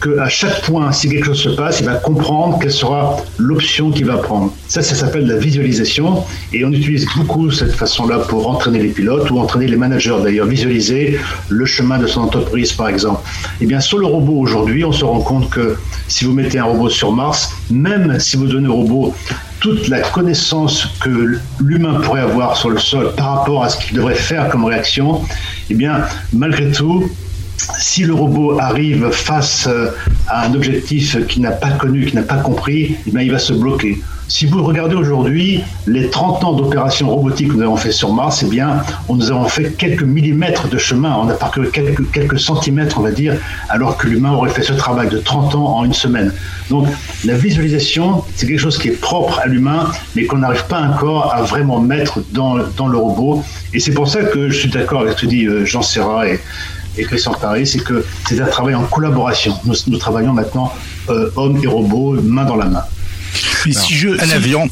qu'à 0.02 0.28
chaque 0.28 0.62
point, 0.64 0.92
si 0.92 1.10
quelque 1.10 1.28
chose 1.28 1.42
se 1.42 1.50
passe, 1.50 1.80
il 1.80 1.86
va 1.86 1.96
comprendre 1.96 2.60
quelle 2.60 2.72
sera 2.72 3.18
l'option 3.38 3.92
qu'il 3.92 4.06
va 4.06 4.18
prendre. 4.18 4.54
Ça, 4.68 4.82
ça 4.82 4.94
s'appelle 4.94 5.26
la 5.26 5.38
visualisation 5.38 6.24
et 6.52 6.66
on 6.66 6.72
utilise 6.72 7.08
beaucoup 7.16 7.50
cette 7.50 7.72
façon-là 7.72 8.20
pour 8.20 8.50
entraîner 8.50 8.80
les 8.80 8.90
pilotes 8.90 9.32
ou 9.32 9.40
entraîner 9.40 9.68
les 9.68 9.78
managers 9.78 10.18
d'ailleurs, 10.22 10.48
visualiser 10.48 11.18
le 11.50 11.66
chemin 11.66 11.98
de 11.98 12.08
son 12.08 12.22
entreprise 12.22 12.74
par 12.74 12.90
exemple. 12.90 13.22
Eh 13.62 13.66
bien, 13.66 13.80
sur 13.80 13.98
le 13.98 14.06
robot 14.06 14.38
aujourd'hui, 14.38 14.84
on 14.84 14.92
se 14.92 15.06
rend 15.06 15.22
compte 15.22 15.50
que 15.50 15.78
si 16.08 16.26
vous 16.26 16.34
mettez 16.34 16.60
un 16.60 16.66
robot 16.66 16.90
sur 16.90 17.12
Mars, 17.14 17.52
même 17.72 18.20
si 18.20 18.36
vous 18.36 18.48
donnez 18.48 18.68
au 18.68 18.76
robot 18.76 19.14
toute 19.60 19.88
la 19.88 20.02
connaissance 20.02 20.88
que 21.02 21.40
l'humain 21.60 22.02
pourrait 22.02 22.22
avoir 22.22 22.58
sur 22.58 22.70
le 22.70 22.80
sol 22.80 23.14
par 23.16 23.38
rapport 23.38 23.64
à 23.64 23.70
ce 23.70 23.78
qu'il 23.78 23.96
devrait 23.96 24.16
faire 24.16 24.50
comme 24.50 24.66
réaction, 24.66 25.22
eh 25.70 25.74
bien, 25.74 26.02
malgré 26.34 26.72
tout, 26.72 27.10
si 27.58 28.04
le 28.04 28.14
robot 28.14 28.60
arrive 28.60 29.10
face 29.12 29.68
euh, 29.68 29.90
à 30.28 30.46
un 30.46 30.54
objectif 30.54 31.26
qu'il 31.28 31.42
n'a 31.42 31.52
pas 31.52 31.72
connu, 31.72 32.06
qu'il 32.06 32.16
n'a 32.16 32.24
pas 32.24 32.38
compris, 32.38 32.96
eh 33.08 33.22
il 33.22 33.32
va 33.32 33.40
se 33.40 33.54
bloquer. 33.54 34.02
Si 34.28 34.48
vous 34.48 34.64
regardez 34.64 34.96
aujourd'hui 34.96 35.62
les 35.86 36.10
30 36.10 36.44
ans 36.44 36.54
d'opérations 36.54 37.10
robotiques 37.10 37.50
que 37.50 37.54
nous 37.54 37.62
avons 37.62 37.78
fait 37.78 37.92
sur 37.92 38.12
Mars, 38.12 38.42
eh 38.44 38.50
bien, 38.50 38.82
on 39.08 39.16
nous 39.16 39.30
avons 39.30 39.46
fait 39.46 39.74
quelques 39.78 40.02
millimètres 40.02 40.68
de 40.68 40.80
chemin, 40.80 41.16
on 41.16 41.30
a 41.30 41.34
parcouru 41.34 41.70
quelques, 41.70 42.40
centimètres, 42.40 42.98
on 42.98 43.04
va 43.04 43.12
dire, 43.12 43.36
alors 43.70 43.98
que 43.98 44.08
l'humain 44.08 44.32
aurait 44.32 44.50
fait 44.50 44.64
ce 44.64 44.74
travail 44.74 45.10
de 45.10 45.20
30 45.20 45.54
ans 45.54 45.78
en 45.78 45.86
une 45.86 45.94
semaine. 45.94 46.34
Donc, 46.72 46.88
la 47.24 47.36
visualisation, 47.36 48.24
c'est 48.36 48.48
quelque 48.48 48.60
chose 48.60 48.80
qui 48.80 48.88
est 48.88 49.00
propre 49.00 49.40
à 49.40 49.46
l'humain, 49.46 49.92
mais 50.16 50.26
qu'on 50.26 50.38
n'arrive 50.38 50.66
pas 50.66 50.82
encore 50.82 51.32
à 51.32 51.44
vraiment 51.44 51.80
mettre 51.80 52.20
dans, 52.32 52.56
le 52.56 52.98
robot. 52.98 53.44
Et 53.74 53.80
c'est 53.80 53.94
pour 53.94 54.08
ça 54.08 54.24
que 54.24 54.50
je 54.50 54.58
suis 54.58 54.70
d'accord 54.70 55.02
avec 55.02 55.20
ce 55.20 55.22
que 55.22 55.28
dit 55.28 55.46
euh, 55.46 55.66
Jean 55.66 55.84
Serra 55.84 56.26
et 56.98 57.04
Christian 57.04 57.34
Paris, 57.34 57.68
c'est 57.68 57.84
que 57.84 58.06
c'est 58.28 58.40
un 58.40 58.48
travail 58.48 58.76
en 58.76 58.84
collaboration. 58.84 59.56
Nous, 59.66 59.98
travaillons 59.98 60.34
maintenant 60.34 60.74
euh, 61.10 61.30
hommes 61.36 61.60
et 61.62 61.68
robots, 61.68 62.14
main 62.22 62.46
dans 62.46 62.56
la 62.56 62.66
main. 62.66 62.84
si 63.34 63.94
je, 63.94 64.10
un 64.10 64.30
avion, 64.30 64.68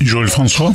Joël 0.00 0.28
François, 0.28 0.74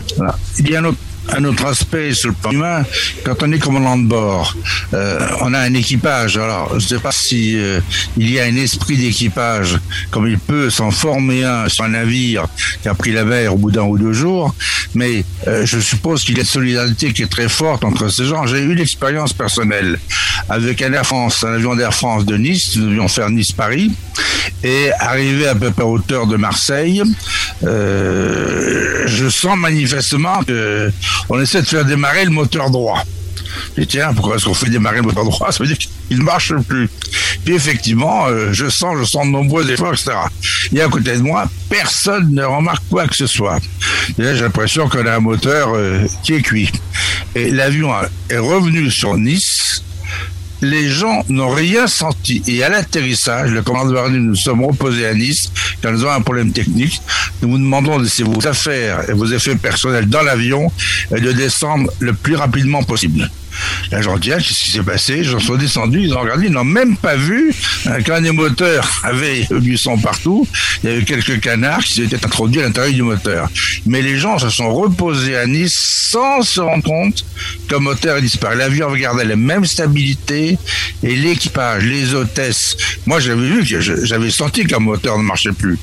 il 0.59 0.69
y 0.69 0.75
a 0.75 0.79
un 0.79 0.85
autre 0.85 0.97
un 1.29 1.43
autre 1.45 1.65
aspect 1.65 2.13
sur 2.13 2.29
le 2.29 2.35
plan 2.35 2.51
humain, 2.51 2.83
quand 3.23 3.43
on 3.43 3.51
est 3.51 3.59
commandant 3.59 3.97
de 3.97 4.07
bord, 4.07 4.55
euh, 4.93 5.27
on 5.41 5.53
a 5.53 5.59
un 5.59 5.73
équipage. 5.73 6.37
Alors, 6.37 6.69
je 6.71 6.75
ne 6.75 6.79
sais 6.89 6.99
pas 6.99 7.11
si 7.11 7.57
euh, 7.57 7.79
il 8.17 8.29
y 8.31 8.39
a 8.39 8.43
un 8.43 8.55
esprit 8.55 8.97
d'équipage, 8.97 9.79
comme 10.09 10.27
il 10.27 10.39
peut 10.39 10.69
s'en 10.69 10.91
former 10.91 11.43
un 11.43 11.69
sur 11.69 11.85
un 11.85 11.89
navire 11.89 12.47
qui 12.81 12.89
a 12.89 12.93
pris 12.93 13.11
la 13.11 13.23
mer 13.23 13.53
au 13.53 13.57
bout 13.57 13.71
d'un 13.71 13.83
ou 13.83 13.97
deux 13.97 14.13
jours, 14.13 14.55
mais 14.95 15.23
euh, 15.47 15.65
je 15.65 15.79
suppose 15.79 16.23
qu'il 16.23 16.35
y 16.35 16.39
a 16.39 16.41
une 16.41 16.47
solidarité 16.47 17.13
qui 17.13 17.23
est 17.23 17.31
très 17.31 17.49
forte 17.49 17.83
entre 17.83 18.09
ces 18.09 18.25
gens. 18.25 18.45
J'ai 18.47 18.61
eu 18.61 18.75
l'expérience 18.75 19.33
personnelle 19.33 19.99
avec 20.49 20.81
un 20.81 20.91
Air 20.93 21.05
France, 21.05 21.43
un 21.43 21.53
avion 21.53 21.75
d'Air 21.75 21.93
France 21.93 22.25
de 22.25 22.35
Nice, 22.35 22.75
nous 22.75 22.89
devions 22.89 23.07
faire 23.07 23.29
Nice-Paris, 23.29 23.91
et 24.63 24.91
arrivé 24.99 25.47
à 25.47 25.55
peu 25.55 25.71
près 25.71 25.83
à 25.83 25.87
hauteur 25.87 26.27
de 26.27 26.35
Marseille, 26.35 27.03
je 27.61 29.29
sens 29.29 29.57
manifestement 29.57 30.43
que 30.43 30.91
on 31.29 31.39
essaie 31.39 31.61
de 31.61 31.67
faire 31.67 31.85
démarrer 31.85 32.25
le 32.25 32.31
moteur 32.31 32.69
droit. 32.69 33.03
Et 33.77 33.85
tiens, 33.85 34.13
pourquoi 34.13 34.35
est-ce 34.35 34.45
qu'on 34.45 34.53
fait 34.53 34.69
démarrer 34.69 34.97
le 34.97 35.03
moteur 35.03 35.25
droit? 35.25 35.51
Ça 35.51 35.63
veut 35.63 35.67
dire 35.67 35.77
qu'il 35.77 36.17
ne 36.17 36.23
marche 36.23 36.53
plus. 36.67 36.89
Puis 37.43 37.53
effectivement, 37.53 38.27
euh, 38.27 38.49
je 38.51 38.69
sens, 38.69 38.97
je 38.99 39.03
sens 39.03 39.25
de 39.25 39.31
nombreux 39.31 39.69
efforts, 39.69 39.93
etc. 39.93 40.11
Et 40.73 40.81
à 40.81 40.87
côté 40.87 41.13
de 41.15 41.21
moi, 41.21 41.45
personne 41.69 42.33
ne 42.33 42.43
remarque 42.43 42.83
quoi 42.89 43.07
que 43.07 43.15
ce 43.15 43.27
soit. 43.27 43.59
J'ai 44.17 44.33
l'impression 44.33 44.87
qu'on 44.89 45.05
a 45.05 45.15
un 45.15 45.19
moteur 45.19 45.69
euh, 45.75 46.05
qui 46.23 46.33
est 46.33 46.41
cuit. 46.41 46.71
Et 47.35 47.49
l'avion 47.49 47.91
est 48.29 48.37
revenu 48.37 48.91
sur 48.91 49.17
Nice 49.17 49.83
les 50.61 50.89
gens 50.89 51.23
n'ont 51.29 51.49
rien 51.49 51.87
senti. 51.87 52.41
Et 52.47 52.63
à 52.63 52.69
l'atterrissage, 52.69 53.51
le 53.51 53.61
commandant 53.61 54.09
dit 54.09 54.17
nous 54.17 54.35
sommes 54.35 54.63
reposés 54.63 55.05
à 55.07 55.13
Nice, 55.13 55.51
quand 55.81 55.91
nous 55.91 56.03
avons 56.03 56.13
un 56.13 56.21
problème 56.21 56.51
technique. 56.51 57.01
Nous 57.41 57.49
vous 57.49 57.57
demandons 57.57 57.97
de 57.97 58.03
laisser 58.03 58.23
vos 58.23 58.47
affaires 58.47 59.09
et 59.09 59.13
vos 59.13 59.25
effets 59.25 59.55
personnels 59.55 60.07
dans 60.07 60.21
l'avion 60.21 60.71
et 61.15 61.19
de 61.19 61.31
descendre 61.31 61.91
le 61.99 62.13
plus 62.13 62.35
rapidement 62.35 62.83
possible. 62.83 63.29
Là, 63.91 64.01
je 64.01 64.09
dis, 64.19 64.29
qu'est-ce 64.29 64.63
qui 64.63 64.71
s'est 64.71 64.83
passé? 64.83 65.21
Ils 65.23 65.41
sont 65.41 65.55
descendus, 65.55 66.01
ils 66.03 66.13
ont 66.13 66.21
regardé, 66.21 66.47
ils 66.47 66.51
n'ont 66.51 66.63
même 66.63 66.95
pas 66.97 67.15
vu 67.15 67.53
qu'un 68.05 68.21
des 68.21 68.31
moteurs 68.31 69.01
avait 69.03 69.47
du 69.51 69.77
sang 69.77 69.97
partout. 69.97 70.47
Il 70.83 70.89
y 70.89 70.93
avait 70.93 71.03
quelques 71.03 71.39
canards 71.39 71.83
qui 71.83 71.93
s'étaient 71.93 72.25
introduits 72.25 72.61
à 72.61 72.65
l'intérieur 72.65 72.93
du 72.93 73.03
moteur. 73.03 73.49
Mais 73.85 74.01
les 74.01 74.17
gens 74.17 74.37
se 74.39 74.49
sont 74.49 74.73
reposés 74.73 75.37
à 75.37 75.45
Nice 75.45 75.75
sans 76.11 76.41
se 76.41 76.59
rendre 76.59 76.83
compte 76.83 77.25
qu'un 77.67 77.79
moteur 77.79 78.17
est 78.17 78.21
disparu. 78.21 78.57
L'avion 78.57 78.89
regardait 78.89 79.25
la 79.25 79.35
même 79.35 79.65
stabilité 79.65 80.57
et 81.03 81.15
l'équipage, 81.15 81.83
les 81.83 82.13
hôtesses. 82.13 82.77
Moi, 83.05 83.19
j'avais 83.19 83.47
vu 83.47 83.65
que 83.65 83.79
j'avais 83.81 84.31
senti 84.31 84.65
qu'un 84.65 84.79
moteur 84.79 85.17
ne 85.17 85.23
marchait 85.23 85.53
plus. 85.53 85.77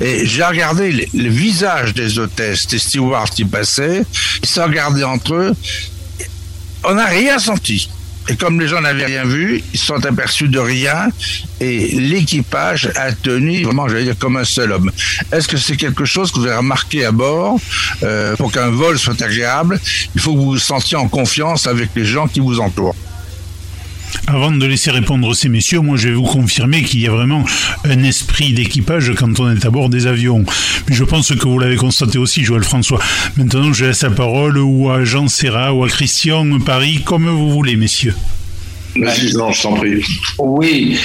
Et 0.00 0.26
j'ai 0.26 0.44
regardé 0.44 1.08
le 1.12 1.28
visage 1.28 1.94
des 1.94 2.18
hôtesses, 2.18 2.66
des 2.66 2.78
stewards 2.78 3.30
qui 3.30 3.44
passaient, 3.44 4.04
ils 4.42 4.48
se 4.48 4.60
regardaient 4.60 5.04
entre 5.04 5.34
eux 5.34 5.52
on 6.84 6.94
n'a 6.94 7.06
rien 7.06 7.38
senti. 7.38 7.88
Et 8.28 8.36
comme 8.36 8.60
les 8.60 8.68
gens 8.68 8.80
n'avaient 8.80 9.06
rien 9.06 9.24
vu, 9.24 9.62
ils 9.72 9.78
se 9.78 9.86
sont 9.86 10.06
aperçus 10.06 10.48
de 10.48 10.58
rien 10.58 11.08
et 11.60 11.88
l'équipage 11.98 12.88
a 12.94 13.10
tenu 13.12 13.64
vraiment, 13.64 13.88
j'allais 13.88 14.04
dire, 14.04 14.18
comme 14.18 14.36
un 14.36 14.44
seul 14.44 14.70
homme. 14.70 14.92
Est-ce 15.32 15.48
que 15.48 15.56
c'est 15.56 15.76
quelque 15.76 16.04
chose 16.04 16.30
que 16.30 16.38
vous 16.38 16.46
avez 16.46 16.56
remarqué 16.56 17.04
à 17.04 17.10
bord 17.10 17.58
euh, 18.04 18.36
Pour 18.36 18.52
qu'un 18.52 18.70
vol 18.70 18.96
soit 18.98 19.20
agréable, 19.20 19.80
il 20.14 20.20
faut 20.20 20.34
que 20.34 20.38
vous 20.38 20.52
vous 20.52 20.58
sentiez 20.58 20.96
en 20.96 21.08
confiance 21.08 21.66
avec 21.66 21.90
les 21.96 22.04
gens 22.04 22.28
qui 22.28 22.38
vous 22.38 22.60
entourent. 22.60 22.94
Avant 24.26 24.50
de 24.50 24.64
laisser 24.66 24.90
répondre 24.90 25.34
ces 25.34 25.48
messieurs, 25.48 25.80
moi 25.80 25.96
je 25.96 26.08
vais 26.08 26.14
vous 26.14 26.22
confirmer 26.22 26.82
qu'il 26.82 27.00
y 27.00 27.06
a 27.06 27.10
vraiment 27.10 27.44
un 27.84 28.02
esprit 28.04 28.52
d'équipage 28.52 29.12
quand 29.16 29.40
on 29.40 29.50
est 29.50 29.64
à 29.64 29.70
bord 29.70 29.88
des 29.88 30.06
avions. 30.06 30.44
Mais 30.88 30.94
je 30.94 31.04
pense 31.04 31.34
que 31.34 31.48
vous 31.48 31.58
l'avez 31.58 31.76
constaté 31.76 32.18
aussi, 32.18 32.44
Joël 32.44 32.64
François. 32.64 33.00
Maintenant, 33.36 33.72
je 33.72 33.86
laisse 33.86 34.02
la 34.02 34.10
parole 34.10 34.58
ou 34.58 34.90
à 34.90 35.04
Jean 35.04 35.28
Serra 35.28 35.74
ou 35.74 35.84
à 35.84 35.88
Christian 35.88 36.58
Paris, 36.60 37.02
comme 37.04 37.28
vous 37.28 37.50
voulez, 37.50 37.76
messieurs. 37.76 38.14
Vas-y, 38.96 39.28
Jean, 39.32 39.52
je 39.52 39.62
t'en 39.62 39.74
prie. 39.74 40.04
Oui, 40.38 40.98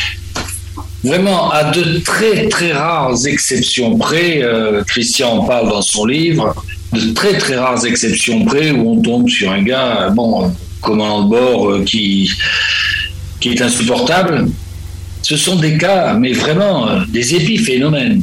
Vraiment, 1.04 1.52
à 1.52 1.66
de 1.72 2.00
très 2.00 2.50
très 2.50 2.74
rares 2.74 3.28
exceptions 3.28 3.98
près, 3.98 4.42
euh, 4.42 4.84
Christian 4.84 5.38
en 5.38 5.46
parle 5.46 5.70
dans 5.70 5.82
son 5.82 6.06
livre, 6.06 6.56
de 6.92 7.14
très 7.14 7.38
très 7.38 7.56
rares 7.56 7.86
exceptions 7.86 8.44
près 8.46 8.72
où 8.72 8.94
on 8.94 9.02
tombe 9.02 9.30
sur 9.30 9.52
un 9.52 9.62
gars, 9.62 10.10
bon, 10.10 10.52
commandant 10.82 11.24
de 11.24 11.30
bord 11.30 11.70
euh, 11.70 11.84
qui, 11.84 12.32
est 13.52 13.62
insupportable, 13.62 14.48
ce 15.22 15.36
sont 15.36 15.58
des 15.58 15.78
cas, 15.78 16.14
mais 16.14 16.34
vraiment 16.34 16.88
euh, 16.88 17.02
des 17.10 17.36
épiphénomènes. 17.36 18.22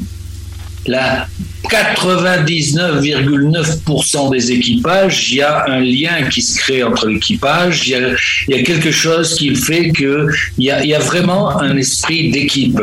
La 0.87 1.27
99,9% 1.69 4.31
des 4.31 4.53
équipages, 4.53 5.31
il 5.31 5.37
y 5.39 5.43
a 5.43 5.65
un 5.67 5.81
lien 5.81 6.29
qui 6.31 6.41
se 6.43 6.59
crée 6.59 6.83
entre 6.83 7.09
l'équipage, 7.09 7.89
il, 7.89 8.17
y 8.49 8.55
a 8.55 8.63
quelque 8.63 8.91
chose 8.91 9.35
qui 9.35 9.55
fait 9.55 9.93
qu'il 9.93 10.29
y 10.59 10.65
y 10.67 10.95
a 10.95 10.99
vraiment 10.99 11.59
un 11.59 11.75
esprit 11.77 12.31
d'équipe. 12.31 12.81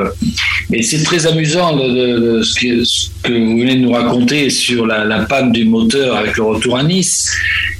Et 0.73 0.83
c'est 0.83 1.03
très 1.03 1.27
amusant 1.27 1.77
ce, 1.77 3.09
que, 3.23 3.33
vous 3.33 3.59
venez 3.59 3.75
de 3.75 3.81
nous 3.81 3.91
raconter 3.91 4.49
sur 4.49 4.87
la, 4.87 5.25
panne 5.25 5.51
du 5.51 5.65
moteur 5.65 6.15
avec 6.15 6.37
le 6.37 6.43
retour 6.43 6.77
à 6.77 6.83
Nice. 6.83 7.29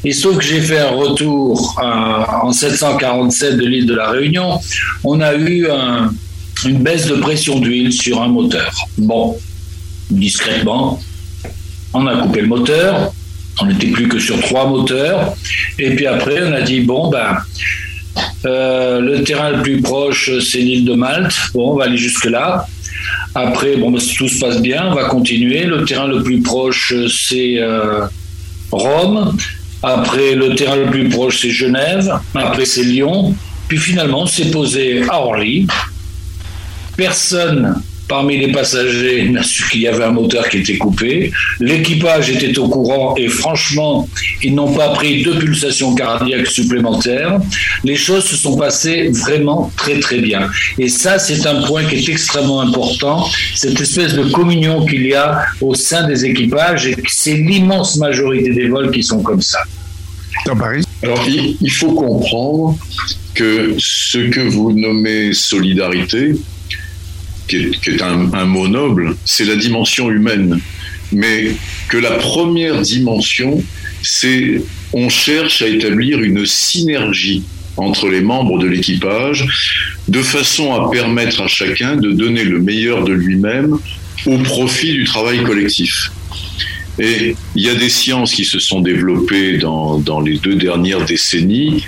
Et 0.03 0.11
sauf 0.13 0.37
que 0.37 0.43
j'ai 0.43 0.61
fait 0.61 0.79
un 0.79 0.91
retour 0.91 1.79
en 1.81 2.51
747 2.51 3.57
de 3.57 3.65
l'île 3.65 3.85
de 3.85 3.95
la 3.95 4.11
Réunion, 4.11 4.59
on 5.03 5.21
a 5.21 5.35
eu 5.35 5.67
une 6.65 6.83
baisse 6.83 7.07
de 7.07 7.15
pression 7.15 7.59
d'huile 7.59 7.91
sur 7.91 8.21
un 8.21 8.27
moteur. 8.27 8.71
Bon, 8.97 9.35
discrètement. 10.11 10.99
On 11.93 12.07
a 12.07 12.17
coupé 12.17 12.41
le 12.41 12.47
moteur. 12.47 13.13
On 13.61 13.65
n'était 13.65 13.87
plus 13.87 14.07
que 14.07 14.19
sur 14.19 14.39
trois 14.41 14.67
moteurs. 14.67 15.35
Et 15.77 15.95
puis 15.95 16.07
après, 16.07 16.41
on 16.43 16.53
a 16.53 16.61
dit 16.61 16.81
bon, 16.81 17.09
ben, 17.09 17.37
euh, 18.45 18.99
le 18.99 19.23
terrain 19.23 19.51
le 19.51 19.61
plus 19.61 19.81
proche, 19.81 20.31
c'est 20.39 20.59
l'île 20.59 20.85
de 20.85 20.93
Malte. 20.93 21.33
Bon, 21.53 21.71
on 21.71 21.75
va 21.75 21.85
aller 21.85 21.97
jusque-là. 21.97 22.65
Après, 23.35 23.75
bon, 23.77 23.91
ben, 23.91 23.99
si 23.99 24.15
tout 24.15 24.27
se 24.27 24.39
passe 24.39 24.61
bien, 24.61 24.87
on 24.91 24.95
va 24.95 25.05
continuer. 25.05 25.63
Le 25.65 25.83
terrain 25.85 26.07
le 26.07 26.23
plus 26.23 26.41
proche, 26.41 26.93
c'est 27.07 27.59
euh, 27.59 28.05
Rome. 28.71 29.37
Après, 29.83 30.35
le 30.35 30.55
terrain 30.55 30.75
le 30.75 30.89
plus 30.91 31.09
proche, 31.09 31.41
c'est 31.41 31.49
Genève. 31.49 32.11
Après, 32.35 32.65
c'est 32.65 32.83
Lyon. 32.83 33.35
Puis 33.67 33.77
finalement, 33.77 34.25
c'est 34.25 34.51
posé 34.51 35.03
à 35.09 35.21
Orly. 35.21 35.67
Personne 36.97 37.81
Parmi 38.11 38.37
les 38.37 38.51
passagers, 38.51 39.29
n'a 39.29 39.41
su 39.41 39.69
qu'il 39.69 39.83
y 39.83 39.87
avait 39.87 40.03
un 40.03 40.11
moteur 40.11 40.49
qui 40.49 40.57
était 40.57 40.77
coupé. 40.77 41.31
L'équipage 41.61 42.29
était 42.29 42.59
au 42.59 42.67
courant 42.67 43.15
et 43.15 43.29
franchement, 43.29 44.05
ils 44.43 44.53
n'ont 44.53 44.73
pas 44.73 44.89
pris 44.89 45.23
de 45.23 45.31
pulsations 45.31 45.95
cardiaques 45.95 46.47
supplémentaires. 46.47 47.39
Les 47.85 47.95
choses 47.95 48.25
se 48.25 48.35
sont 48.35 48.57
passées 48.57 49.07
vraiment 49.13 49.71
très 49.77 49.97
très 50.01 50.17
bien. 50.17 50.49
Et 50.77 50.89
ça, 50.89 51.19
c'est 51.19 51.47
un 51.47 51.61
point 51.61 51.85
qui 51.85 51.95
est 51.95 52.09
extrêmement 52.09 52.59
important, 52.59 53.29
cette 53.55 53.79
espèce 53.79 54.13
de 54.13 54.25
communion 54.25 54.85
qu'il 54.85 55.05
y 55.07 55.13
a 55.13 55.45
au 55.61 55.73
sein 55.73 56.05
des 56.05 56.25
équipages 56.25 56.87
et 56.87 56.97
c'est 57.07 57.37
l'immense 57.37 57.95
majorité 57.95 58.49
des 58.49 58.67
vols 58.67 58.91
qui 58.91 59.03
sont 59.03 59.23
comme 59.23 59.41
ça. 59.41 59.59
Alors, 61.01 61.23
il 61.29 61.71
faut 61.71 61.93
comprendre 61.93 62.77
que 63.35 63.73
ce 63.77 64.17
que 64.17 64.41
vous 64.41 64.73
nommez 64.73 65.31
solidarité, 65.31 66.33
qui 67.57 67.89
est, 67.89 68.01
un, 68.01 68.45
mot 68.45 68.67
noble, 68.67 69.15
c'est 69.25 69.45
la 69.45 69.55
dimension 69.55 70.09
humaine. 70.09 70.59
Mais 71.11 71.51
que 71.89 71.97
la 71.97 72.11
première 72.11 72.81
dimension, 72.81 73.61
c'est 74.01 74.61
on 74.93 75.09
cherche 75.09 75.61
à 75.61 75.67
établir 75.67 76.21
une 76.21 76.45
synergie 76.45 77.43
entre 77.77 78.09
les 78.09 78.21
membres 78.21 78.59
de 78.59 78.67
l'équipage, 78.67 79.45
de 80.07 80.21
façon 80.21 80.73
à 80.73 80.89
permettre 80.89 81.41
à 81.41 81.47
chacun 81.47 81.95
de 81.95 82.11
donner 82.11 82.43
le 82.43 82.59
meilleur 82.59 83.03
de 83.03 83.13
lui-même 83.13 83.77
au 84.25 84.37
profit 84.39 84.93
du 84.93 85.05
travail 85.05 85.43
collectif. 85.43 86.11
Et 86.99 87.35
il 87.55 87.63
y 87.63 87.69
a 87.69 87.75
des 87.75 87.89
sciences 87.89 88.33
qui 88.33 88.43
se 88.43 88.59
sont 88.59 88.81
développées 88.81 89.57
dans, 89.57 89.97
dans 89.97 90.19
les 90.19 90.37
deux 90.37 90.55
dernières 90.55 91.05
décennies 91.05 91.83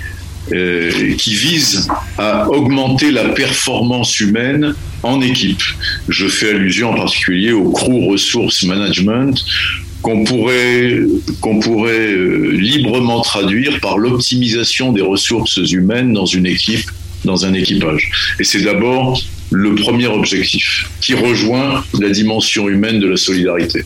euh, 0.52 1.14
qui 1.16 1.34
visent 1.34 1.88
à 2.18 2.48
augmenter 2.48 3.10
la 3.10 3.30
performance 3.30 4.20
humaine 4.20 4.74
en 5.02 5.20
équipe. 5.20 5.62
Je 6.08 6.26
fais 6.26 6.50
allusion 6.50 6.90
en 6.90 6.94
particulier 6.94 7.52
au 7.52 7.70
crew 7.70 8.10
resource 8.10 8.62
management 8.64 9.34
qu'on 10.02 10.22
pourrait, 10.24 11.00
qu'on 11.40 11.60
pourrait 11.60 12.12
euh, 12.12 12.50
librement 12.52 13.22
traduire 13.22 13.80
par 13.80 13.96
l'optimisation 13.96 14.92
des 14.92 15.00
ressources 15.00 15.56
humaines 15.56 16.12
dans 16.12 16.26
une 16.26 16.46
équipe, 16.46 16.90
dans 17.24 17.46
un 17.46 17.54
équipage. 17.54 18.10
Et 18.38 18.44
c'est 18.44 18.60
d'abord 18.60 19.18
le 19.50 19.74
premier 19.74 20.08
objectif 20.08 20.90
qui 21.00 21.14
rejoint 21.14 21.84
la 21.98 22.10
dimension 22.10 22.68
humaine 22.68 23.00
de 23.00 23.06
la 23.06 23.16
solidarité. 23.16 23.84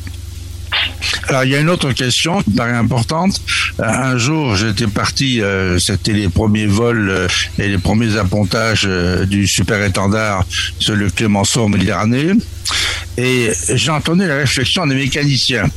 Alors, 1.29 1.45
il 1.45 1.51
y 1.51 1.55
a 1.55 1.61
une 1.61 1.69
autre 1.69 1.93
question 1.93 2.43
qui 2.43 2.51
paraît 2.51 2.73
importante. 2.73 3.41
Euh, 3.81 3.85
un 3.85 4.17
jour, 4.17 4.57
j'étais 4.57 4.87
parti, 4.87 5.43
euh, 5.43 5.79
c'était 5.79 6.12
les 6.12 6.29
premiers 6.29 6.67
vols 6.67 7.11
euh, 7.11 7.29
et 7.59 7.69
les 7.69 7.79
premiers 7.79 8.17
appontages 8.17 8.88
du 9.27 9.47
super 9.47 9.83
étendard 9.83 10.45
sur 10.79 10.97
le 10.97 11.11
Clémenceau 11.11 11.69
Méditerranée, 11.69 12.33
et 13.17 13.51
j'ai 13.75 13.91
entendu 13.91 14.27
la 14.27 14.37
réflexion 14.37 14.87
des 14.87 14.95
mécaniciens. 14.95 15.69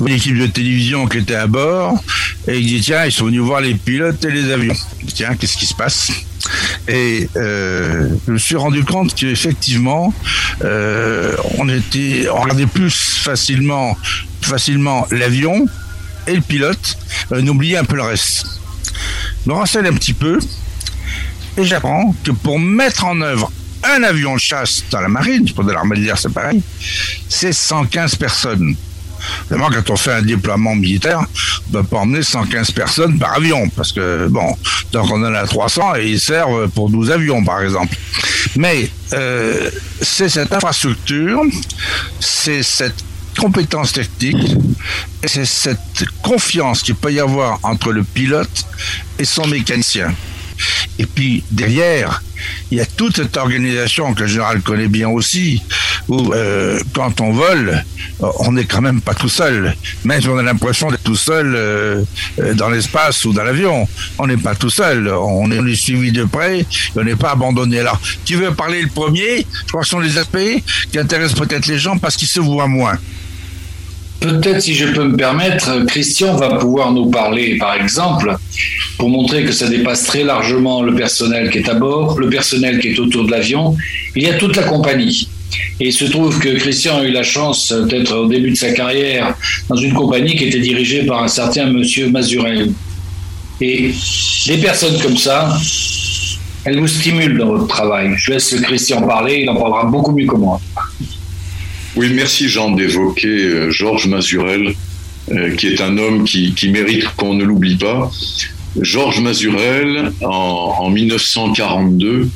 Une 0.00 0.08
équipe 0.08 0.36
de 0.36 0.46
télévision 0.48 1.06
qui 1.06 1.18
était 1.18 1.36
à 1.36 1.46
bord, 1.46 1.94
et 2.46 2.58
il 2.58 2.66
dit 2.66 2.80
tiens, 2.80 3.06
ils 3.06 3.12
sont 3.12 3.26
venus 3.26 3.40
voir 3.40 3.60
les 3.60 3.74
pilotes 3.74 4.24
et 4.24 4.30
les 4.30 4.52
avions. 4.52 4.74
Tiens, 5.14 5.34
qu'est-ce 5.36 5.56
qui 5.56 5.66
se 5.66 5.74
passe? 5.74 6.10
Et 6.88 7.28
euh, 7.36 8.08
je 8.26 8.32
me 8.32 8.38
suis 8.38 8.56
rendu 8.56 8.84
compte 8.84 9.14
qu'effectivement, 9.14 10.12
euh, 10.62 11.36
on 11.58 11.68
était, 11.68 12.28
on 12.30 12.40
regardait 12.40 12.66
plus 12.66 12.94
facilement, 12.94 13.96
facilement 14.42 15.06
l'avion 15.10 15.66
et 16.26 16.34
le 16.34 16.42
pilote, 16.42 16.98
euh, 17.32 17.42
n'oubliait 17.42 17.78
un 17.78 17.84
peu 17.84 17.96
le 17.96 18.02
reste. 18.02 18.46
Je 19.44 19.50
me 19.50 19.54
renseigne 19.54 19.86
un 19.86 19.94
petit 19.94 20.14
peu 20.14 20.38
et 21.56 21.64
j'apprends 21.64 22.14
que 22.24 22.30
pour 22.30 22.58
mettre 22.58 23.04
en 23.04 23.20
œuvre 23.20 23.50
un 23.84 24.02
avion 24.02 24.34
de 24.34 24.40
chasse 24.40 24.84
dans 24.90 25.00
la 25.00 25.08
marine, 25.08 25.50
pour 25.52 25.64
de 25.64 25.72
l'armée 25.72 25.96
de 25.96 26.02
l'air 26.02 26.18
c'est 26.18 26.32
pareil, 26.32 26.62
c'est 27.28 27.52
115 27.52 28.16
personnes. 28.16 28.74
Évidemment, 29.50 29.70
quand 29.70 29.90
on 29.90 29.96
fait 29.96 30.12
un 30.12 30.22
déploiement 30.22 30.74
militaire, 30.74 31.20
on 31.20 31.78
ne 31.78 31.82
peut 31.82 31.88
pas 31.88 31.98
emmener 31.98 32.22
115 32.22 32.70
personnes 32.72 33.18
par 33.18 33.34
avion, 33.34 33.68
parce 33.70 33.92
que, 33.92 34.26
bon, 34.28 34.56
donc 34.92 35.10
on 35.10 35.22
en 35.22 35.34
a 35.34 35.46
300 35.46 35.96
et 35.96 36.06
ils 36.08 36.20
servent 36.20 36.68
pour 36.68 36.90
12 36.90 37.10
avions, 37.10 37.44
par 37.44 37.62
exemple. 37.62 37.94
Mais 38.56 38.90
euh, 39.12 39.70
c'est 40.00 40.28
cette 40.28 40.52
infrastructure, 40.52 41.40
c'est 42.20 42.62
cette 42.62 43.04
compétence 43.38 43.92
technique, 43.92 44.56
c'est 45.24 45.44
cette 45.44 46.04
confiance 46.22 46.82
qu'il 46.82 46.94
peut 46.94 47.12
y 47.12 47.20
avoir 47.20 47.58
entre 47.62 47.92
le 47.92 48.04
pilote 48.04 48.66
et 49.18 49.24
son 49.24 49.46
mécanicien. 49.46 50.14
Et 50.98 51.06
puis 51.06 51.42
derrière, 51.50 52.22
il 52.70 52.78
y 52.78 52.80
a 52.80 52.86
toute 52.86 53.16
cette 53.16 53.36
organisation 53.36 54.14
que 54.14 54.22
le 54.22 54.26
général 54.28 54.60
connaît 54.60 54.88
bien 54.88 55.08
aussi, 55.08 55.62
où 56.08 56.32
euh, 56.32 56.78
quand 56.92 57.20
on 57.20 57.32
vole, 57.32 57.84
on 58.20 58.52
n'est 58.52 58.64
quand 58.64 58.80
même 58.80 59.00
pas 59.00 59.14
tout 59.14 59.28
seul. 59.28 59.74
Même 60.04 60.20
si 60.20 60.28
on 60.28 60.38
a 60.38 60.42
l'impression 60.42 60.90
d'être 60.90 61.02
tout 61.02 61.16
seul 61.16 61.54
euh, 61.56 62.04
dans 62.54 62.68
l'espace 62.68 63.24
ou 63.24 63.32
dans 63.32 63.44
l'avion, 63.44 63.88
on 64.18 64.26
n'est 64.26 64.36
pas 64.36 64.54
tout 64.54 64.70
seul. 64.70 65.08
On 65.08 65.50
est, 65.50 65.74
suivi 65.74 66.12
de 66.12 66.24
près 66.24 66.66
on 66.96 67.02
n'est 67.02 67.16
pas 67.16 67.32
abandonné. 67.32 67.82
là. 67.82 67.98
qui 68.24 68.34
veut 68.34 68.52
parler 68.52 68.82
le 68.82 68.88
premier? 68.88 69.46
Je 69.66 69.68
crois 69.68 69.80
que 69.80 69.86
ce 69.86 69.92
sont 69.92 70.00
les 70.00 70.18
aspects 70.18 70.62
qui 70.90 70.98
intéressent 70.98 71.38
peut-être 71.38 71.66
les 71.66 71.78
gens 71.78 71.98
parce 71.98 72.16
qu'ils 72.16 72.28
se 72.28 72.40
voient 72.40 72.68
moins. 72.68 72.98
Peut-être, 74.20 74.62
si 74.62 74.74
je 74.74 74.86
peux 74.86 75.04
me 75.04 75.16
permettre, 75.16 75.84
Christian 75.86 76.34
va 76.36 76.56
pouvoir 76.56 76.92
nous 76.92 77.10
parler, 77.10 77.58
par 77.58 77.74
exemple, 77.74 78.34
pour 78.96 79.10
montrer 79.10 79.44
que 79.44 79.52
ça 79.52 79.68
dépasse 79.68 80.04
très 80.04 80.24
largement 80.24 80.82
le 80.82 80.94
personnel 80.94 81.50
qui 81.50 81.58
est 81.58 81.68
à 81.68 81.74
bord, 81.74 82.18
le 82.18 82.30
personnel 82.30 82.78
qui 82.78 82.88
est 82.88 82.98
autour 82.98 83.26
de 83.26 83.30
l'avion. 83.30 83.76
Il 84.16 84.22
y 84.22 84.28
a 84.28 84.34
toute 84.34 84.56
la 84.56 84.62
compagnie. 84.62 85.28
Et 85.80 85.88
il 85.88 85.92
se 85.92 86.04
trouve 86.04 86.38
que 86.38 86.50
Christian 86.58 86.98
a 86.98 87.04
eu 87.04 87.10
la 87.10 87.22
chance 87.22 87.72
d'être 87.72 88.16
au 88.16 88.26
début 88.26 88.50
de 88.50 88.56
sa 88.56 88.72
carrière 88.72 89.34
dans 89.68 89.76
une 89.76 89.92
compagnie 89.92 90.36
qui 90.36 90.44
était 90.44 90.60
dirigée 90.60 91.04
par 91.04 91.22
un 91.22 91.28
certain 91.28 91.66
monsieur 91.66 92.08
Mazurel. 92.10 92.72
Et 93.60 93.92
des 94.46 94.58
personnes 94.58 95.00
comme 95.00 95.16
ça, 95.16 95.56
elles 96.64 96.78
vous 96.78 96.88
stimulent 96.88 97.38
dans 97.38 97.48
votre 97.48 97.66
travail. 97.66 98.12
Je 98.16 98.32
laisse 98.32 98.54
Christian 98.62 99.02
parler, 99.02 99.40
il 99.42 99.50
en 99.50 99.56
parlera 99.56 99.84
beaucoup 99.84 100.12
mieux 100.12 100.26
que 100.26 100.36
moi. 100.36 100.60
Oui, 101.96 102.10
merci 102.12 102.48
Jean 102.48 102.70
d'évoquer 102.72 103.28
euh, 103.28 103.70
Georges 103.70 104.08
Mazurel, 104.08 104.74
euh, 105.30 105.54
qui 105.54 105.68
est 105.68 105.80
un 105.80 105.96
homme 105.96 106.24
qui, 106.24 106.68
mérite 106.70 107.06
qu'on 107.16 107.34
ne 107.34 107.44
l'oublie 107.44 107.76
pas. 107.76 108.10
Georges 108.80 109.20
Mazurel, 109.20 110.12
en, 110.22 110.90
1942, 110.90 112.28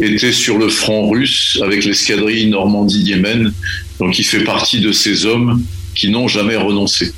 était 0.00 0.32
sur 0.32 0.58
le 0.58 0.68
front 0.68 1.08
russe 1.08 1.58
avec 1.62 1.84
l'escadrille 1.84 2.46
Normandie-Yémen, 2.48 3.52
donc 3.98 4.18
il 4.18 4.24
fait 4.24 4.44
partie 4.44 4.80
de 4.80 4.92
ces 4.92 5.26
hommes 5.26 5.62
qui 5.94 6.10
n'ont 6.10 6.28
jamais 6.28 6.56
renoncé. 6.56 7.12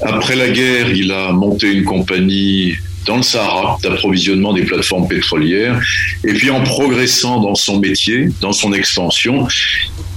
Après 0.00 0.36
la 0.36 0.48
guerre, 0.48 0.92
il 0.92 1.12
a 1.12 1.32
monté 1.32 1.72
une 1.72 1.84
compagnie 1.84 2.74
dans 3.06 3.16
le 3.16 3.22
Sahara 3.22 3.78
d'approvisionnement 3.82 4.52
des 4.52 4.62
plateformes 4.62 5.08
pétrolières. 5.08 5.80
Et 6.24 6.34
puis 6.34 6.50
en 6.50 6.62
progressant 6.62 7.40
dans 7.40 7.54
son 7.54 7.78
métier, 7.78 8.28
dans 8.40 8.52
son 8.52 8.72
expansion, 8.72 9.46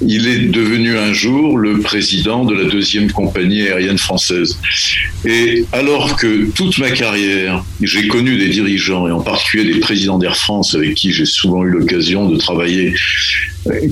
il 0.02 0.28
est 0.28 0.48
devenu 0.48 0.98
un 0.98 1.13
jour 1.13 1.58
le 1.58 1.80
président 1.80 2.43
de 2.43 2.54
la 2.54 2.69
deuxième 2.69 3.12
compagnie 3.12 3.62
aérienne 3.62 3.98
française. 3.98 4.60
Et 5.26 5.65
alors 5.71 6.15
que 6.15 6.52
toute 6.52 6.78
ma 6.78 6.91
carrière, 6.91 7.63
j'ai 7.82 8.08
connu 8.08 8.38
des 8.38 8.50
dirigeants, 8.50 9.08
et 9.08 9.12
en 9.12 9.21
particulier 9.21 9.74
des 9.74 9.80
présidents 9.80 10.19
d'Air 10.19 10.36
France 10.36 10.76
avec 10.76 10.95
qui 10.95 11.12
j'ai 11.12 11.26
souvent 11.26 11.63
eu 11.63 11.69
l'occasion 11.69 12.30
de 12.30 12.38
travailler, 12.38 12.93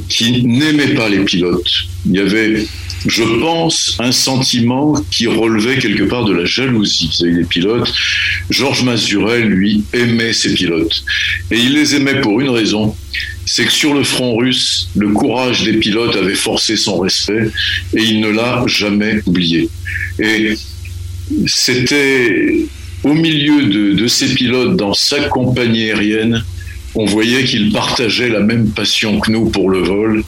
qui 0.10 0.46
n'aimaient 0.46 0.94
pas 0.94 1.10
les 1.10 1.20
pilotes. 1.20 1.72
Il 2.06 2.16
y 2.16 2.20
avait 2.20 2.68
je 3.06 3.24
pense, 3.24 3.96
un 4.00 4.12
sentiment 4.12 4.94
qui 5.12 5.28
relevait 5.28 5.78
quelque 5.78 6.04
part 6.04 6.26
de 6.26 6.34
la 6.34 6.46
jalousie 6.46 7.08
vis-à-vis 7.08 7.36
des 7.36 7.44
pilotes. 7.44 7.92
Georges 8.50 8.84
Mazurel, 8.84 9.48
lui, 9.48 9.84
aimait 9.94 10.34
ses 10.34 10.54
pilotes. 10.54 11.04
Et 11.52 11.58
il 11.58 11.74
les 11.74 11.96
aimait 11.96 12.22
pour 12.22 12.40
une 12.40 12.50
raison, 12.50 12.96
c'est 13.46 13.66
que 13.66 13.72
sur 13.72 13.94
le 13.94 14.04
front 14.04 14.38
russe, 14.38 14.90
le 14.96 15.10
courage 15.10 15.64
des 15.64 15.74
pilotes 15.74 16.16
avait 16.16 16.36
forcé 16.36 16.78
son 16.78 17.00
respect 17.00 17.50
et 17.96 18.04
il 18.04 18.22
ne 18.22 18.30
l'a 18.30 18.64
jamais 18.68 19.22
oublié. 19.26 19.70
Et 20.20 20.54
c'était 21.46 22.66
au 23.04 23.14
milieu 23.14 23.66
de, 23.66 23.94
de 23.94 24.08
ces 24.08 24.34
pilotes 24.34 24.78
dans 24.78 24.94
sa 24.94 25.20
compagnie 25.26 25.90
aérienne 25.90 26.44
on 26.96 27.06
voyait 27.06 27.44
qu'il 27.44 27.72
partageait 27.72 28.30
la 28.30 28.40
même 28.40 28.70
passion 28.70 29.20
que 29.20 29.32
nous 29.32 29.50
pour 29.50 29.70
le 29.70 29.80
vol 29.80 30.24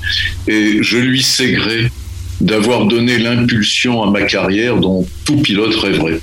et 0.47 0.79
je 0.81 0.97
lui 0.97 1.21
sais 1.21 1.51
gré 1.51 1.91
d'avoir 2.41 2.85
donné 2.85 3.17
l'impulsion 3.17 4.03
à 4.03 4.11
ma 4.11 4.23
carrière 4.23 4.77
dont 4.77 5.07
tout 5.25 5.37
pilote 5.37 5.75
rêverait. 5.75 6.19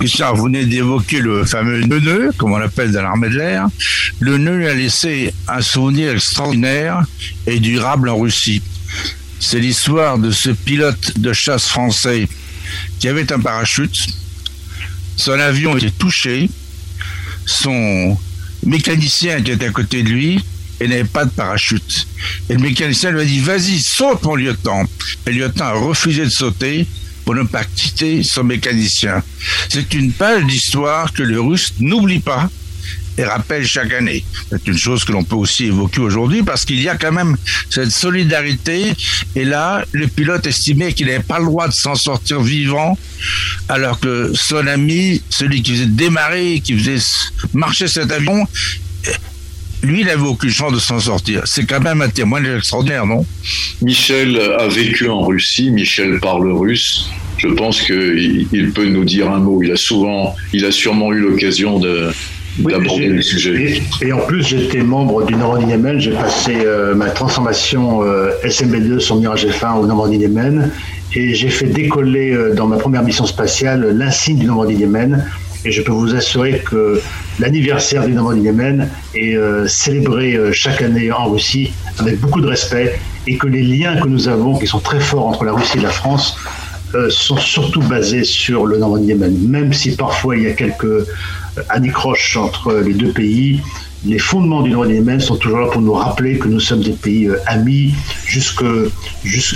Richard, 0.00 0.36
vous 0.36 0.44
venez 0.44 0.64
d'évoquer 0.64 1.18
le 1.20 1.44
fameux 1.44 1.80
nœud, 1.80 2.30
comme 2.36 2.52
on 2.52 2.58
l'appelle 2.58 2.92
dans 2.92 3.02
l'armée 3.02 3.30
de 3.30 3.38
l'air. 3.38 3.66
Le 4.20 4.38
nœud 4.38 4.68
a 4.68 4.74
laissé 4.74 5.32
un 5.48 5.60
souvenir 5.60 6.12
extraordinaire 6.12 7.04
et 7.46 7.58
durable 7.58 8.08
en 8.08 8.18
Russie. 8.18 8.62
C'est 9.40 9.58
l'histoire 9.58 10.18
de 10.18 10.30
ce 10.30 10.50
pilote 10.50 11.18
de 11.18 11.32
chasse 11.32 11.66
français 11.66 12.28
qui 13.00 13.08
avait 13.08 13.32
un 13.32 13.40
parachute. 13.40 14.06
Son 15.16 15.32
avion 15.32 15.76
était 15.76 15.90
touché. 15.90 16.48
Son 17.44 18.16
mécanicien 18.64 19.38
était 19.38 19.64
à 19.64 19.70
côté 19.70 20.02
de 20.02 20.10
lui 20.10 20.44
et 20.80 20.88
n'avait 20.88 21.04
pas 21.04 21.24
de 21.24 21.30
parachute. 21.30 22.06
Et 22.48 22.54
le 22.54 22.60
mécanicien 22.60 23.10
lui 23.10 23.20
a 23.20 23.24
dit, 23.24 23.40
vas-y, 23.40 23.78
saute 23.78 24.22
mon 24.22 24.36
lieutenant. 24.36 24.84
Et 25.26 25.32
le 25.32 25.40
lieutenant 25.40 25.66
a 25.66 25.72
refusé 25.72 26.24
de 26.24 26.30
sauter 26.30 26.86
pour 27.24 27.34
ne 27.34 27.42
pas 27.42 27.64
quitter 27.64 28.22
son 28.22 28.44
mécanicien. 28.44 29.22
C'est 29.68 29.92
une 29.94 30.12
page 30.12 30.44
d'histoire 30.44 31.12
que 31.12 31.22
le 31.22 31.40
russe 31.40 31.74
n'oublie 31.78 32.20
pas 32.20 32.48
et 33.18 33.24
rappelle 33.24 33.66
chaque 33.66 33.92
année. 33.92 34.24
C'est 34.48 34.66
une 34.66 34.78
chose 34.78 35.04
que 35.04 35.12
l'on 35.12 35.24
peut 35.24 35.36
aussi 35.36 35.66
évoquer 35.66 36.00
aujourd'hui 36.00 36.42
parce 36.42 36.64
qu'il 36.64 36.80
y 36.80 36.88
a 36.88 36.96
quand 36.96 37.12
même 37.12 37.36
cette 37.68 37.90
solidarité. 37.90 38.94
Et 39.34 39.44
là, 39.44 39.84
le 39.92 40.06
pilote 40.06 40.46
estimait 40.46 40.92
qu'il 40.92 41.08
n'avait 41.08 41.18
pas 41.18 41.38
le 41.38 41.46
droit 41.46 41.68
de 41.68 41.74
s'en 41.74 41.96
sortir 41.96 42.40
vivant, 42.40 42.96
alors 43.68 43.98
que 43.98 44.32
son 44.34 44.66
ami, 44.66 45.20
celui 45.28 45.62
qui 45.62 45.72
faisait 45.72 45.86
démarrer, 45.86 46.60
qui 46.64 46.78
faisait 46.78 47.04
marcher 47.52 47.88
cet 47.88 48.12
avion, 48.12 48.46
lui, 49.82 50.00
il 50.00 50.06
n'avait 50.06 50.26
aucune 50.26 50.50
chance 50.50 50.72
de 50.72 50.78
s'en 50.78 50.98
sortir. 50.98 51.42
C'est 51.44 51.64
quand 51.64 51.80
même 51.80 52.02
un 52.02 52.08
témoignage 52.08 52.58
extraordinaire, 52.58 53.06
non? 53.06 53.24
Michel 53.82 54.40
a 54.58 54.68
vécu 54.68 55.08
en 55.08 55.22
Russie, 55.22 55.70
Michel 55.70 56.18
parle 56.20 56.50
russe. 56.50 57.10
Je 57.38 57.48
pense 57.48 57.80
qu'il 57.80 58.72
peut 58.74 58.86
nous 58.86 59.04
dire 59.04 59.30
un 59.30 59.38
mot. 59.38 59.62
Il 59.62 59.70
a 59.70 59.76
souvent, 59.76 60.34
il 60.52 60.64
a 60.64 60.72
sûrement 60.72 61.12
eu 61.12 61.20
l'occasion 61.20 61.78
de, 61.78 62.10
d'aborder 62.58 63.06
le 63.06 63.22
sujet. 63.22 63.80
Et, 64.02 64.12
en 64.12 64.18
plus, 64.18 64.42
j'étais 64.42 64.82
membre 64.82 65.24
du 65.24 65.34
Normandie-Yémen. 65.34 66.00
J'ai 66.00 66.12
passé 66.12 66.56
euh, 66.56 66.94
ma 66.94 67.10
transformation 67.10 68.02
euh, 68.02 68.32
SMB2 68.44 68.98
sur 68.98 69.16
Mirage 69.16 69.46
F1 69.46 69.78
au 69.78 69.86
Normandie-Yémen. 69.86 70.72
Et 71.14 71.34
j'ai 71.34 71.48
fait 71.48 71.66
décoller 71.66 72.32
euh, 72.32 72.54
dans 72.54 72.66
ma 72.66 72.76
première 72.76 73.02
mission 73.02 73.26
spatiale 73.26 73.96
l'insigne 73.96 74.38
du 74.38 74.46
Normandie-Yémen. 74.46 75.24
Et 75.64 75.72
je 75.72 75.82
peux 75.82 75.92
vous 75.92 76.14
assurer 76.14 76.62
que 76.64 77.00
l'anniversaire 77.38 78.06
du 78.06 78.12
Normandie 78.12 78.42
Yémen 78.42 78.88
est 79.14 79.36
euh, 79.36 79.66
célébré 79.66 80.34
euh, 80.34 80.52
chaque 80.52 80.82
année 80.82 81.10
en 81.12 81.30
Russie 81.30 81.72
avec 81.98 82.20
beaucoup 82.20 82.40
de 82.40 82.46
respect 82.46 82.98
et 83.26 83.36
que 83.36 83.46
les 83.46 83.62
liens 83.62 83.96
que 83.96 84.08
nous 84.08 84.28
avons, 84.28 84.58
qui 84.58 84.66
sont 84.66 84.80
très 84.80 85.00
forts 85.00 85.26
entre 85.26 85.44
la 85.44 85.52
Russie 85.52 85.78
et 85.78 85.82
la 85.82 85.90
France, 85.90 86.36
euh, 86.94 87.10
sont 87.10 87.36
surtout 87.36 87.82
basés 87.82 88.24
sur 88.24 88.66
le 88.66 88.78
Normandie 88.78 89.08
Yémen. 89.08 89.36
Même 89.48 89.72
si 89.72 89.94
parfois 89.94 90.36
il 90.36 90.44
y 90.44 90.46
a 90.46 90.52
quelques 90.52 91.06
anicroches 91.68 92.36
entre 92.36 92.74
les 92.74 92.94
deux 92.94 93.12
pays, 93.12 93.60
les 94.06 94.18
fondements 94.18 94.62
du 94.62 94.70
Normandie 94.70 94.94
Yémen 94.94 95.20
sont 95.20 95.36
toujours 95.36 95.58
là 95.58 95.66
pour 95.66 95.82
nous 95.82 95.92
rappeler 95.92 96.38
que 96.38 96.48
nous 96.48 96.60
sommes 96.60 96.82
des 96.82 96.92
pays 96.92 97.28
amis 97.46 97.94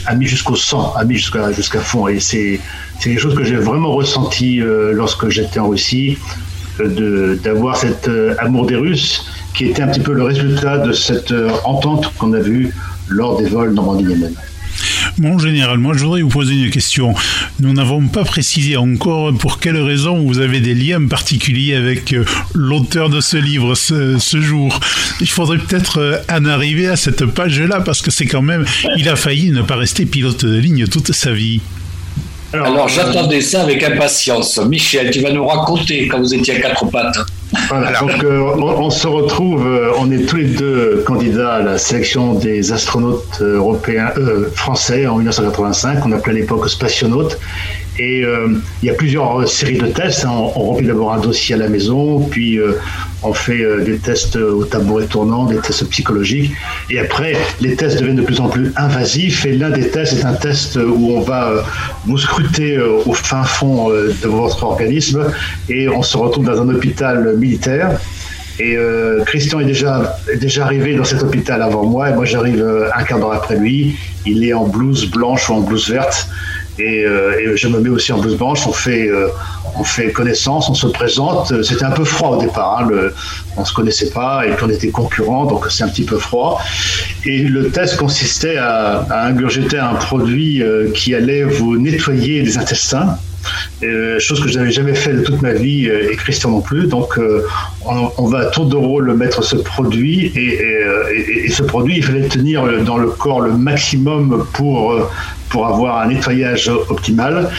amis 0.07 0.27
jusqu'au 0.27 0.57
sang, 0.57 0.93
amis 0.97 1.17
jusqu'à 1.17 1.53
jusqu'à 1.53 1.81
fond. 1.81 2.09
Et 2.09 2.21
c'est 2.21 2.61
quelque 3.01 3.21
chose 3.21 3.35
que 3.35 3.45
j'ai 3.45 3.57
vraiment 3.57 3.93
ressenti 3.93 4.61
euh, 4.61 4.93
lorsque 4.93 5.29
j'étais 5.29 5.61
en 5.61 5.69
Russie, 5.69 6.19
euh, 6.19 6.52
d'avoir 6.79 7.77
cet 7.77 8.09
euh, 8.09 8.35
amour 8.39 8.67
des 8.67 8.77
Russes 8.77 9.27
qui 9.55 9.67
était 9.67 9.83
un 9.83 9.89
petit 9.89 10.01
peu 10.01 10.13
le 10.13 10.23
résultat 10.23 10.79
de 10.79 10.93
cette 10.93 11.35
entente 11.65 12.13
qu'on 12.17 12.33
a 12.33 12.41
vue 12.41 12.75
lors 13.09 13.37
des 13.37 13.49
vols 13.49 13.75
Normandie-Yémen. 13.75 14.35
Bon, 15.19 15.39
général, 15.39 15.79
moi 15.79 15.95
je 15.95 16.05
voudrais 16.05 16.23
vous 16.23 16.31
poser 16.31 16.55
une 16.55 16.71
question. 16.71 17.15
Nous 17.61 17.75
n'avons 17.75 18.09
pas 18.09 18.25
précisé 18.25 18.79
encore 18.79 19.33
pour 19.35 19.61
quelle 19.61 19.77
raison 19.77 20.23
vous 20.23 20.39
avez 20.39 20.61
des 20.61 20.75
liens 20.75 21.07
particuliers 21.07 21.75
avec 21.75 22.15
l'auteur 22.55 23.11
de 23.11 23.21
ce 23.21 23.37
livre 23.37 23.75
ce, 23.75 24.19
ce 24.19 24.41
jour. 24.41 24.81
Il 25.21 25.29
faudrait 25.29 25.59
peut-être 25.59 26.23
en 26.31 26.47
arriver 26.47 26.89
à 26.89 26.97
cette 26.97 27.27
page-là 27.27 27.83
parce 27.83 28.01
que 28.01 28.11
c'est 28.11 28.27
quand 28.27 28.43
même, 28.43 28.65
il 28.97 29.09
a 29.11 29.17
failli 29.17 29.51
ne 29.51 29.63
pas 29.63 29.77
rester 29.77 30.07
pilote 30.07 30.47
de 30.47 30.57
ligne 30.57 30.87
toute 30.87 31.13
sa 31.13 31.33
vie. 31.33 31.61
Alors, 32.53 32.89
j'attendais 32.89 33.41
ça 33.41 33.63
avec 33.63 33.83
impatience. 33.83 34.59
Michel, 34.59 35.11
tu 35.11 35.21
vas 35.21 35.31
nous 35.31 35.47
raconter 35.47 36.07
quand 36.09 36.19
vous 36.19 36.35
étiez 36.35 36.57
à 36.57 36.61
quatre 36.61 36.87
pattes. 36.87 37.19
Voilà, 37.69 37.99
donc 38.01 38.25
euh, 38.25 38.41
on, 38.57 38.91
se 38.91 39.07
retrouve, 39.07 39.67
euh, 39.67 39.93
on 39.99 40.11
est 40.11 40.25
tous 40.27 40.37
les 40.37 40.47
deux 40.47 41.03
candidats 41.07 41.55
à 41.55 41.63
la 41.63 41.77
sélection 41.77 42.33
des 42.35 42.73
astronautes 42.73 43.41
européens, 43.43 44.11
euh, 44.17 44.51
français 44.55 45.07
en 45.07 45.17
1985, 45.17 46.07
on 46.07 46.13
appelait 46.13 46.33
à 46.33 46.37
l'époque 46.37 46.69
spationautes. 46.69 47.39
Et 47.99 48.23
il 48.83 48.87
y 48.87 48.91
a 48.91 48.95
plusieurs 48.95 49.47
séries 49.49 49.79
de 49.79 49.87
tests. 49.87 50.25
Hein. 50.25 50.33
On, 50.33 50.49
remplit 50.49 50.87
d'abord 50.87 51.13
un 51.13 51.21
dossier 51.21 51.55
à 51.55 51.59
la 51.59 51.69
maison, 51.69 52.21
puis 52.21 52.59
on 53.25 53.33
fait 53.33 53.63
euh, 53.63 53.85
des 53.85 53.99
tests 53.99 54.37
au 54.37 54.65
tabouret 54.65 55.07
tournant, 55.07 55.47
des 55.47 55.59
tests 55.59 55.89
psychologiques. 55.89 56.53
Et 56.91 56.99
après, 56.99 57.37
les 57.61 57.77
tests 57.77 58.01
deviennent 58.01 58.17
de 58.17 58.23
plus 58.23 58.41
en 58.41 58.49
plus 58.49 58.73
invasifs. 58.77 59.47
Et 59.47 59.53
l'un 59.53 59.71
des 59.71 59.89
tests 59.89 60.15
est 60.15 60.25
un 60.25 60.35
test 60.35 60.77
où 60.77 61.13
on 61.15 61.21
va 61.21 61.49
euh, 61.49 61.63
vous 62.07 62.19
scruter 62.19 62.77
euh, 62.77 62.99
au 63.07 63.13
fin 63.13 63.45
fond 63.45 63.91
de 63.91 64.29
votre 64.29 64.65
organisme. 64.65 65.25
Et 65.69 65.89
on 65.89 66.03
se 66.03 66.17
retrouve 66.17 66.47
dans 66.47 66.61
un 66.61 66.69
hôpital 66.69 67.37
militaire. 67.37 67.99
Et 68.61 68.77
Christian 69.25 69.61
est 69.61 69.65
déjà, 69.65 70.17
déjà 70.39 70.67
arrivé 70.67 70.95
dans 70.95 71.05
cet 71.05 71.23
hôpital 71.23 71.63
avant 71.63 71.85
moi, 71.85 72.11
et 72.11 72.15
moi 72.15 72.27
j'arrive 72.27 72.65
un 72.95 73.03
quart 73.03 73.19
d'heure 73.19 73.33
après 73.33 73.57
lui. 73.57 73.97
Il 74.27 74.45
est 74.45 74.53
en 74.53 74.67
blouse 74.67 75.11
blanche 75.11 75.49
ou 75.49 75.55
en 75.55 75.61
blouse 75.61 75.91
verte. 75.91 76.29
Et, 76.83 77.01
et, 77.01 77.57
je 77.57 77.69
me 77.69 77.79
mets 77.81 77.89
aussi 77.89 78.13
en 78.13 78.19
blouse 78.19 78.37
blanche. 78.37 78.67
On 78.67 78.73
fait, 78.73 79.11
on 79.79 79.85
fait 79.85 80.11
connaissance, 80.13 80.69
on 80.69 80.75
se 80.75 80.87
présente. 80.87 81.63
C'était 81.63 81.85
un 81.85 81.91
peu 81.91 82.05
froid 82.05 82.37
au 82.37 82.41
départ, 82.41 82.81
hein, 82.81 82.87
le, 82.89 83.15
on 83.57 83.65
se 83.65 83.73
connaissait 83.73 84.11
pas 84.11 84.47
et 84.47 84.53
puis 84.53 84.65
on 84.65 84.71
était 84.71 84.89
concurrents, 84.89 85.45
donc 85.45 85.67
c'est 85.71 85.85
un 85.85 85.89
petit 85.89 86.05
peu 86.05 86.19
froid. 86.19 86.61
Et 87.25 87.43
le 87.43 87.71
test 87.71 87.97
consistait 87.97 88.57
à, 88.57 89.07
à 89.11 89.27
ingurgiter 89.27 89.79
un 89.79 89.95
produit 89.95 90.63
euh, 90.63 90.91
qui 90.93 91.15
allait 91.15 91.45
vous 91.45 91.77
nettoyer 91.79 92.43
les 92.43 92.59
intestins. 92.59 93.19
Euh, 93.83 94.21
chose 94.21 94.41
que 94.41 94.49
je 94.49 94.59
n'avais 94.59 94.71
jamais 94.71 94.95
fait 94.95 95.13
de 95.13 95.23
toute 95.23 95.43
ma 95.43 95.53
vie 95.53 95.89
euh, 95.89 96.13
et 96.13 96.17
Christian 96.17 96.51
non 96.51 96.61
plus. 96.61 96.87
Donc, 96.87 97.19
euh, 97.19 97.45
on, 97.85 98.27
va 98.27 98.41
à 98.41 98.45
tour 98.47 98.67
de 98.67 98.77
rôle 98.77 99.13
mettre 99.15 99.43
ce 99.43 99.57
produit 99.57 100.33
et, 100.37 101.51
ce 101.51 101.63
produit, 101.63 101.97
il 101.97 102.05
fallait 102.05 102.29
tenir 102.29 102.65
dans 102.85 102.97
le 102.97 103.09
corps 103.09 103.41
le 103.41 103.53
maximum 103.53 104.47
pour 104.55 104.95
pour 105.53 105.67
avoir 105.67 105.99
un 105.99 106.07
nettoyage 106.09 106.69
optimal. 106.89 107.51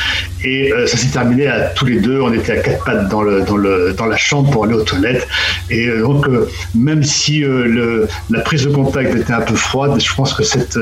Et 0.43 0.71
ça 0.87 0.97
s'est 0.97 1.11
terminé 1.11 1.47
à 1.47 1.69
tous 1.69 1.85
les 1.85 1.99
deux. 1.99 2.21
On 2.21 2.33
était 2.33 2.53
à 2.53 2.57
quatre 2.57 2.83
pattes 2.83 3.09
dans, 3.09 3.21
la 3.23 4.17
chambre 4.17 4.51
pour 4.51 4.65
aller 4.65 4.73
aux 4.73 4.83
toilettes. 4.83 5.27
Et 5.69 5.87
donc, 5.87 6.27
même 6.75 7.03
si 7.03 7.43
la 8.29 8.39
prise 8.41 8.63
de 8.63 8.71
contact 8.71 9.15
était 9.15 9.33
un 9.33 9.41
peu 9.41 9.55
froide, 9.55 10.01
je 10.01 10.13
pense 10.13 10.33
que 10.33 10.43
cette, 10.43 10.77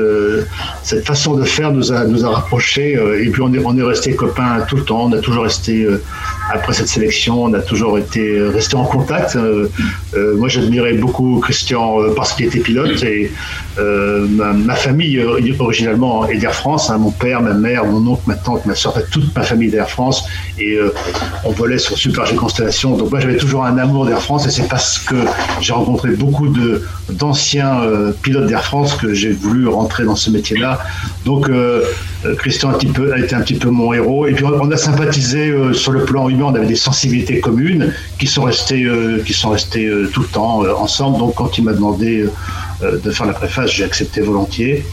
façon 1.04 1.34
de 1.34 1.44
faire 1.44 1.72
nous 1.72 1.92
a, 1.92 2.30
rapprochés. 2.30 2.92
et 2.92 3.28
puis, 3.30 3.42
on 3.42 3.52
est, 3.54 3.62
on 3.64 3.76
est 3.76 3.82
restés 3.82 4.14
copains 4.14 4.64
tout 4.68 4.76
le 4.76 4.84
temps. 4.84 5.04
On 5.04 5.12
a 5.12 5.18
toujours 5.18 5.44
resté, 5.44 5.84
euh, 5.84 6.02
après 6.52 6.72
cette 6.72 6.88
sélection, 6.88 7.44
on 7.44 7.54
a 7.54 7.60
toujours 7.60 7.98
été 7.98 8.38
euh, 8.38 8.50
resté 8.50 8.76
en 8.76 8.84
contact. 8.84 9.36
Euh, 9.36 9.68
moi, 10.36 10.48
j'admirais 10.48 10.94
beaucoup 10.94 11.40
Christian 11.40 11.96
parce 12.16 12.34
qu'il 12.34 12.46
était 12.46 12.60
pilote 12.60 13.02
et 13.02 13.30
ma, 13.78 14.74
famille 14.74 15.22
originalement 15.58 16.28
est 16.28 16.38
d'Air 16.38 16.54
France. 16.54 16.90
Hein. 16.90 16.98
mon 16.98 17.10
père, 17.10 17.40
ma 17.42 17.54
mère, 17.54 17.84
mon 17.84 18.12
oncle, 18.12 18.22
ma 18.26 18.34
tante, 18.34 18.66
ma 18.66 18.74
soeur, 18.74 18.94
toute 19.10 19.34
ma 19.34 19.42
famille 19.42 19.51
d'Air 19.70 19.88
France 19.88 20.24
et 20.58 20.78
on 21.44 21.50
volait 21.50 21.78
sur 21.78 21.96
Super 21.96 22.26
G 22.26 22.34
Constellation. 22.34 22.96
Donc 22.96 23.10
moi, 23.10 23.20
j'avais 23.20 23.36
toujours 23.36 23.64
un 23.64 23.78
amour 23.78 24.06
d'Air 24.06 24.20
France 24.20 24.46
et 24.46 24.50
c'est 24.50 24.68
parce 24.68 24.98
que 24.98 25.16
j'ai 25.60 25.72
rencontré 25.72 26.10
beaucoup 26.10 26.48
de 26.48 26.82
d'anciens 27.10 27.80
pilotes 28.22 28.46
d'Air 28.46 28.64
France 28.64 28.94
que 28.94 29.14
j'ai 29.14 29.32
voulu 29.32 29.68
rentrer 29.68 30.04
dans 30.04 30.16
ce 30.16 30.30
métier-là. 30.30 30.80
Donc 31.24 31.50
Christian 32.38 32.70
a, 32.70 32.72
un 32.72 32.78
petit 32.78 32.86
peu, 32.86 33.12
a 33.12 33.18
été 33.18 33.34
un 33.34 33.40
petit 33.40 33.54
peu 33.54 33.70
mon 33.70 33.92
héros 33.92 34.26
et 34.26 34.32
puis 34.32 34.44
on 34.44 34.70
a 34.70 34.76
sympathisé 34.76 35.50
euh, 35.50 35.72
sur 35.72 35.92
le 35.92 36.04
plan 36.04 36.28
humain, 36.28 36.46
on 36.48 36.54
avait 36.54 36.66
des 36.66 36.76
sensibilités 36.76 37.40
communes 37.40 37.92
qui 38.18 38.26
sont 38.26 38.44
restées, 38.44 38.84
euh, 38.84 39.22
qui 39.24 39.32
sont 39.32 39.50
restées 39.50 39.86
euh, 39.86 40.08
tout 40.12 40.20
le 40.20 40.28
temps 40.28 40.62
ensemble. 40.78 41.18
Donc 41.18 41.34
quand 41.34 41.58
il 41.58 41.64
m'a 41.64 41.72
demandé 41.72 42.26
de 42.82 43.10
faire 43.10 43.26
la 43.26 43.32
préface, 43.32 43.70
j'ai 43.70 43.84
accepté 43.84 44.20
volontiers. 44.20 44.84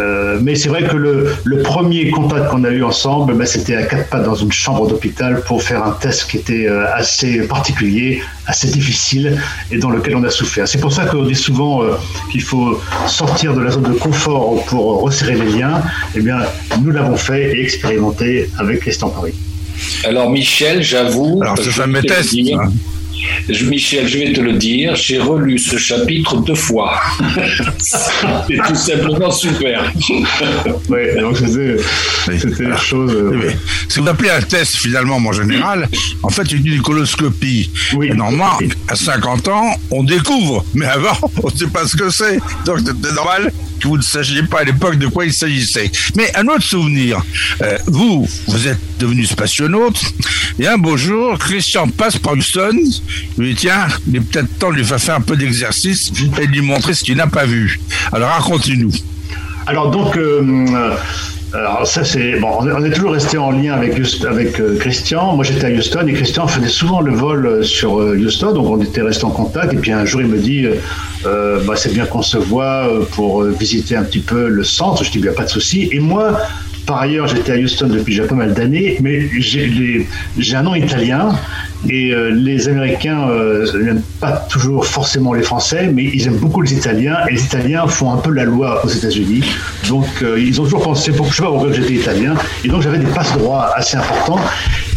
Euh, 0.00 0.38
mais 0.42 0.54
c'est 0.54 0.68
vrai 0.68 0.84
que 0.84 0.96
le, 0.96 1.34
le 1.44 1.62
premier 1.62 2.10
contact 2.10 2.48
qu'on 2.48 2.64
a 2.64 2.70
eu 2.70 2.82
ensemble, 2.82 3.34
ben, 3.34 3.46
c'était 3.46 3.76
à 3.76 3.82
quatre 3.82 4.08
pas 4.08 4.20
dans 4.20 4.34
une 4.34 4.52
chambre 4.52 4.86
d'hôpital 4.88 5.42
pour 5.42 5.62
faire 5.62 5.84
un 5.84 5.92
test 5.92 6.30
qui 6.30 6.36
était 6.38 6.66
euh, 6.66 6.86
assez 6.94 7.46
particulier, 7.46 8.22
assez 8.46 8.68
difficile 8.68 9.38
et 9.70 9.78
dans 9.78 9.90
lequel 9.90 10.16
on 10.16 10.24
a 10.24 10.30
souffert. 10.30 10.66
C'est 10.66 10.80
pour 10.80 10.92
ça 10.92 11.04
qu'on 11.06 11.24
dit 11.24 11.34
souvent 11.34 11.82
euh, 11.82 11.92
qu'il 12.30 12.42
faut 12.42 12.80
sortir 13.06 13.54
de 13.54 13.60
la 13.60 13.70
zone 13.70 13.84
de 13.84 13.98
confort 13.98 14.64
pour 14.66 15.02
resserrer 15.02 15.34
les 15.34 15.50
liens. 15.58 15.82
Eh 16.14 16.20
bien, 16.20 16.38
nous 16.82 16.90
l'avons 16.90 17.16
fait 17.16 17.56
et 17.56 17.62
expérimenté 17.62 18.50
avec 18.58 18.86
les 18.86 18.92
Paris. 19.08 19.34
Alors 20.04 20.30
Michel, 20.30 20.82
j'avoue. 20.82 21.40
Alors 21.42 21.58
ce 21.58 21.70
fameux 21.70 22.02
test. 22.02 22.34
Michel, 23.64 24.08
je 24.08 24.18
vais 24.18 24.32
te 24.32 24.40
le 24.40 24.54
dire, 24.54 24.94
j'ai 24.96 25.18
relu 25.18 25.58
ce 25.58 25.76
chapitre 25.76 26.36
deux 26.38 26.54
fois. 26.54 27.00
C'est 27.78 28.56
tout 28.66 28.74
simplement 28.74 29.30
super. 29.30 29.92
oui, 30.88 31.20
donc 31.20 31.36
c'était 31.36 32.62
la 32.62 32.76
chose. 32.76 33.12
Euh, 33.14 33.52
si 33.88 34.00
vous 34.00 34.08
appelez 34.08 34.30
un 34.30 34.42
test 34.42 34.76
finalement, 34.76 35.16
en 35.16 35.32
général, 35.32 35.88
en 36.22 36.30
fait, 36.30 36.50
une 36.52 36.82
coloscopie. 36.82 37.70
Oui. 37.94 38.10
Normalement, 38.14 38.58
à 38.88 38.96
50 38.96 39.48
ans, 39.48 39.74
on 39.90 40.02
découvre, 40.02 40.64
mais 40.74 40.86
avant, 40.86 41.16
on 41.42 41.48
ne 41.48 41.56
sait 41.56 41.66
pas 41.66 41.86
ce 41.86 41.96
que 41.96 42.10
c'est. 42.10 42.38
Donc 42.64 42.78
c'était 42.78 43.14
normal 43.14 43.52
vous 43.88 43.96
ne 43.96 44.02
sachiez 44.02 44.42
pas 44.42 44.60
à 44.60 44.64
l'époque 44.64 44.96
de 44.98 45.06
quoi 45.06 45.24
il 45.24 45.32
s'agissait. 45.32 45.90
Mais 46.16 46.30
un 46.36 46.46
autre 46.48 46.62
souvenir, 46.62 47.22
euh, 47.62 47.78
vous, 47.86 48.28
vous 48.46 48.68
êtes 48.68 48.80
devenu 48.98 49.26
spationaute, 49.26 50.00
et 50.58 50.66
un 50.66 50.78
beau 50.78 50.96
jour, 50.96 51.38
Christian 51.38 51.88
passe 51.88 52.18
par 52.18 52.34
Houston, 52.34 52.76
lui 53.38 53.54
dit, 53.54 53.60
tiens, 53.60 53.86
il 54.08 54.16
est 54.16 54.20
peut-être 54.20 54.58
temps 54.58 54.70
de 54.70 54.76
lui 54.76 54.84
faire 54.84 55.14
un 55.14 55.20
peu 55.20 55.36
d'exercice 55.36 56.12
et 56.38 56.46
de 56.46 56.52
lui 56.52 56.60
montrer 56.60 56.94
ce 56.94 57.04
qu'il 57.04 57.16
n'a 57.16 57.26
pas 57.26 57.46
vu. 57.46 57.80
Alors 58.12 58.30
racontez-nous. 58.30 58.92
Alors 59.66 59.90
donc, 59.90 60.16
euh, 60.16 60.94
alors 61.52 61.84
ça 61.84 62.04
c'est 62.04 62.38
bon, 62.38 62.58
on 62.60 62.84
est 62.84 62.90
toujours 62.90 63.10
resté 63.10 63.36
en 63.36 63.50
lien 63.50 63.72
avec 63.72 63.98
euh, 64.60 64.78
Christian. 64.78 65.34
Moi 65.34 65.44
j'étais 65.44 65.66
à 65.66 65.70
Houston 65.70 66.06
et 66.06 66.12
Christian 66.12 66.46
faisait 66.46 66.68
souvent 66.68 67.00
le 67.00 67.12
vol 67.12 67.44
euh, 67.44 67.62
sur 67.64 67.94
Houston, 67.94 68.52
donc 68.52 68.68
on 68.68 68.80
était 68.80 69.02
resté 69.02 69.24
en 69.24 69.30
contact. 69.30 69.72
Et 69.72 69.76
puis 69.76 69.90
un 69.90 70.04
jour 70.04 70.20
il 70.20 70.28
me 70.28 70.38
dit, 70.38 70.68
euh, 71.26 71.60
bah, 71.66 71.74
c'est 71.74 71.92
bien 71.92 72.06
qu'on 72.06 72.22
se 72.22 72.38
voit 72.38 72.88
pour 73.12 73.42
visiter 73.42 73.96
un 73.96 74.04
petit 74.04 74.20
peu 74.20 74.48
le 74.48 74.62
centre. 74.62 75.02
Je 75.02 75.10
dis 75.10 75.18
bien 75.18 75.32
pas 75.32 75.44
de 75.44 75.50
souci. 75.50 75.88
Et 75.90 75.98
moi 75.98 76.38
par 76.86 77.02
ailleurs, 77.02 77.28
j'étais 77.28 77.52
à 77.52 77.56
Houston 77.56 77.86
depuis 77.86 78.16
déjà 78.16 78.26
pas 78.26 78.34
mal 78.34 78.52
d'années, 78.52 78.96
mais 79.00 79.28
j'ai 79.40 80.56
un 80.56 80.62
nom 80.62 80.74
italien 80.74 81.36
et 81.88 82.12
euh, 82.12 82.30
les 82.30 82.68
Américains 82.68 83.28
euh, 83.28 83.66
n'aiment 83.82 84.02
pas 84.20 84.32
toujours 84.50 84.86
forcément 84.86 85.32
les 85.32 85.42
Français, 85.42 85.90
mais 85.92 86.04
ils 86.04 86.26
aiment 86.26 86.36
beaucoup 86.36 86.60
les 86.60 86.74
Italiens 86.74 87.16
et 87.28 87.32
les 87.32 87.44
Italiens 87.44 87.86
font 87.86 88.12
un 88.12 88.18
peu 88.18 88.30
la 88.32 88.44
loi 88.44 88.84
aux 88.84 88.88
États-Unis. 88.88 89.42
Donc 89.88 90.06
euh, 90.22 90.38
ils 90.38 90.60
ont 90.60 90.64
toujours 90.64 90.82
pensé, 90.82 91.12
je 91.12 91.16
sais 91.16 91.42
pas 91.42 91.48
pourquoi 91.48 91.72
j'étais 91.72 91.94
italien, 91.94 92.34
et 92.64 92.68
donc 92.68 92.82
j'avais 92.82 92.98
des 92.98 93.06
passe 93.06 93.36
droits 93.36 93.70
assez 93.74 93.96
importants. 93.96 94.40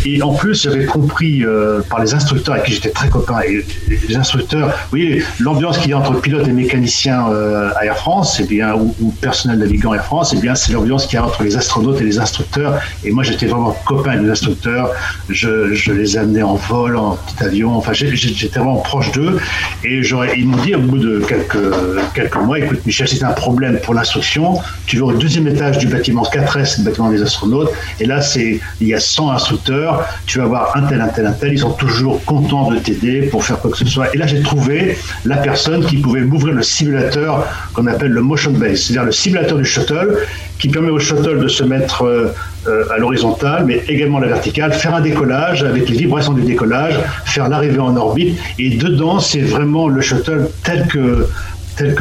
Et 0.06 0.22
en 0.22 0.34
plus, 0.34 0.64
j'avais 0.64 0.86
compris 0.86 1.46
euh, 1.46 1.82
par 1.90 2.02
les 2.02 2.14
instructeurs 2.14 2.56
avec 2.56 2.66
qui 2.66 2.74
j'étais 2.74 2.90
très 2.90 3.10
copain, 3.10 3.40
et 3.48 3.66
les 4.08 4.16
instructeurs, 4.16 4.68
vous 4.68 4.90
voyez, 4.98 5.24
l'ambiance 5.40 5.78
qu'il 5.78 5.92
y 5.92 5.94
a 5.94 5.98
entre 5.98 6.20
pilote 6.20 6.48
et 6.48 6.52
mécanicien 6.52 7.30
euh, 7.30 7.70
à 7.78 7.86
Air 7.86 7.98
France, 7.98 8.40
et 8.40 8.44
eh 8.44 8.48
bien, 8.48 8.74
ou, 8.76 9.14
personnel 9.22 9.60
navigant 9.60 9.94
Air 9.94 10.04
France, 10.04 10.34
et 10.34 10.38
eh 10.38 10.42
bien, 10.42 10.56
c'est 10.56 10.74
l'ambiance 10.74 11.06
qu'il 11.06 11.16
y 11.16 11.18
a 11.18 11.26
entre 11.26 11.44
les 11.44 11.56
astronautes 11.56 12.02
et 12.02 12.04
les 12.04 12.20
instructeurs. 12.20 12.80
Et 13.04 13.12
moi, 13.12 13.24
j'étais 13.24 13.46
vraiment 13.46 13.76
copain 13.86 14.12
avec 14.12 14.24
les 14.24 14.32
instructeurs. 14.32 14.90
Je, 15.30 15.92
les 15.92 16.18
amenais 16.18 16.44
en 16.44 16.56
vol, 16.56 16.98
en 16.98 17.16
petit 17.16 17.44
avion. 17.44 17.76
Enfin, 17.76 17.94
j'étais 17.94 18.60
vraiment 18.60 18.78
proche 18.78 19.12
d'eux. 19.12 19.38
Et 19.84 20.02
ils 20.36 20.48
m'ont 20.48 20.58
dit 20.58 20.76
au 20.76 20.80
bout 20.80 20.98
de 20.98 21.20
quelques, 21.20 22.36
mois, 22.36 22.60
écoute, 22.60 22.86
Michel, 22.86 23.08
c'est 23.08 23.24
un 23.24 23.32
problème 23.32 23.80
pour 23.80 23.94
l'instruction. 23.94 24.60
Tu 24.86 24.98
vas 24.98 25.06
au 25.06 25.14
deuxième 25.14 25.48
étage 25.48 25.78
du 25.78 25.88
bâtiment 25.88 26.24
4S, 26.24 26.80
le 26.80 26.86
bâtiment 26.86 27.10
des 27.10 27.22
astronautes. 27.22 27.72
Et 28.00 28.06
là, 28.06 28.20
il 28.36 28.88
y 28.88 28.94
a 28.94 29.00
100 29.00 29.32
instructeurs 29.32 29.93
tu 30.26 30.40
vas 30.40 30.46
voir 30.46 30.72
un 30.76 30.84
tel, 30.84 31.02
un 31.02 31.08
tel, 31.08 31.26
un 31.26 31.32
tel, 31.32 31.54
ils 31.54 31.60
sont 31.60 31.72
toujours 31.72 32.24
contents 32.26 32.72
de 32.72 32.78
t'aider 32.80 33.24
pour 33.24 33.44
faire 33.44 33.60
quoi 33.60 33.72
que 33.72 33.78
ce 33.78 33.86
soit. 33.86 34.14
Et 34.14 34.18
là, 34.18 34.28
j'ai 34.28 34.42
trouvé 34.42 34.98
la 35.26 35.38
personne 35.38 35.86
qui 35.86 35.98
pouvait 35.98 36.22
m'ouvrir 36.22 36.54
le 36.54 36.64
simulateur 36.64 37.46
qu'on 37.74 37.88
appelle 37.88 38.12
le 38.12 38.22
motion 38.22 38.52
base, 38.52 38.82
c'est-à-dire 38.82 39.06
le 39.06 39.12
simulateur 39.12 39.58
du 39.58 39.66
shuttle 39.66 40.18
qui 40.60 40.70
permet 40.70 40.90
au 40.90 41.00
shuttle 41.00 41.40
de 41.40 41.48
se 41.48 41.64
mettre 41.64 42.06
euh, 42.06 42.34
euh, 42.68 42.86
à 42.94 42.98
l'horizontale, 42.98 43.66
mais 43.66 43.84
également 43.90 44.20
à 44.20 44.22
la 44.22 44.28
verticale, 44.28 44.72
faire 44.72 44.96
un 44.96 45.02
décollage 45.02 45.64
avec 45.64 45.90
les 45.90 45.98
vibrations 45.98 46.34
du 46.34 46.44
décollage, 46.44 46.96
faire 47.26 47.50
l'arrivée 47.50 47.80
en 47.80 47.96
orbite. 47.98 48.40
Et 48.60 48.78
dedans, 48.78 49.20
c'est 49.20 49.42
vraiment 49.42 49.90
le 49.90 50.00
shuttle 50.00 50.50
tel 50.64 50.88
que 50.88 51.28
tel 51.76 51.96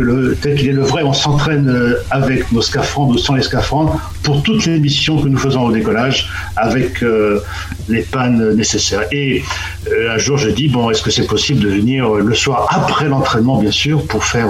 qu'il 0.57 0.69
est 0.69 0.73
le 0.73 0.83
vrai. 0.83 1.03
On 1.03 1.13
s'entraîne 1.13 1.69
euh, 1.69 2.03
avec 2.11 2.51
nos 2.53 2.63
scaphandres 2.63 3.15
ou 3.15 3.19
sans 3.19 3.35
les 3.35 3.43
scaphandres 3.43 3.99
pour 4.23 4.43
toutes 4.43 4.67
les 4.67 4.79
missions 4.79 5.21
que 5.21 5.29
nous 5.29 5.39
faisons 5.39 5.63
au 5.63 5.73
décollage 5.73 6.29
avec 6.57 7.03
euh, 7.03 7.41
les 7.89 8.03
pannes 8.03 8.55
nécessaires. 8.55 9.05
Et 9.13 9.43
euh, 9.91 10.15
un 10.15 10.19
jour, 10.19 10.37
je 10.37 10.51
dis 10.51 10.69
bon, 10.69 10.91
est-ce 10.91 11.03
que 11.03 11.11
c'est 11.11 11.27
possible 11.27 11.61
de 11.61 11.69
venir 11.69 12.09
le 12.11 12.35
soir 12.35 12.69
après 12.71 13.09
l'entraînement, 13.09 13.61
bien 13.61 13.71
sûr, 13.71 14.07
pour 14.07 14.25
faire 14.25 14.49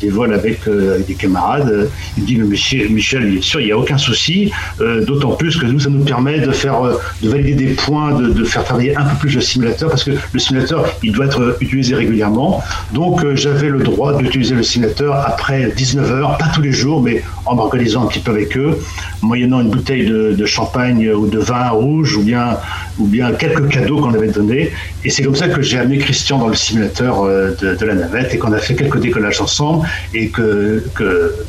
des 0.00 0.10
vols 0.10 0.34
avec, 0.34 0.60
des 1.06 1.14
camarades? 1.14 1.90
Il 2.16 2.24
dit 2.24 2.36
mais 2.36 2.44
Michel, 2.44 2.90
Michel, 2.90 3.30
bien 3.30 3.42
sûr, 3.42 3.60
il 3.60 3.66
n'y 3.66 3.72
a 3.72 3.78
aucun 3.78 3.98
souci. 3.98 4.52
D'autant 4.78 5.32
plus 5.32 5.56
que 5.56 5.66
nous, 5.66 5.80
ça 5.80 5.90
nous 5.90 6.04
permet 6.04 6.40
de 6.40 6.52
faire 6.52 6.80
de 7.22 7.28
valider 7.28 7.54
des 7.54 7.74
points, 7.74 8.14
de, 8.14 8.28
de, 8.28 8.44
faire 8.44 8.64
travailler 8.64 8.96
un 8.96 9.04
peu 9.04 9.16
plus 9.16 9.34
le 9.34 9.40
simulateur 9.40 9.90
parce 9.90 10.04
que 10.04 10.12
le 10.32 10.38
simulateur, 10.38 10.86
il 11.02 11.12
doit 11.12 11.26
être 11.26 11.56
utilisé 11.60 11.94
régulièrement. 11.94 12.62
Donc, 12.92 13.24
j'avais 13.34 13.68
le 13.68 13.80
droit 13.80 14.16
d'utiliser 14.16 14.41
le 14.50 14.62
simulateur 14.62 15.14
après 15.14 15.72
19 15.76 16.12
heures, 16.12 16.38
pas 16.38 16.48
tous 16.54 16.62
les 16.62 16.72
jours, 16.72 17.00
mais 17.02 17.22
en 17.46 17.54
m'organisant 17.54 18.04
un 18.04 18.06
petit 18.06 18.18
peu 18.18 18.32
avec 18.32 18.56
eux, 18.56 18.78
moyennant 19.22 19.60
une 19.60 19.70
bouteille 19.70 20.06
de, 20.06 20.46
champagne 20.46 21.08
ou 21.10 21.26
de 21.26 21.38
vin 21.38 21.70
rouge 21.70 22.16
ou 22.16 22.22
bien, 22.22 22.58
ou 22.98 23.06
bien 23.06 23.32
quelques 23.32 23.68
cadeaux 23.68 24.00
qu'on 24.00 24.12
avait 24.12 24.28
donnés. 24.28 24.72
Et 25.04 25.10
c'est 25.10 25.22
comme 25.22 25.36
ça 25.36 25.48
que 25.48 25.62
j'ai 25.62 25.78
amené 25.78 25.98
Christian 25.98 26.38
dans 26.38 26.48
le 26.48 26.54
simulateur 26.54 27.22
euh, 27.22 27.54
de, 27.60 27.84
la 27.84 27.94
navette 27.94 28.34
et 28.34 28.38
qu'on 28.38 28.52
a 28.52 28.58
fait 28.58 28.74
quelques 28.74 29.00
décollages 29.00 29.40
ensemble 29.40 29.86
et 30.14 30.28
que, 30.28 30.84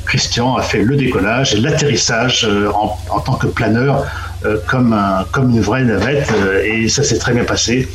Christian 0.05 0.55
a 0.55 0.61
fait 0.61 0.83
le 0.83 0.95
décollage 0.95 1.55
et 1.55 1.59
l'atterrissage 1.59 2.45
euh, 2.49 2.69
en, 2.71 2.97
en, 3.09 3.19
tant 3.19 3.33
que 3.33 3.47
planeur 3.47 4.05
euh, 4.45 4.57
comme, 4.67 4.93
un, 4.93 5.25
comme 5.31 5.49
une 5.49 5.61
vraie 5.61 5.83
navette 5.83 6.31
et 6.65 6.87
ça 6.87 7.03
s'est 7.03 7.17
très 7.17 7.33
bien 7.33 7.43
passé. 7.43 7.87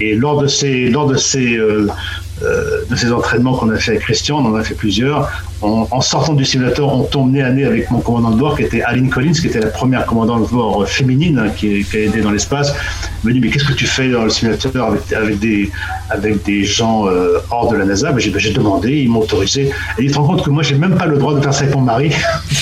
Et 0.00 0.14
lors 0.14 0.40
de 0.40 0.46
ces, 0.46 0.88
lors 0.88 1.06
de 1.06 1.16
ces 1.16 1.58
de 2.42 2.96
ces 2.96 3.12
entraînements 3.12 3.54
qu'on 3.54 3.70
a 3.70 3.76
fait 3.76 3.92
avec 3.92 4.02
Christian, 4.02 4.38
on 4.38 4.46
en 4.46 4.54
a 4.54 4.62
fait 4.62 4.74
plusieurs. 4.74 5.30
en 5.62 6.00
sortant 6.00 6.34
du 6.34 6.44
simulateur, 6.44 6.92
on 6.94 7.02
tombe 7.02 7.32
nez 7.32 7.42
à 7.42 7.50
nez 7.50 7.64
avec 7.64 7.90
mon 7.90 8.00
commandant 8.00 8.30
de 8.30 8.38
bord 8.38 8.56
qui 8.56 8.62
était 8.62 8.82
Aline 8.82 9.10
Collins, 9.10 9.32
qui 9.32 9.46
était 9.46 9.60
la 9.60 9.68
première 9.68 10.06
commandant 10.06 10.38
de 10.38 10.46
bord 10.46 10.88
féminine 10.88 11.38
hein, 11.38 11.50
qui, 11.50 11.84
a 11.92 11.96
aidé 11.96 12.20
dans 12.20 12.30
l'espace. 12.30 12.74
Elle 13.22 13.28
me 13.28 13.32
dit 13.34 13.40
mais 13.40 13.48
qu'est-ce 13.50 13.64
que 13.64 13.72
tu 13.72 13.86
fais 13.86 14.10
dans 14.10 14.24
le 14.24 14.30
simulateur 14.30 14.94
avec, 15.16 15.38
des 15.38 15.70
avec 16.10 16.44
des 16.44 16.64
gens 16.64 17.06
euh, 17.06 17.38
hors 17.50 17.70
de 17.70 17.76
la 17.76 17.84
NASA? 17.84 18.12
Ben, 18.12 18.18
J'ai 18.18 18.52
demandé, 18.52 18.98
ils 18.98 19.08
m'ont 19.08 19.20
autorisé. 19.20 19.70
Et 19.98 20.04
il 20.04 20.10
se 20.12 20.18
rend 20.18 20.26
compte 20.26 20.44
que 20.44 20.50
moi 20.50 20.62
j'ai 20.62 20.76
même 20.76 20.96
pas 20.96 21.06
le 21.06 21.18
droit 21.18 21.34
de 21.34 21.40
faire 21.40 21.54
ça 21.54 21.62
avec 21.62 21.74
mon 21.74 21.82
mari. 21.82 22.12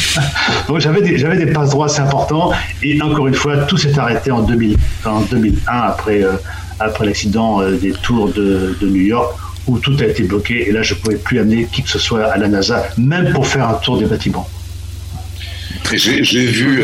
Donc 0.69 0.81
j'avais 0.81 1.03
des 1.03 1.17
des 1.17 1.53
passe 1.53 1.71
droits 1.71 1.87
assez 1.87 2.01
importants. 2.01 2.53
Et 2.83 3.01
encore 3.03 3.27
une 3.27 3.35
fois, 3.35 3.59
tout 3.59 3.77
s'est 3.77 3.99
arrêté 3.99 4.31
en, 4.31 4.43
2000, 4.43 4.77
en 5.05 5.21
2001 5.21 5.73
après 5.73 6.23
euh, 6.23 6.33
après 6.79 7.07
l'accident 7.07 7.63
des 7.71 7.93
tours 7.93 8.29
de, 8.29 8.77
de 8.81 8.87
New 8.87 9.01
York 9.01 9.35
où 9.67 9.79
tout 9.79 9.97
a 10.01 10.05
été 10.05 10.23
bloqué 10.25 10.69
et 10.69 10.73
là 10.73 10.83
je 10.83 10.95
ne 10.95 10.99
pouvais 11.01 11.17
plus 11.17 11.39
amener 11.39 11.67
qui 11.71 11.83
que 11.83 11.91
ce 11.91 11.99
soit 11.99 12.25
à 12.25 12.37
la 12.37 12.49
NASA, 12.49 12.89
même 12.99 13.33
pour 13.33 13.47
faire 13.47 13.69
un 13.69 13.75
tour 13.75 13.99
des 13.99 14.07
bâtiments. 14.07 14.49
J'ai 15.93 16.47
vu 16.47 16.83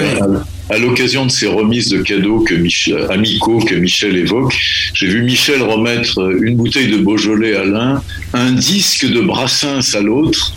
à, 0.71 0.79
l'occasion 0.79 1.27
de 1.27 1.31
ces 1.31 1.49
remises 1.49 1.89
de 1.89 1.99
cadeaux 1.99 2.41
que 2.41 2.55
Michel, 2.55 3.07
amicaux 3.11 3.59
que 3.59 3.75
Michel 3.75 4.17
évoque, 4.17 4.57
j'ai 4.95 5.09
vu 5.09 5.23
Michel 5.23 5.61
remettre 5.63 6.21
une 6.41 6.57
bouteille 6.57 6.91
de 6.91 6.99
Beaujolais 6.99 7.57
à 7.57 7.65
l'un, 7.65 8.03
un 8.33 8.53
disque 8.53 9.07
de 9.07 9.21
Brassens 9.21 9.95
à 9.95 10.01
l'autre, 10.01 10.55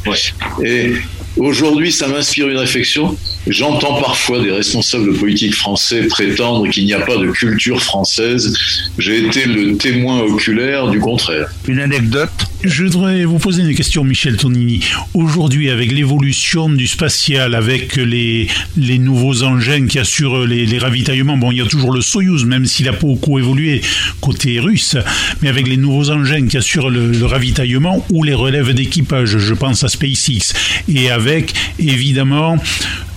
et 0.63 0.93
Aujourd'hui, 1.37 1.91
ça 1.91 2.07
m'inspire 2.07 2.47
une 2.47 2.57
réflexion. 2.57 3.17
J'entends 3.47 4.01
parfois 4.01 4.41
des 4.41 4.51
responsables 4.51 5.13
politiques 5.13 5.53
français 5.53 6.07
prétendre 6.07 6.67
qu'il 6.69 6.83
n'y 6.85 6.93
a 6.93 7.01
pas 7.01 7.17
de 7.17 7.29
culture 7.29 7.79
française. 7.81 8.57
J'ai 8.97 9.23
été 9.23 9.45
le 9.45 9.77
témoin 9.77 10.21
oculaire 10.21 10.89
du 10.89 10.99
contraire. 10.99 11.47
Une 11.67 11.79
anecdote 11.79 12.31
Je 12.63 12.85
voudrais 12.85 13.23
vous 13.23 13.37
poser 13.37 13.61
une 13.61 13.75
question, 13.75 14.03
Michel 14.03 14.37
Tonini. 14.37 14.79
Aujourd'hui, 15.13 15.69
avec 15.69 15.91
l'évolution 15.91 16.69
du 16.69 16.87
spatial, 16.87 17.53
avec 17.53 17.97
les, 17.97 18.47
les 18.77 18.97
nouveaux 18.97 19.43
engins 19.43 19.85
qui 19.85 19.99
assurent 19.99 20.45
les, 20.45 20.79
ravitaillements, 20.79 21.37
bon, 21.37 21.51
il 21.51 21.59
y 21.59 21.61
a 21.61 21.65
toujours 21.65 21.91
le 21.91 22.01
Soyuz, 22.01 22.45
même 22.45 22.65
s'il 22.65 22.89
a 22.89 22.93
beaucoup 22.93 23.37
évolué 23.37 23.81
côté 24.21 24.59
russe, 24.59 24.97
mais 25.43 25.49
avec 25.49 25.67
les 25.67 25.77
nouveaux 25.77 26.09
engins 26.09 26.47
qui 26.47 26.57
assurent 26.57 26.89
le, 26.89 27.11
le 27.11 27.25
ravitaillement 27.27 28.03
ou 28.11 28.23
les 28.23 28.33
relèves 28.33 28.73
d'équipage, 28.73 29.37
je 29.37 29.53
pense 29.53 29.83
à 29.83 29.87
SpaceX, 29.87 30.53
et 30.91 31.11
avec 31.11 31.53
évidemment 31.77 32.57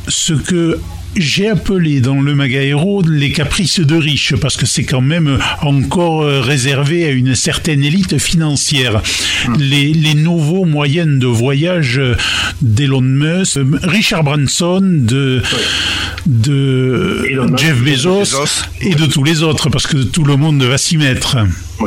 ce 0.08 0.32
que 0.32 0.78
j'ai 1.16 1.48
appelé 1.48 2.00
dans 2.00 2.20
le 2.20 2.34
Magaero 2.34 3.02
les 3.02 3.32
caprices 3.32 3.80
de 3.80 3.96
riches 3.96 4.34
parce 4.36 4.56
que 4.56 4.66
c'est 4.66 4.84
quand 4.84 5.00
même 5.00 5.38
encore 5.62 6.24
réservé 6.42 7.06
à 7.06 7.10
une 7.10 7.34
certaine 7.34 7.82
élite 7.82 8.18
financière. 8.18 9.02
Hmm. 9.46 9.54
Les, 9.58 9.92
les, 9.92 10.14
nouveaux 10.14 10.64
moyens 10.64 11.18
de 11.18 11.26
voyage 11.26 12.00
d'Elon 12.60 13.00
Musk, 13.00 13.58
Richard 13.82 14.24
Branson, 14.24 14.80
de, 14.82 15.42
de 16.26 17.24
Jeff 17.56 17.82
Bezos, 17.82 18.64
et 18.80 18.94
de 18.94 19.06
tous 19.06 19.24
les 19.24 19.42
autres 19.42 19.70
parce 19.70 19.86
que 19.86 19.96
tout 19.98 20.24
le 20.24 20.36
monde 20.36 20.62
va 20.62 20.78
s'y 20.78 20.96
mettre. 20.96 21.38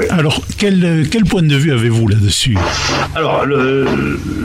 Alors, 0.10 0.42
quel, 0.58 1.06
quel, 1.10 1.26
point 1.26 1.42
de 1.42 1.56
vue 1.56 1.74
avez-vous 1.74 2.08
là-dessus 2.08 2.58
Alors, 3.16 3.46
le, 3.46 3.86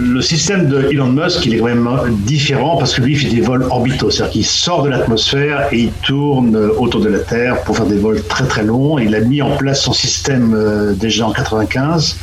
le, 0.01 0.21
système 0.21 0.69
de 0.69 0.89
Elon 0.91 1.09
Musk, 1.09 1.47
il 1.47 1.55
est 1.55 1.61
même 1.61 1.89
différent 2.25 2.77
parce 2.77 2.95
que 2.95 3.03
lui, 3.03 3.13
il 3.13 3.19
fait 3.19 3.29
des 3.29 3.43
vols 3.43 3.63
orbitaux, 3.63 4.11
c'est-à-dire 4.11 4.33
qu'il 4.33 4.45
sort 4.45 4.83
de 4.83 4.89
l'atmosphère 4.89 5.69
et 5.73 5.79
il 5.79 5.93
tourne 6.05 6.57
autour 6.57 7.01
de 7.01 7.09
la 7.09 7.21
Terre 7.21 7.63
pour 7.63 7.77
faire 7.77 7.87
des 7.87 7.99
vols 7.99 8.23
très 8.25 8.47
très 8.47 8.65
longs. 8.65 8.99
Il 8.99 9.15
a 9.15 9.21
mis 9.21 9.41
en 9.41 9.57
place 9.57 9.83
son 9.83 9.93
système 9.93 10.53
euh, 10.55 10.95
déjà 10.95 11.27
en 11.27 11.33
95 11.33 12.19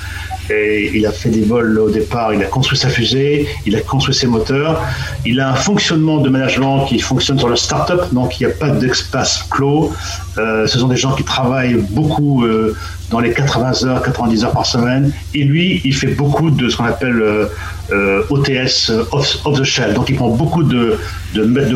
et 0.49 0.91
il 0.93 1.05
a 1.05 1.11
fait 1.11 1.29
des 1.29 1.41
vols 1.41 1.79
au 1.79 1.89
départ, 1.89 2.33
il 2.33 2.41
a 2.41 2.45
construit 2.45 2.77
sa 2.77 2.89
fusée, 2.89 3.47
il 3.65 3.75
a 3.75 3.81
construit 3.81 4.13
ses 4.13 4.27
moteurs. 4.27 4.81
Il 5.25 5.39
a 5.39 5.49
un 5.51 5.55
fonctionnement 5.55 6.17
de 6.17 6.29
management 6.29 6.85
qui 6.85 6.99
fonctionne 6.99 7.39
sur 7.39 7.49
le 7.49 7.55
start-up, 7.55 8.11
donc 8.11 8.39
il 8.39 8.45
n'y 8.45 8.51
a 8.51 8.55
pas 8.55 8.69
d'espace 8.69 9.45
clos. 9.49 9.93
Euh, 10.37 10.67
ce 10.67 10.79
sont 10.79 10.87
des 10.87 10.97
gens 10.97 11.13
qui 11.13 11.23
travaillent 11.23 11.81
beaucoup 11.89 12.43
euh, 12.43 12.75
dans 13.13 13.19
les 13.19 13.31
80 13.31 13.85
heures, 13.85 14.01
90 14.01 14.43
heures 14.43 14.51
par 14.51 14.65
semaine. 14.65 15.13
Et 15.35 15.43
lui, 15.43 15.81
il 15.85 15.93
fait 15.93 16.07
beaucoup 16.07 16.49
de 16.49 16.67
ce 16.67 16.75
qu'on 16.75 16.85
appelle 16.85 17.21
euh, 17.21 17.45
euh 17.91 18.23
OTS, 18.31 18.91
off, 19.11 19.37
off, 19.45 19.59
the 19.59 19.63
shelf. 19.63 19.93
Donc 19.93 20.09
il 20.09 20.15
prend 20.15 20.29
beaucoup 20.29 20.63
de, 20.63 20.97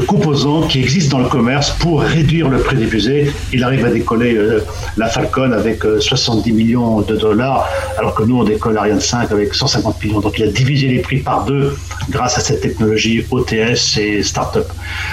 composants 0.08 0.64
qui 0.64 0.80
existent 0.80 1.18
dans 1.18 1.24
le 1.24 1.30
commerce 1.30 1.70
pour 1.72 2.02
réduire 2.02 2.50
le 2.50 2.58
prix 2.58 2.78
des 2.78 2.88
fusées. 2.88 3.32
Il 3.54 3.64
arrive 3.64 3.86
à 3.86 3.92
décoller 3.92 4.36
euh, 4.36 4.62
la 4.98 5.08
Falcon 5.10 5.52
avec 5.52 5.84
70 6.00 6.52
millions 6.54 7.02
de 7.02 7.16
dollars, 7.16 7.70
alors 8.00 8.16
que 8.16 8.24
nous, 8.24 8.40
on 8.40 8.44
décolle 8.44 8.76
Ariane 8.78 9.00
5 9.00 9.32
avec 9.32 9.54
150 9.54 10.04
millions. 10.04 10.22
Donc 10.22 10.40
il 10.40 10.46
a 10.46 10.52
divisé 10.52 10.88
les 10.88 11.00
prix 11.00 11.18
par 11.18 11.46
deux 11.46 11.78
grâce 12.10 12.38
à 12.38 12.42
cette 12.42 12.62
technologie 12.62 13.24
OTS 13.30 13.98
et 14.00 14.24
start-up. 14.24 14.68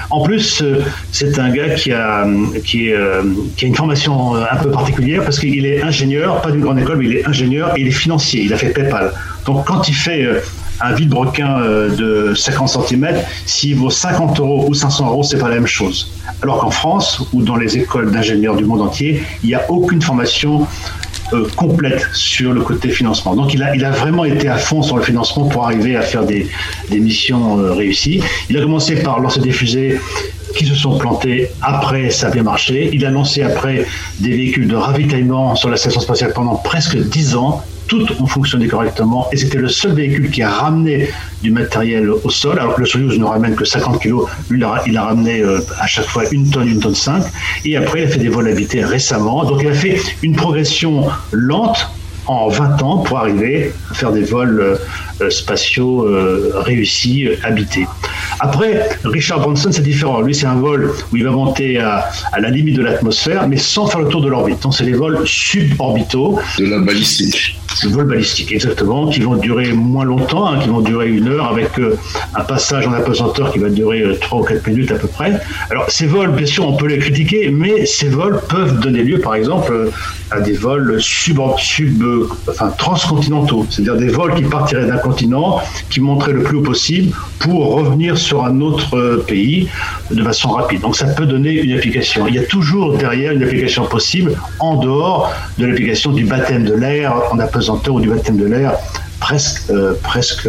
En 0.08 0.22
plus, 0.22 0.62
c'est 1.12 1.38
un 1.38 1.50
gars 1.50 1.74
qui 1.74 1.92
a 1.92 2.24
une 2.24 3.74
formation 3.74 4.36
un 4.36 4.56
peu 4.62 4.70
particulière 4.70 5.22
parce 5.22 5.38
qu'il 5.38 5.66
est 5.66 5.82
ingénieur 5.82 6.13
pas 6.42 6.50
d'une 6.50 6.60
grande 6.60 6.78
école, 6.78 6.98
mais 6.98 7.06
il 7.06 7.16
est 7.16 7.26
ingénieur 7.26 7.76
et 7.76 7.80
il 7.80 7.88
est 7.88 7.92
financier. 7.92 8.42
Il 8.42 8.52
a 8.52 8.56
fait 8.56 8.70
PayPal. 8.70 9.12
Donc 9.46 9.66
quand 9.66 9.88
il 9.88 9.94
fait 9.94 10.24
euh, 10.24 10.40
un 10.80 10.92
vide-broquin 10.92 11.60
euh, 11.60 12.30
de 12.30 12.34
50 12.34 12.86
cm, 12.88 13.08
s'il 13.46 13.76
vaut 13.76 13.90
50 13.90 14.40
euros 14.40 14.66
ou 14.68 14.74
500 14.74 15.08
euros, 15.08 15.22
c'est 15.22 15.38
pas 15.38 15.48
la 15.48 15.56
même 15.56 15.66
chose. 15.66 16.12
Alors 16.42 16.58
qu'en 16.58 16.70
France, 16.70 17.22
ou 17.32 17.42
dans 17.42 17.56
les 17.56 17.78
écoles 17.78 18.10
d'ingénieurs 18.10 18.56
du 18.56 18.64
monde 18.64 18.82
entier, 18.82 19.22
il 19.42 19.48
n'y 19.48 19.54
a 19.54 19.70
aucune 19.70 20.02
formation 20.02 20.66
euh, 21.32 21.46
complète 21.56 22.06
sur 22.12 22.52
le 22.52 22.60
côté 22.60 22.90
financement. 22.90 23.34
Donc 23.34 23.54
il 23.54 23.62
a, 23.62 23.90
vraiment 23.90 24.24
été 24.24 24.48
à 24.48 24.56
fond 24.56 24.82
sur 24.82 24.96
le 24.96 25.02
financement 25.02 25.46
pour 25.48 25.64
arriver 25.64 25.96
à 25.96 26.02
faire 26.02 26.24
des, 26.24 26.48
des 26.90 27.00
missions 27.00 27.56
réussies. 27.74 28.22
Il 28.50 28.58
a 28.58 28.62
commencé 28.62 28.96
par 28.96 29.20
lancer 29.20 29.40
des 29.40 29.52
fusées 29.52 30.00
qui 30.54 30.66
se 30.66 30.74
sont 30.74 30.98
plantés. 30.98 31.48
Après, 31.62 32.10
ça 32.10 32.28
a 32.28 32.30
bien 32.30 32.42
marché. 32.42 32.90
Il 32.92 33.04
a 33.04 33.10
lancé 33.10 33.42
après 33.42 33.86
des 34.20 34.30
véhicules 34.30 34.68
de 34.68 34.76
ravitaillement 34.76 35.54
sur 35.54 35.68
la 35.68 35.76
station 35.76 36.00
spatiale 36.00 36.32
pendant 36.34 36.56
presque 36.56 36.96
10 36.96 37.36
ans. 37.36 37.62
Toutes 37.86 38.18
ont 38.18 38.26
fonctionné 38.26 38.66
correctement 38.66 39.28
et 39.30 39.36
c'était 39.36 39.58
le 39.58 39.68
seul 39.68 39.92
véhicule 39.92 40.30
qui 40.30 40.42
a 40.42 40.48
ramené 40.48 41.10
du 41.42 41.50
matériel 41.50 42.08
au 42.08 42.30
sol, 42.30 42.58
alors 42.58 42.76
que 42.76 42.80
le 42.80 42.86
Soyuz 42.86 43.18
ne 43.18 43.24
ramène 43.24 43.54
que 43.54 43.66
50 43.66 44.00
kg. 44.00 44.14
Lui, 44.48 44.62
il 44.86 44.96
a, 44.96 45.04
ramené 45.04 45.40
euh, 45.40 45.60
à 45.78 45.86
chaque 45.86 46.06
fois 46.06 46.24
une 46.32 46.48
tonne, 46.50 46.68
une 46.68 46.80
tonne 46.80 46.94
5. 46.94 47.22
Et 47.66 47.76
après, 47.76 48.02
il 48.02 48.04
a 48.06 48.08
fait 48.08 48.18
des 48.18 48.30
vols 48.30 48.48
habités 48.48 48.82
récemment. 48.82 49.44
Donc, 49.44 49.60
il 49.62 49.68
a 49.68 49.74
fait 49.74 50.00
une 50.22 50.34
progression 50.34 51.06
lente 51.32 51.90
en 52.26 52.48
20 52.48 52.82
ans 52.82 52.98
pour 52.98 53.18
arriver 53.18 53.74
à 53.90 53.94
faire 53.94 54.12
des 54.12 54.24
vols 54.24 54.60
euh, 54.60 54.76
euh, 55.20 55.28
spatiaux 55.28 56.08
réussis, 56.54 57.28
habités. 57.42 57.86
Après, 58.40 58.88
Richard 59.04 59.40
Branson, 59.40 59.70
c'est 59.72 59.82
différent. 59.82 60.20
Lui, 60.20 60.34
c'est 60.34 60.46
un 60.46 60.56
vol 60.56 60.92
où 61.12 61.16
il 61.16 61.24
va 61.24 61.30
monter 61.30 61.78
à, 61.78 62.10
la 62.38 62.50
limite 62.50 62.76
de 62.76 62.82
l'atmosphère, 62.82 63.48
mais 63.48 63.56
sans 63.56 63.86
faire 63.86 64.00
le 64.00 64.08
tour 64.08 64.22
de 64.22 64.28
l'orbite. 64.28 64.62
Donc, 64.62 64.74
c'est 64.74 64.84
les 64.84 64.92
vols 64.92 65.26
suborbitaux. 65.26 66.38
De 66.58 66.66
la 66.66 66.78
balistique. 66.80 67.56
Le 67.82 67.90
vol 67.90 68.06
balistique, 68.06 68.52
exactement, 68.52 69.08
qui 69.08 69.20
vont 69.20 69.34
durer 69.34 69.72
moins 69.72 70.04
longtemps, 70.04 70.46
hein, 70.46 70.58
qui 70.60 70.68
vont 70.68 70.80
durer 70.80 71.08
une 71.08 71.28
heure 71.28 71.48
avec 71.48 71.78
euh, 71.78 71.98
un 72.34 72.44
passage 72.44 72.86
en 72.86 72.92
apesanteur 72.92 73.52
qui 73.52 73.58
va 73.58 73.68
durer 73.68 74.04
3 74.20 74.38
euh, 74.38 74.42
ou 74.42 74.44
4 74.44 74.66
minutes 74.68 74.92
à 74.92 74.94
peu 74.94 75.08
près. 75.08 75.40
Alors, 75.70 75.84
ces 75.88 76.06
vols, 76.06 76.30
bien 76.32 76.46
sûr, 76.46 76.66
on 76.66 76.76
peut 76.76 76.86
les 76.86 76.98
critiquer, 76.98 77.50
mais 77.50 77.84
ces 77.84 78.08
vols 78.08 78.40
peuvent 78.48 78.78
donner 78.78 79.02
lieu, 79.02 79.18
par 79.18 79.34
exemple, 79.34 79.72
euh, 79.72 79.90
à 80.30 80.40
des 80.40 80.52
vols 80.52 81.00
enfin, 82.48 82.68
transcontinentaux, 82.78 83.66
c'est-à-dire 83.68 83.96
des 83.96 84.08
vols 84.08 84.34
qui 84.34 84.42
partiraient 84.42 84.86
d'un 84.86 84.98
continent, 84.98 85.60
qui 85.90 86.00
monteraient 86.00 86.32
le 86.32 86.42
plus 86.42 86.58
haut 86.58 86.62
possible 86.62 87.14
pour 87.40 87.74
revenir 87.74 88.16
sur 88.16 88.44
un 88.44 88.60
autre 88.60 89.22
pays 89.26 89.68
de 90.10 90.22
façon 90.22 90.50
rapide. 90.50 90.80
Donc 90.80 90.96
ça 90.96 91.06
peut 91.06 91.26
donner 91.26 91.52
une 91.52 91.72
application. 91.76 92.26
Il 92.26 92.34
y 92.34 92.38
a 92.38 92.44
toujours 92.44 92.96
derrière 92.96 93.32
une 93.32 93.42
application 93.42 93.84
possible 93.84 94.32
en 94.58 94.76
dehors 94.76 95.32
de 95.58 95.66
l'application 95.66 96.10
du 96.10 96.24
baptême 96.24 96.64
de 96.64 96.74
l'air 96.74 97.14
en 97.30 97.38
apesanteur 97.38 97.63
ou 97.70 98.00
du 98.00 98.08
baptême 98.08 98.36
de 98.36 98.46
l'air 98.46 98.72
presque, 99.20 99.70
euh, 99.70 99.94
presque 100.02 100.48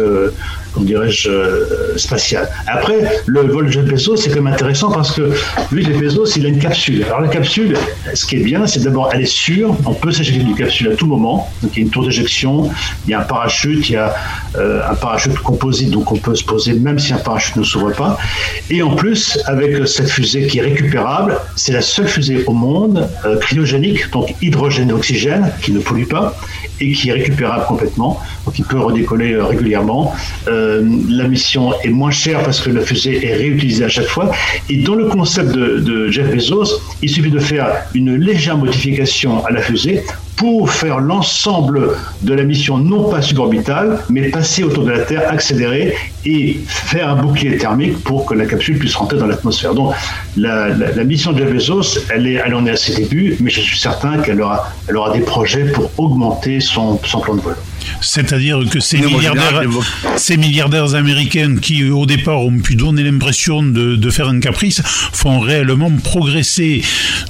dirais-je, 0.84 1.30
euh, 1.30 1.96
spatial. 1.96 2.48
Après, 2.66 3.22
le 3.26 3.42
vol 3.42 3.66
de 3.66 3.72
Jeff 3.72 3.84
c'est 4.16 4.28
quand 4.28 4.36
même 4.42 4.52
intéressant 4.52 4.90
parce 4.90 5.12
que 5.12 5.32
lui, 5.72 5.84
Jeff 5.84 5.98
Bezos, 5.98 6.36
il 6.36 6.46
a 6.46 6.48
une 6.48 6.58
capsule. 6.58 7.04
Alors 7.04 7.20
la 7.20 7.28
capsule, 7.28 7.76
ce 8.14 8.26
qui 8.26 8.36
est 8.36 8.44
bien, 8.44 8.66
c'est 8.66 8.82
d'abord, 8.82 9.10
elle 9.12 9.22
est 9.22 9.26
sûre, 9.26 9.74
on 9.86 9.94
peut 9.94 10.12
s'éjecter 10.12 10.42
du 10.42 10.54
capsule 10.54 10.88
à 10.88 10.96
tout 10.96 11.06
moment. 11.06 11.50
Donc 11.62 11.72
il 11.74 11.80
y 11.80 11.82
a 11.82 11.84
une 11.84 11.90
tour 11.90 12.04
d'éjection, 12.04 12.70
il 13.06 13.10
y 13.10 13.14
a 13.14 13.20
un 13.20 13.24
parachute, 13.24 13.88
il 13.88 13.92
y 13.92 13.96
a 13.96 14.14
euh, 14.56 14.80
un 14.88 14.94
parachute 14.94 15.34
composite, 15.38 15.90
donc 15.90 16.12
on 16.12 16.16
peut 16.16 16.34
se 16.34 16.44
poser 16.44 16.74
même 16.74 16.98
si 16.98 17.12
un 17.12 17.18
parachute 17.18 17.56
ne 17.56 17.62
s'ouvre 17.62 17.92
pas. 17.92 18.18
Et 18.70 18.82
en 18.82 18.94
plus, 18.94 19.38
avec 19.46 19.86
cette 19.86 20.08
fusée 20.08 20.46
qui 20.46 20.58
est 20.58 20.62
récupérable, 20.62 21.38
c'est 21.56 21.72
la 21.72 21.82
seule 21.82 22.08
fusée 22.08 22.44
au 22.46 22.52
monde 22.52 23.08
euh, 23.24 23.38
cryogénique, 23.38 24.10
donc 24.10 24.34
hydrogène 24.42 24.90
et 24.90 24.92
oxygène, 24.92 25.52
qui 25.62 25.72
ne 25.72 25.80
pollue 25.80 26.06
pas 26.06 26.36
et 26.80 26.92
qui 26.92 27.08
est 27.08 27.12
récupérable 27.12 27.64
complètement. 27.66 28.20
Donc 28.44 28.58
il 28.58 28.64
peut 28.64 28.78
redécoller 28.78 29.36
régulièrement. 29.36 30.14
Euh, 30.48 30.82
la 31.08 31.28
mission 31.28 31.72
est 31.82 31.88
moins 31.90 32.10
chère 32.10 32.42
parce 32.42 32.60
que 32.60 32.70
la 32.70 32.82
fusée 32.82 33.26
est 33.26 33.34
réutilisée 33.34 33.84
à 33.84 33.88
chaque 33.88 34.06
fois. 34.06 34.30
Et 34.68 34.78
dans 34.78 34.94
le 34.94 35.06
concept 35.06 35.52
de, 35.52 35.78
de 35.80 36.10
Jeff 36.10 36.30
Bezos, 36.34 36.80
il 37.02 37.10
suffit 37.10 37.30
de 37.30 37.38
faire 37.38 37.68
une 37.94 38.16
légère 38.16 38.56
modification 38.56 39.44
à 39.44 39.50
la 39.50 39.62
fusée 39.62 40.04
pour 40.36 40.70
faire 40.70 41.00
l'ensemble 41.00 41.96
de 42.22 42.34
la 42.34 42.44
mission 42.44 42.78
non 42.78 43.08
pas 43.08 43.22
suborbitale, 43.22 44.00
mais 44.10 44.28
passer 44.28 44.62
autour 44.62 44.84
de 44.84 44.90
la 44.90 45.00
Terre, 45.00 45.24
accélérer 45.28 45.94
et 46.24 46.60
faire 46.66 47.08
un 47.08 47.16
bouclier 47.16 47.56
thermique 47.56 48.02
pour 48.04 48.26
que 48.26 48.34
la 48.34 48.46
capsule 48.46 48.78
puisse 48.78 48.94
rentrer 48.94 49.18
dans 49.18 49.26
l'atmosphère. 49.26 49.74
Donc 49.74 49.94
la, 50.36 50.68
mission 51.04 51.32
de 51.32 51.38
Jeff 51.38 51.52
Bezos, 51.52 52.00
elle, 52.10 52.26
est, 52.26 52.34
elle 52.34 52.54
en 52.54 52.66
est 52.66 52.70
à 52.70 52.76
ses 52.76 52.94
débuts, 52.94 53.36
mais 53.40 53.50
je 53.50 53.60
suis 53.60 53.78
certain 53.78 54.18
qu'elle 54.18 54.40
aura, 54.42 54.70
elle 54.88 54.96
aura 54.96 55.10
des 55.12 55.20
projets 55.20 55.64
pour 55.64 55.90
augmenter 55.98 56.60
son, 56.60 57.00
son 57.04 57.20
plan 57.20 57.34
de 57.34 57.40
vol. 57.40 57.56
C'est-à-dire 58.00 58.60
que 58.70 58.80
ces 58.80 58.98
milliardaires, 58.98 59.62
ces 60.16 60.36
milliardaires 60.36 60.94
américains 60.94 61.56
qui, 61.56 61.84
au 61.90 62.06
départ, 62.06 62.40
ont 62.42 62.58
pu 62.58 62.74
donner 62.74 63.02
l'impression 63.02 63.62
de, 63.62 63.96
de, 63.96 64.10
faire 64.10 64.28
un 64.28 64.40
caprice, 64.40 64.82
font 64.84 65.40
réellement 65.40 65.90
progresser 66.02 66.82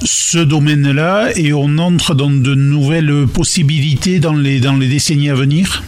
ce 0.03 0.37
domaine-là 0.37 1.29
et 1.35 1.53
on 1.53 1.77
entre 1.77 2.15
dans 2.15 2.29
de 2.29 2.55
nouvelles 2.55 3.25
possibilités 3.27 4.19
dans 4.19 4.33
les, 4.33 4.59
dans 4.59 4.75
les 4.75 4.87
décennies 4.87 5.29
à 5.29 5.35
venir? 5.35 5.83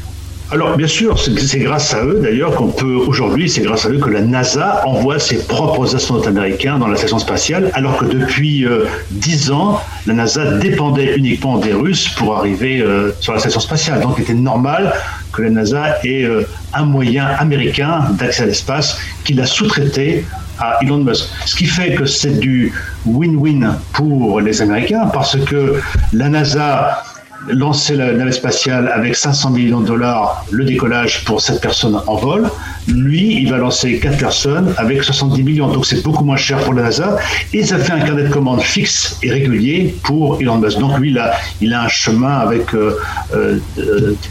Alors 0.51 0.75
bien 0.75 0.87
sûr, 0.87 1.19
c'est 1.19 1.59
grâce 1.59 1.93
à 1.93 2.03
eux 2.03 2.19
d'ailleurs 2.23 2.55
qu'on 2.55 2.69
peut 2.69 2.95
aujourd'hui, 2.95 3.47
c'est 3.47 3.61
grâce 3.61 3.85
à 3.85 3.89
eux 3.89 3.99
que 3.99 4.09
la 4.09 4.21
NASA 4.21 4.81
envoie 4.83 5.19
ses 5.19 5.45
propres 5.45 5.95
astronautes 5.95 6.25
américains 6.25 6.79
dans 6.79 6.87
la 6.87 6.97
station 6.97 7.19
spatiale, 7.19 7.69
alors 7.75 7.97
que 7.97 8.05
depuis 8.05 8.65
euh, 8.65 8.85
dix 9.11 9.51
ans, 9.51 9.79
la 10.07 10.15
NASA 10.15 10.57
dépendait 10.57 11.15
uniquement 11.15 11.59
des 11.59 11.73
Russes 11.73 12.09
pour 12.09 12.35
arriver 12.35 12.81
euh, 12.81 13.11
sur 13.19 13.33
la 13.33 13.39
station 13.39 13.59
spatiale. 13.59 14.01
Donc 14.01 14.15
il 14.17 14.23
était 14.23 14.33
normal 14.33 14.91
que 15.31 15.43
la 15.43 15.51
NASA 15.51 15.97
ait 16.03 16.23
euh, 16.23 16.47
un 16.73 16.85
moyen 16.85 17.27
américain 17.37 18.07
d'accès 18.17 18.43
à 18.43 18.45
l'espace 18.47 18.97
qu'il 19.25 19.39
a 19.39 19.45
sous-traité 19.45 20.25
à 20.57 20.79
Elon 20.81 21.03
Musk. 21.03 21.25
Ce 21.45 21.55
qui 21.55 21.65
fait 21.65 21.93
que 21.93 22.05
c'est 22.05 22.39
du 22.39 22.73
win-win 23.05 23.75
pour 23.93 24.41
les 24.41 24.63
Américains 24.63 25.05
parce 25.13 25.37
que 25.45 25.79
la 26.11 26.27
NASA 26.27 27.03
lancer 27.47 27.95
la 27.95 28.11
navette 28.13 28.33
spatiale 28.33 28.91
avec 28.93 29.15
500 29.15 29.51
millions 29.51 29.79
de 29.81 29.87
dollars 29.87 30.45
le 30.51 30.65
décollage 30.65 31.23
pour 31.23 31.41
cette 31.41 31.61
personne 31.61 31.99
en 32.05 32.15
vol. 32.15 32.49
Lui, 32.87 33.41
il 33.41 33.49
va 33.49 33.57
lancer 33.57 33.99
quatre 33.99 34.17
personnes 34.17 34.73
avec 34.77 35.03
70 35.03 35.43
millions. 35.43 35.71
Donc 35.71 35.85
c'est 35.85 36.03
beaucoup 36.03 36.23
moins 36.23 36.37
cher 36.37 36.59
pour 36.59 36.73
la 36.73 36.83
NASA. 36.83 37.17
Et 37.53 37.63
ça 37.63 37.77
fait 37.77 37.93
un 37.93 37.99
carnet 37.99 38.23
de 38.23 38.29
commandes 38.29 38.61
fixe 38.61 39.17
et 39.23 39.31
régulier 39.31 39.95
pour 40.03 40.41
Elon 40.41 40.57
Musk. 40.57 40.79
Donc 40.79 40.97
lui, 40.99 41.11
il 41.11 41.17
a, 41.17 41.33
il 41.61 41.73
a 41.73 41.83
un 41.83 41.87
chemin 41.87 42.39
avec 42.39 42.73
euh, 42.73 42.99
euh, 43.33 43.59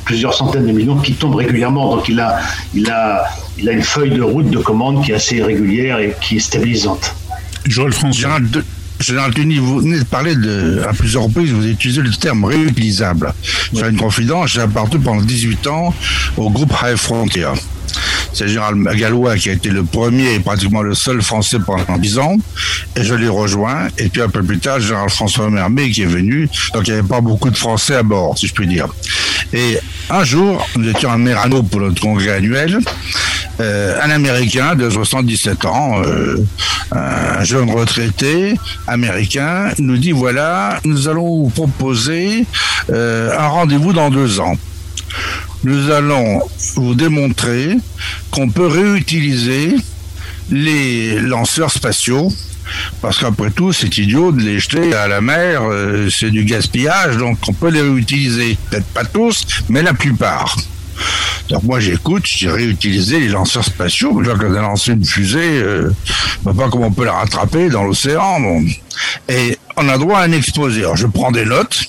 plusieurs 0.04 0.34
centaines 0.34 0.66
de 0.66 0.72
millions 0.72 0.96
qui 0.96 1.14
tombent 1.14 1.36
régulièrement. 1.36 1.94
Donc 1.94 2.08
il 2.08 2.20
a, 2.20 2.38
il, 2.74 2.90
a, 2.90 3.24
il 3.58 3.68
a 3.68 3.72
une 3.72 3.82
feuille 3.82 4.10
de 4.10 4.22
route 4.22 4.50
de 4.50 4.58
commandes 4.58 5.04
qui 5.04 5.12
est 5.12 5.16
assez 5.16 5.42
régulière 5.42 5.98
et 5.98 6.14
qui 6.20 6.36
est 6.36 6.40
stabilisante. 6.40 7.14
Joël 7.66 7.92
François. 7.92 8.38
Général 9.00 9.32
Tuni, 9.32 9.58
vous 9.58 9.80
venez 9.80 10.00
de 10.00 10.04
parler 10.04 10.34
de, 10.34 10.82
à 10.88 10.92
plusieurs 10.92 11.24
reprises, 11.24 11.50
vous 11.52 11.66
utilisez 11.66 12.02
le 12.02 12.10
terme 12.10 12.44
réutilisable. 12.44 13.32
J'ai 13.72 13.88
une 13.88 13.96
confidence, 13.96 14.50
j'ai 14.50 14.60
appartenu 14.60 15.00
pendant 15.00 15.22
18 15.22 15.66
ans 15.68 15.94
au 16.36 16.50
groupe 16.50 16.72
High 16.82 16.96
Frontier. 16.96 17.46
C'est 18.32 18.48
général 18.48 18.76
Gallois 18.96 19.36
qui 19.36 19.50
a 19.50 19.52
été 19.52 19.70
le 19.70 19.84
premier 19.84 20.34
et 20.34 20.40
pratiquement 20.40 20.82
le 20.82 20.94
seul 20.94 21.22
français 21.22 21.58
pendant 21.64 21.98
10 21.98 22.18
ans. 22.18 22.36
Et 22.96 23.04
je 23.04 23.14
l'ai 23.14 23.28
rejoint. 23.28 23.88
Et 23.98 24.08
puis 24.08 24.22
un 24.22 24.28
peu 24.28 24.42
plus 24.42 24.58
tard, 24.58 24.80
général 24.80 25.10
François 25.10 25.50
Mermet 25.50 25.90
qui 25.90 26.02
est 26.02 26.06
venu. 26.06 26.48
Donc 26.74 26.86
il 26.86 26.92
n'y 26.92 26.98
avait 26.98 27.08
pas 27.08 27.20
beaucoup 27.20 27.50
de 27.50 27.56
Français 27.56 27.96
à 27.96 28.02
bord, 28.02 28.36
si 28.38 28.46
je 28.46 28.54
puis 28.54 28.66
dire. 28.66 28.88
Et 29.52 29.78
un 30.10 30.24
jour, 30.24 30.66
nous 30.76 30.88
étions 30.88 31.10
à 31.10 31.18
Merano 31.18 31.62
pour 31.62 31.80
notre 31.80 32.00
congrès 32.00 32.32
annuel. 32.32 32.78
Euh, 33.60 33.98
un 34.00 34.10
Américain 34.10 34.76
de 34.76 34.88
77 34.88 35.64
ans, 35.64 36.00
euh, 36.04 36.36
un 36.92 37.42
jeune 37.42 37.70
retraité 37.70 38.54
américain, 38.86 39.70
nous 39.78 39.96
dit 39.96 40.12
voilà, 40.12 40.78
nous 40.84 41.08
allons 41.08 41.42
vous 41.42 41.50
proposer 41.50 42.46
euh, 42.90 43.36
un 43.36 43.48
rendez-vous 43.48 43.92
dans 43.92 44.10
deux 44.10 44.38
ans. 44.38 44.56
Nous 45.64 45.90
allons 45.90 46.40
vous 46.76 46.94
démontrer 46.94 47.76
qu'on 48.30 48.48
peut 48.48 48.66
réutiliser 48.66 49.74
les 50.50 51.20
lanceurs 51.20 51.70
spatiaux 51.70 52.32
parce 53.00 53.18
qu'après 53.18 53.50
tout, 53.50 53.72
c'est 53.72 53.96
idiot 53.98 54.30
de 54.32 54.40
les 54.40 54.58
jeter 54.58 54.94
à 54.94 55.08
la 55.08 55.20
mer, 55.20 55.62
c'est 56.10 56.30
du 56.30 56.44
gaspillage, 56.44 57.16
donc 57.16 57.38
on 57.48 57.52
peut 57.52 57.70
les 57.70 57.80
réutiliser. 57.80 58.58
Peut-être 58.70 58.86
pas 58.86 59.04
tous, 59.04 59.46
mais 59.68 59.82
la 59.82 59.94
plupart. 59.94 60.56
Donc 61.48 61.62
moi 61.62 61.80
j'écoute, 61.80 62.24
j'ai 62.26 62.50
réutilisé 62.50 63.20
les 63.20 63.28
lanceurs 63.28 63.64
spatiaux. 63.64 64.20
Quand 64.24 64.44
on 64.44 64.54
a 64.54 64.60
lancé 64.60 64.92
une 64.92 65.04
fusée, 65.04 65.62
euh, 65.62 65.90
ne 66.44 66.52
pas 66.52 66.68
comment 66.68 66.88
on 66.88 66.92
peut 66.92 67.04
la 67.04 67.14
rattraper 67.14 67.70
dans 67.70 67.84
l'océan. 67.84 68.40
Et 69.28 69.56
on 69.76 69.88
a 69.88 69.96
droit 69.96 70.18
à 70.18 70.22
un 70.24 70.32
exposé. 70.32 70.80
Alors 70.80 70.96
je 70.96 71.06
prends 71.06 71.30
des 71.30 71.44
notes, 71.44 71.84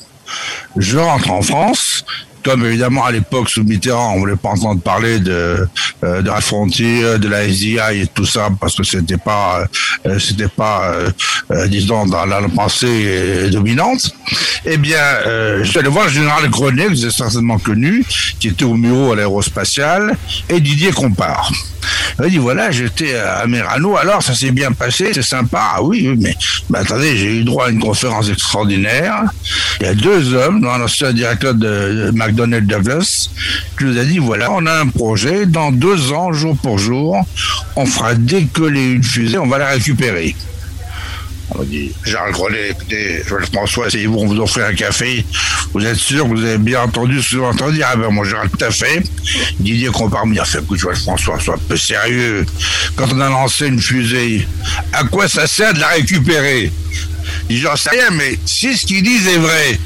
je 0.77 0.97
rentre 0.97 1.31
en 1.31 1.41
France, 1.41 2.05
comme 2.43 2.65
évidemment 2.65 3.05
à 3.05 3.11
l'époque 3.11 3.49
sous 3.49 3.63
Mitterrand, 3.63 4.13
on 4.15 4.19
voulait 4.19 4.35
pas 4.35 4.49
entendre 4.49 4.81
parler 4.81 5.19
de 5.19 5.67
euh, 6.03 6.21
de 6.21 6.27
la 6.27 6.41
frontière, 6.41 7.19
de 7.19 7.27
la 7.27 7.47
SDI 7.47 7.77
et 7.93 8.07
tout 8.07 8.25
ça 8.25 8.49
parce 8.59 8.75
que 8.75 8.83
c'était 8.83 9.17
pas 9.17 9.65
euh, 10.05 10.47
pas 10.55 10.93
euh, 11.51 11.67
disons 11.67 12.05
dans 12.05 12.25
la 12.25 12.41
pensée 12.49 13.49
dominante. 13.51 14.13
Eh 14.65 14.77
bien, 14.77 15.03
je 15.25 15.63
suis 15.63 15.79
allé 15.79 15.89
voir 15.89 16.05
le 16.05 16.11
général 16.11 16.49
Grenet, 16.49 16.85
que 16.85 16.91
vous 16.91 17.03
avez 17.03 17.13
certainement 17.13 17.57
connu, 17.57 18.03
qui 18.39 18.49
était 18.49 18.65
au 18.65 18.75
bureau 18.75 19.13
à 19.13 19.15
l'aérospatiale, 19.15 20.17
et 20.49 20.59
Didier 20.59 20.91
Compart. 20.91 21.51
Il 22.23 22.31
dit 22.31 22.37
voilà, 22.37 22.71
j'étais 22.71 23.15
à 23.15 23.47
Merano, 23.47 23.97
alors 23.97 24.21
ça 24.21 24.35
s'est 24.35 24.51
bien 24.51 24.71
passé, 24.71 25.11
c'est 25.13 25.21
sympa. 25.21 25.73
Ah 25.75 25.83
oui, 25.83 26.15
mais, 26.17 26.35
attendez, 26.73 27.17
j'ai 27.17 27.37
eu 27.37 27.43
droit 27.43 27.67
à 27.67 27.69
une 27.69 27.79
conférence 27.79 28.29
extraordinaire. 28.29 29.23
Il 29.79 29.87
y 29.87 29.89
a 29.89 29.95
deux 29.95 30.33
hommes, 30.33 30.61
l'ancien 30.61 31.13
directeur 31.13 31.53
de 31.53 32.11
McDonnell 32.39 32.65
Douglas, 32.65 33.29
qui 33.77 33.83
nous 33.85 33.97
a 33.97 34.03
dit 34.03 34.19
voilà, 34.19 34.51
on 34.51 34.65
a 34.65 34.79
un 34.79 34.87
projet, 34.87 35.45
dans 35.45 35.71
deux 35.71 36.11
ans, 36.13 36.31
jour 36.31 36.55
pour 36.57 36.77
jour, 36.77 37.17
on 37.75 37.85
fera 37.85 38.15
décoller 38.15 38.93
une 38.93 39.03
fusée, 39.03 39.37
on 39.37 39.47
va 39.47 39.57
la 39.57 39.69
récupérer. 39.69 40.35
On 41.55 41.63
dit, 41.63 41.91
Charles 42.05 42.31
Grenet, 42.31 42.69
écoutez, 42.69 43.23
François, 43.51 43.87
essayez-vous, 43.87 44.19
on 44.19 44.27
vous 44.27 44.39
offre 44.39 44.61
un 44.61 44.73
café. 44.75 45.25
Vous 45.73 45.83
êtes 45.83 45.97
sûr 45.97 46.25
que 46.25 46.35
vous 46.35 46.45
avez 46.45 46.59
bien 46.59 46.83
entendu 46.83 47.23
ce 47.23 47.31
que 47.31 47.35
vous 47.37 47.45
entendu 47.45 47.81
Ah 47.83 47.95
ben, 47.95 48.09
moi, 48.09 48.23
Gérald, 48.23 48.51
tout 48.55 48.63
à 48.63 48.69
fait. 48.69 49.01
Didier 49.59 49.87
Compar 49.87 50.27
me 50.27 50.35
dit, 50.35 50.39
écoute, 50.39 50.79
François, 50.79 51.39
sois 51.39 51.55
un 51.55 51.57
peu 51.67 51.75
sérieux. 51.75 52.45
Quand 52.95 53.07
on 53.11 53.19
a 53.19 53.29
lancé 53.29 53.65
une 53.65 53.81
fusée, 53.81 54.47
à 54.93 55.03
quoi 55.05 55.27
ça 55.27 55.47
sert 55.47 55.73
de 55.73 55.79
la 55.79 55.87
récupérer? 55.87 56.71
Il 57.49 57.55
dit, 57.55 57.61
j'en 57.61 57.75
sais 57.75 57.89
rien, 57.89 58.11
mais 58.11 58.37
si 58.45 58.77
ce 58.77 58.85
qu'ils 58.85 59.01
disent 59.01 59.27
est 59.27 59.39
vrai, 59.39 59.79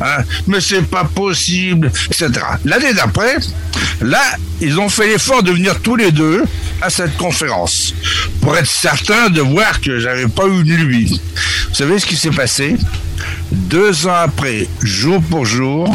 Hein, 0.00 0.24
mais 0.46 0.60
c'est 0.60 0.82
pas 0.82 1.04
possible, 1.04 1.90
etc. 2.06 2.30
L'année 2.64 2.94
d'après, 2.94 3.36
là, 4.00 4.22
ils 4.60 4.78
ont 4.78 4.88
fait 4.88 5.06
l'effort 5.06 5.42
de 5.42 5.52
venir 5.52 5.80
tous 5.80 5.96
les 5.96 6.10
deux 6.10 6.44
à 6.82 6.90
cette 6.90 7.16
conférence 7.16 7.94
pour 8.40 8.56
être 8.56 8.68
certains 8.68 9.30
de 9.30 9.40
voir 9.40 9.80
que 9.80 9.98
j'avais 10.00 10.26
pas 10.26 10.46
eu 10.46 10.64
de 10.64 10.74
lui. 10.74 11.20
Vous 11.68 11.74
savez 11.74 11.98
ce 11.98 12.06
qui 12.06 12.16
s'est 12.16 12.30
passé? 12.30 12.76
Deux 13.52 14.06
ans 14.06 14.14
après, 14.14 14.66
jour 14.82 15.22
pour 15.22 15.46
jour, 15.46 15.94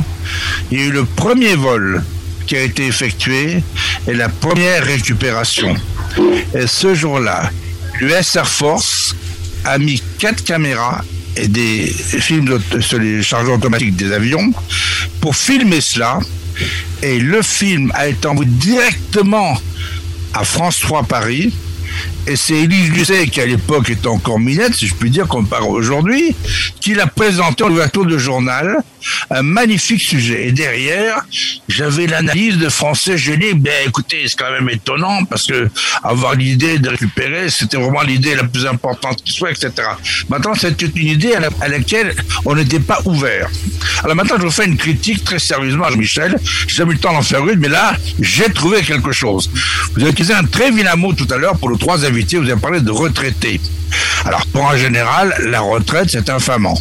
il 0.71 0.79
y 0.79 0.81
a 0.81 0.85
eu 0.85 0.91
le 0.91 1.05
premier 1.05 1.55
vol 1.55 2.03
qui 2.47 2.55
a 2.55 2.61
été 2.61 2.87
effectué 2.87 3.61
et 4.07 4.13
la 4.13 4.29
première 4.29 4.83
récupération. 4.83 5.75
Et 6.55 6.67
ce 6.67 6.95
jour-là, 6.95 7.51
l'US 7.99 8.35
Air 8.35 8.47
Force 8.47 9.15
a 9.65 9.77
mis 9.77 10.01
quatre 10.17 10.43
caméras 10.43 11.01
des 11.35 11.87
films 11.87 12.59
sur 12.79 12.99
les 12.99 13.23
chargeurs 13.23 13.55
automatiques 13.55 13.95
des 13.95 14.11
avions 14.11 14.51
pour 15.21 15.35
filmer 15.35 15.81
cela. 15.81 16.19
Et 17.01 17.19
le 17.19 17.41
film 17.41 17.91
a 17.95 18.07
été 18.07 18.27
envoyé 18.27 18.49
directement 18.51 19.57
à 20.33 20.43
France 20.43 20.79
3 20.81 21.03
Paris 21.03 21.53
et 22.27 22.35
c'est 22.35 22.53
Élise 22.53 22.91
Lucet, 22.91 23.27
qui 23.27 23.41
à 23.41 23.45
l'époque 23.45 23.89
était 23.89 24.07
encore 24.07 24.39
minette, 24.39 24.75
si 24.75 24.87
je 24.87 24.93
puis 24.93 25.09
dire, 25.09 25.27
qu'on 25.27 25.45
aujourd'hui, 25.67 26.35
qui 26.79 26.93
l'a 26.93 27.07
présenté 27.07 27.63
en 27.63 27.71
ouverture 27.71 28.05
de 28.05 28.17
journal, 28.17 28.77
un 29.29 29.41
magnifique 29.41 30.01
sujet. 30.01 30.47
Et 30.47 30.51
derrière, 30.51 31.21
j'avais 31.67 32.07
l'analyse 32.07 32.57
de 32.57 32.69
Français 32.69 33.17
Génie. 33.17 33.53
Ben, 33.53 33.87
écoutez, 33.87 34.23
c'est 34.27 34.37
quand 34.37 34.51
même 34.51 34.69
étonnant, 34.69 35.25
parce 35.25 35.47
que 35.47 35.69
avoir 36.03 36.35
l'idée 36.35 36.77
de 36.79 36.89
récupérer, 36.89 37.49
c'était 37.49 37.77
vraiment 37.77 38.01
l'idée 38.01 38.35
la 38.35 38.43
plus 38.43 38.65
importante 38.65 39.23
qui 39.23 39.31
soit, 39.31 39.51
etc. 39.51 39.71
Maintenant, 40.29 40.53
c'était 40.53 40.87
une 40.87 41.07
idée 41.07 41.33
à, 41.33 41.67
laquelle 41.67 42.15
on 42.45 42.55
n'était 42.55 42.79
pas 42.79 42.99
ouvert. 43.05 43.49
Alors 44.03 44.15
maintenant, 44.15 44.35
je 44.37 44.43
vous 44.43 44.51
fais 44.51 44.65
une 44.65 44.77
critique 44.77 45.23
très 45.23 45.39
sérieusement 45.39 45.85
à 45.85 45.91
Michel. 45.91 46.35
J'ai 46.67 46.75
jamais 46.75 46.91
eu 46.91 46.95
le 46.95 46.99
temps 46.99 47.13
d'en 47.13 47.21
faire 47.21 47.47
une, 47.47 47.59
mais 47.59 47.69
là, 47.69 47.95
j'ai 48.19 48.51
trouvé 48.51 48.81
quelque 48.81 49.11
chose. 49.11 49.49
Vous 49.93 50.01
avez 50.01 50.11
utilisé 50.11 50.33
un 50.33 50.43
très 50.43 50.71
vilain 50.71 50.95
mot 50.95 51.13
tout 51.13 51.27
à 51.31 51.37
l'heure 51.37 51.57
pour 51.57 51.69
le 51.69 51.77
trois 51.77 52.03
invités, 52.09 52.37
vous 52.37 52.49
avez 52.49 52.59
parlé 52.59 52.81
de 52.81 52.91
retraités. 52.91 53.61
Alors, 54.25 54.45
pour 54.47 54.69
un 54.69 54.77
général, 54.77 55.33
la 55.49 55.61
retraite, 55.61 56.09
c'est 56.09 56.29
infamant. 56.29 56.77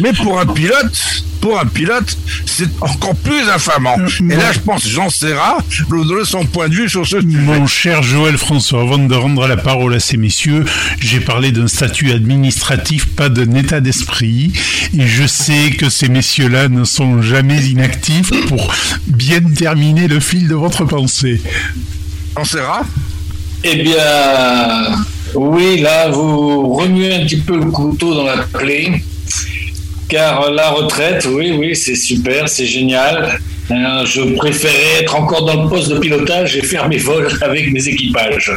Mais 0.00 0.12
pour 0.12 0.38
un 0.38 0.46
pilote, 0.46 1.24
pour 1.40 1.58
un 1.58 1.66
pilote, 1.66 2.16
c'est 2.46 2.68
encore 2.80 3.14
plus 3.16 3.48
infamant. 3.48 3.96
Et 4.30 4.34
là, 4.36 4.52
je 4.52 4.58
pense 4.60 4.86
Jean 4.86 5.10
Serra 5.10 5.58
vous 5.88 6.04
donner 6.04 6.24
son 6.24 6.44
point 6.44 6.68
de 6.68 6.74
vue 6.74 6.88
sur 6.88 7.06
ce 7.06 7.20
sujet. 7.20 7.38
Mon 7.38 7.66
cher 7.66 8.02
Joël 8.02 8.36
François, 8.38 8.82
avant 8.82 8.98
de 8.98 9.14
rendre 9.14 9.46
la 9.46 9.56
parole 9.56 9.94
à 9.94 10.00
ces 10.00 10.16
messieurs, 10.16 10.64
j'ai 11.00 11.20
parlé 11.20 11.52
d'un 11.52 11.68
statut 11.68 12.12
administratif, 12.12 13.06
pas 13.06 13.28
d'un 13.28 13.54
état 13.54 13.80
d'esprit. 13.80 14.52
Et 14.96 15.06
je 15.06 15.26
sais 15.26 15.70
que 15.70 15.90
ces 15.90 16.08
messieurs-là 16.08 16.68
ne 16.68 16.84
sont 16.84 17.22
jamais 17.22 17.64
inactifs 17.66 18.30
pour 18.46 18.72
bien 19.06 19.40
terminer 19.40 20.08
le 20.08 20.20
fil 20.20 20.48
de 20.48 20.54
votre 20.54 20.84
pensée. 20.84 21.40
Jean 22.36 22.44
Serra 22.44 22.82
Eh 23.64 23.74
bien, 23.82 25.04
oui, 25.34 25.80
là, 25.80 26.08
vous 26.10 26.74
remuez 26.74 27.14
un 27.14 27.24
petit 27.24 27.40
peu 27.40 27.56
le 27.56 27.70
couteau 27.70 28.14
dans 28.14 28.24
la 28.24 28.38
plaie. 28.38 29.02
Car 30.08 30.50
la 30.50 30.70
retraite, 30.70 31.26
oui, 31.30 31.52
oui, 31.58 31.76
c'est 31.76 31.96
super, 31.96 32.48
c'est 32.48 32.66
génial. 32.66 33.40
Euh, 33.70 34.06
je 34.06 34.22
préférais 34.34 35.02
être 35.02 35.14
encore 35.14 35.44
dans 35.44 35.64
le 35.64 35.68
poste 35.68 35.90
de 35.90 35.98
pilotage 35.98 36.56
et 36.56 36.62
faire 36.62 36.88
mes 36.88 36.96
vols 36.96 37.28
avec 37.42 37.70
mes 37.70 37.86
équipages. 37.86 38.52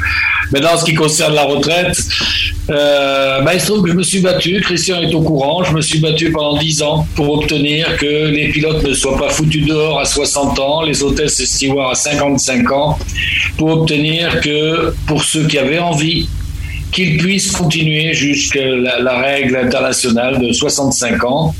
Maintenant, 0.51 0.73
en 0.73 0.77
ce 0.77 0.85
qui 0.85 0.93
concerne 0.93 1.33
la 1.33 1.43
retraite, 1.43 1.97
euh, 2.69 3.41
bah, 3.41 3.53
il 3.53 3.59
se 3.59 3.67
trouve 3.67 3.83
que 3.83 3.89
je 3.89 3.95
me 3.95 4.03
suis 4.03 4.19
battu, 4.19 4.61
Christian 4.61 5.01
est 5.01 5.13
au 5.13 5.21
courant, 5.21 5.63
je 5.63 5.73
me 5.73 5.81
suis 5.81 5.99
battu 5.99 6.31
pendant 6.31 6.57
10 6.57 6.81
ans 6.83 7.07
pour 7.15 7.29
obtenir 7.37 7.97
que 7.97 8.27
les 8.27 8.49
pilotes 8.49 8.83
ne 8.83 8.93
soient 8.93 9.17
pas 9.17 9.29
foutus 9.29 9.65
dehors 9.65 9.99
à 9.99 10.05
60 10.05 10.59
ans, 10.59 10.81
les 10.81 11.03
hôtesses 11.03 11.39
et 11.41 11.45
stewards 11.45 11.91
à 11.91 11.95
55 11.95 12.71
ans, 12.71 12.99
pour 13.57 13.69
obtenir 13.69 14.39
que 14.39 14.93
pour 15.07 15.23
ceux 15.23 15.45
qui 15.47 15.57
avaient 15.57 15.79
envie 15.79 16.27
qu'ils 16.91 17.17
puissent 17.17 17.51
continuer 17.51 18.13
jusqu'à 18.13 18.65
la, 18.65 19.19
règle 19.19 19.55
internationale 19.55 20.39
de 20.39 20.51
65 20.51 21.23
ans. 21.23 21.55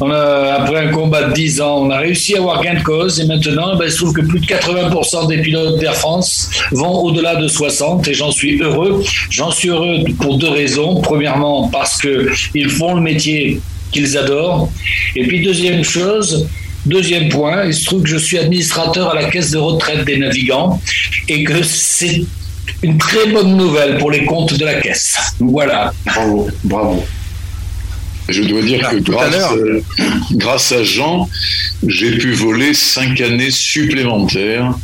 Après 0.00 0.86
un 0.86 0.90
combat 0.90 1.24
de 1.24 1.32
10 1.32 1.60
ans, 1.60 1.82
on 1.82 1.90
a 1.90 1.98
réussi 1.98 2.34
à 2.34 2.38
avoir 2.38 2.62
gain 2.62 2.74
de 2.74 2.82
cause 2.82 3.20
et 3.20 3.26
maintenant, 3.26 3.76
ben, 3.76 3.84
il 3.86 3.90
se 3.90 3.98
trouve 3.98 4.12
que 4.12 4.22
plus 4.22 4.40
de 4.40 4.46
80% 4.46 5.28
des 5.28 5.38
pilotes 5.38 5.78
d'Air 5.78 5.94
France 5.94 6.50
vont 6.72 7.02
au-delà 7.04 7.36
de 7.36 7.48
60 7.48 8.08
et 8.08 8.14
j'en 8.14 8.30
suis 8.30 8.60
heureux. 8.60 9.02
J'en 9.30 9.50
suis 9.50 9.68
heureux 9.68 9.98
pour 10.18 10.38
deux 10.38 10.48
raisons. 10.48 11.00
Premièrement, 11.00 11.68
parce 11.68 12.00
qu'ils 12.00 12.70
font 12.70 12.94
le 12.94 13.02
métier 13.02 13.60
qu'ils 13.92 14.16
adorent. 14.16 14.70
Et 15.16 15.26
puis 15.26 15.42
deuxième 15.42 15.84
chose, 15.84 16.48
Deuxième 16.86 17.28
point, 17.28 17.66
il 17.66 17.74
se 17.74 17.84
trouve 17.84 18.02
que 18.02 18.08
je 18.08 18.16
suis 18.16 18.38
administrateur 18.38 19.10
à 19.10 19.14
la 19.14 19.24
caisse 19.30 19.50
de 19.50 19.58
retraite 19.58 20.06
des 20.06 20.16
navigants 20.16 20.80
et 21.28 21.44
que 21.44 21.62
c'est 21.62 22.22
une 22.82 22.96
très 22.96 23.26
bonne 23.26 23.56
nouvelle 23.56 23.98
pour 23.98 24.10
les 24.10 24.24
comptes 24.24 24.54
de 24.54 24.64
la 24.64 24.80
caisse. 24.80 25.34
Voilà. 25.40 25.92
Bravo, 26.06 26.48
bravo. 26.64 27.04
Je 28.30 28.42
dois 28.42 28.62
dire 28.62 28.88
que 28.88 28.96
grâce, 28.96 29.52
euh, 29.52 29.82
grâce, 30.32 30.72
à 30.72 30.84
Jean, 30.84 31.28
j'ai 31.86 32.18
pu 32.18 32.32
voler 32.32 32.74
cinq 32.74 33.20
années 33.20 33.50
supplémentaires 33.50 34.74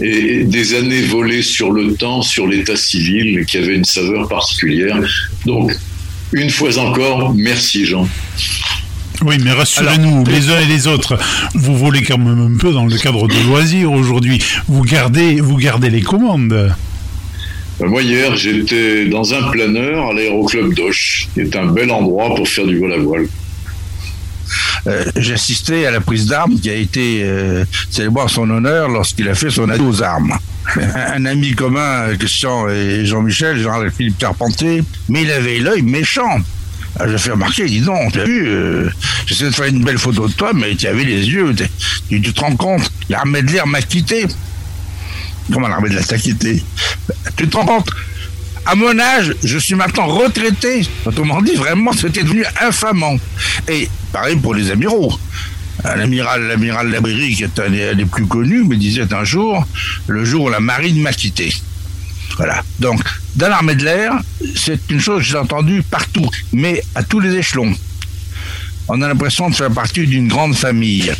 et 0.00 0.44
des 0.44 0.74
années 0.74 1.02
volées 1.02 1.42
sur 1.42 1.70
le 1.70 1.94
temps, 1.94 2.22
sur 2.22 2.46
l'état 2.46 2.76
civil, 2.76 3.44
qui 3.46 3.58
avait 3.58 3.74
une 3.74 3.84
saveur 3.84 4.28
particulière. 4.28 4.98
Donc, 5.44 5.72
une 6.32 6.50
fois 6.50 6.76
encore, 6.78 7.34
merci 7.34 7.86
Jean. 7.86 8.08
Oui, 9.24 9.36
mais 9.42 9.52
rassurez-nous, 9.52 10.24
les 10.24 10.50
uns 10.50 10.60
et 10.60 10.66
les 10.66 10.86
autres, 10.86 11.18
vous 11.54 11.76
volez 11.76 12.02
quand 12.02 12.18
même 12.18 12.54
un 12.54 12.58
peu 12.58 12.72
dans 12.72 12.84
le 12.84 12.96
cadre 12.98 13.26
de 13.28 13.48
loisirs 13.48 13.90
aujourd'hui. 13.90 14.42
Vous 14.68 14.82
gardez, 14.82 15.40
vous 15.40 15.56
gardez 15.56 15.88
les 15.88 16.02
commandes. 16.02 16.74
Euh, 17.80 17.88
moi, 17.88 18.02
hier, 18.02 18.36
j'étais 18.36 19.06
dans 19.06 19.34
un 19.34 19.50
planeur 19.50 20.10
à 20.10 20.12
l'aéroclub 20.14 20.74
d'Oche, 20.74 21.28
qui 21.34 21.40
est 21.40 21.56
un 21.56 21.66
bel 21.66 21.90
endroit 21.90 22.34
pour 22.34 22.48
faire 22.48 22.66
du 22.66 22.78
vol 22.78 22.92
à 22.92 22.98
voile. 22.98 23.26
Euh, 24.86 25.04
j'ai 25.16 25.34
assisté 25.34 25.86
à 25.86 25.90
la 25.90 26.00
prise 26.00 26.26
d'armes 26.26 26.58
qui 26.58 26.70
a 26.70 26.74
été 26.74 27.20
euh, 27.24 27.64
célébrée 27.90 28.22
en 28.22 28.28
son 28.28 28.48
honneur 28.48 28.88
lorsqu'il 28.88 29.28
a 29.28 29.34
fait 29.34 29.50
son 29.50 29.68
adieu 29.68 29.84
aux 29.84 30.02
armes. 30.02 30.38
Un 30.76 31.24
ami 31.26 31.54
commun, 31.54 32.16
Christian 32.18 32.68
et 32.68 33.04
Jean-Michel, 33.04 33.58
Jean-Philippe 33.58 34.18
Carpentier, 34.18 34.82
mais 35.08 35.22
il 35.22 35.30
avait 35.30 35.58
l'œil 35.58 35.82
méchant. 35.82 36.38
Ah, 36.98 37.06
je 37.08 37.16
fais 37.16 37.32
remarquer, 37.32 37.66
dis 37.66 37.80
donc, 37.80 38.12
tu 38.12 38.20
as 38.20 38.24
vu, 38.24 38.48
j'essaie 39.26 39.44
de 39.44 39.50
faire 39.50 39.66
une 39.66 39.84
belle 39.84 39.98
photo 39.98 40.28
de 40.28 40.32
toi, 40.32 40.52
mais 40.54 40.74
tu 40.76 40.86
avais 40.86 41.04
les 41.04 41.28
yeux, 41.28 41.54
tu, 42.08 42.20
te 42.20 42.40
rends 42.40 42.56
compte, 42.56 42.90
l'armée 43.10 43.42
de 43.42 43.52
l'air 43.52 43.66
m'a 43.66 43.82
quitté. 43.82 44.26
Comment 45.52 45.68
l'armée 45.68 45.88
de 45.88 45.94
l'air 45.94 46.06
t'a 46.06 46.18
quitté 46.18 46.62
Tu 47.36 47.48
te 47.48 47.56
rends 47.56 47.66
compte 47.66 47.90
à 48.68 48.74
mon 48.74 48.98
âge, 48.98 49.32
je 49.44 49.58
suis 49.58 49.76
maintenant 49.76 50.06
retraité. 50.06 50.84
Autrement 51.04 51.40
dit, 51.40 51.54
vraiment, 51.54 51.92
c'était 51.92 52.24
devenu 52.24 52.44
infamant. 52.60 53.16
Et 53.68 53.88
pareil 54.12 54.34
pour 54.36 54.54
les 54.54 54.72
amiraux. 54.72 55.16
L'amiral, 55.84 56.48
l'amiral 56.48 57.00
qui 57.32 57.44
est 57.44 57.60
un 57.60 57.94
des 57.94 58.04
plus 58.06 58.26
connus, 58.26 58.64
me 58.64 58.76
disait 58.76 59.12
un 59.14 59.22
jour, 59.22 59.64
le 60.08 60.24
jour 60.24 60.46
où 60.46 60.48
la 60.48 60.58
marine 60.58 61.00
m'a 61.00 61.12
quitté. 61.12 61.54
Voilà. 62.36 62.64
Donc, 62.80 63.00
dans 63.36 63.48
l'armée 63.48 63.76
de 63.76 63.84
l'air, 63.84 64.14
c'est 64.56 64.90
une 64.90 65.00
chose 65.00 65.18
que 65.18 65.28
j'ai 65.28 65.38
entendue 65.38 65.82
partout, 65.82 66.28
mais 66.52 66.82
à 66.96 67.04
tous 67.04 67.20
les 67.20 67.36
échelons. 67.36 67.72
On 68.88 69.00
a 69.00 69.08
l'impression 69.08 69.48
de 69.48 69.54
faire 69.54 69.70
partie 69.70 70.06
d'une 70.06 70.26
grande 70.26 70.56
famille. 70.56 71.12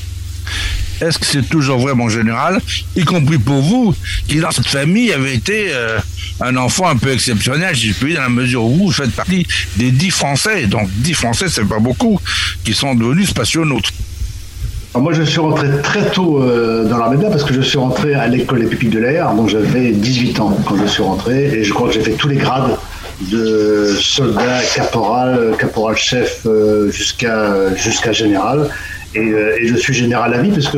Est-ce 1.01 1.18
que 1.18 1.26
c'est 1.26 1.49
toujours 1.49 1.78
vrai, 1.78 1.94
mon 1.94 2.09
général? 2.09 2.61
Y 2.97 3.05
compris 3.05 3.38
pour 3.38 3.61
vous, 3.61 3.94
qui 4.28 4.38
dans 4.40 4.51
cette 4.51 4.66
famille 4.66 5.12
avait 5.12 5.34
été 5.34 5.68
euh, 5.70 5.99
un 6.40 6.57
enfant 6.57 6.88
un 6.88 6.97
peu 6.97 7.12
exceptionnel, 7.12 7.76
si 7.76 7.88
je 7.88 7.94
puis 7.94 8.14
dans 8.14 8.22
la 8.22 8.28
mesure 8.28 8.64
où 8.64 8.86
vous 8.86 8.92
faites 8.92 9.12
partie 9.12 9.47
des 9.76 9.90
dix 9.90 10.11
Français. 10.11 10.66
Donc 10.66 10.88
dix 10.97 11.14
Français, 11.14 11.47
c'est 11.49 11.64
pas 11.64 11.78
beaucoup, 11.78 12.18
qui 12.64 12.74
sont 12.74 12.94
devenus 12.94 13.28
spationautes. 13.28 13.92
moi, 14.94 15.12
je 15.12 15.22
suis 15.22 15.40
rentré 15.40 15.68
très 15.82 16.11
tôt 16.11 16.42
euh, 16.42 16.84
dans 16.88 16.99
l'armée 16.99 17.18
de 17.18 17.28
parce 17.28 17.44
que 17.44 17.53
je 17.53 17.61
suis 17.61 17.78
rentré 17.78 18.14
à 18.14 18.26
l'école 18.26 18.61
des 18.61 18.66
pupilles 18.66 18.88
de 18.88 19.01
l'air, 19.01 19.32
donc 19.32 19.51
j'avais 19.51 19.92
18 19.92 20.40
ans 20.40 20.57
quand 20.66 20.76
je 20.76 20.86
suis 20.86 21.03
rentré, 21.03 21.44
et 21.44 21.64
je 21.64 21.72
crois 21.72 21.88
que 21.88 21.94
j'ai 21.94 22.03
fait 22.03 22.12
tous 22.12 22.28
les 22.28 22.36
grades 22.36 22.76
de 23.30 23.94
soldat, 23.99 24.61
caporal, 24.74 25.55
caporal-chef 25.59 26.40
euh, 26.47 26.90
jusqu'à 26.90 27.74
jusqu'à 27.74 28.12
général. 28.12 28.68
Euh, 29.15 29.57
et, 29.61 29.67
je 29.67 29.77
suis 29.77 29.95
général 29.95 30.35
à 30.35 30.39
vie 30.43 30.51
parce 30.51 30.69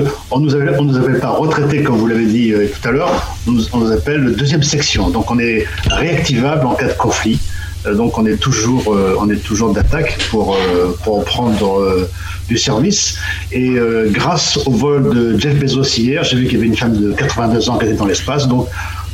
avait, 0.54 0.76
on 0.78 0.84
nous 0.84 0.96
avait 0.96 1.18
pas 1.18 1.30
retraité 1.30 1.82
comme 1.82 1.96
vous 1.96 2.06
l'avez 2.06 2.26
dit 2.26 2.52
euh, 2.52 2.66
tout 2.66 2.88
à 2.88 2.92
l'heure. 2.92 3.36
On, 3.46 3.78
nous 3.78 3.92
appelle 3.92 4.34
deuxième 4.36 4.62
section. 4.62 5.10
Donc 5.10 5.30
on 5.30 5.38
est 5.38 5.66
réactivable 5.90 6.66
en 6.66 6.74
cas 6.74 6.88
de 6.88 6.92
conflit. 6.92 7.40
Euh, 7.86 7.94
donc 7.94 8.18
on 8.18 8.26
est 8.26 8.36
toujours, 8.36 8.94
on 9.18 9.28
est 9.30 9.42
toujours 9.42 9.72
d'attaque 9.72 10.18
pour 10.30 10.56
pour 11.04 11.24
prendre 11.24 12.08
du 12.48 12.58
service. 12.58 13.18
Et 13.52 13.76
grâce 14.08 14.58
au 14.66 14.72
vol 14.72 15.14
de 15.14 15.38
Jeff 15.38 15.58
Bezos 15.58 15.98
hier, 15.98 16.24
j'ai 16.24 16.36
vu 16.36 16.44
qu'il 16.44 16.54
y 16.54 16.56
avait 16.56 16.66
une 16.66 16.76
femme 16.76 16.96
de 16.96 17.12
82 17.12 17.70
ans 17.70 17.78
qui 17.78 17.86
était 17.86 17.94
dans 17.94 18.06
l'espace. 18.06 18.46
Donc 18.48 18.68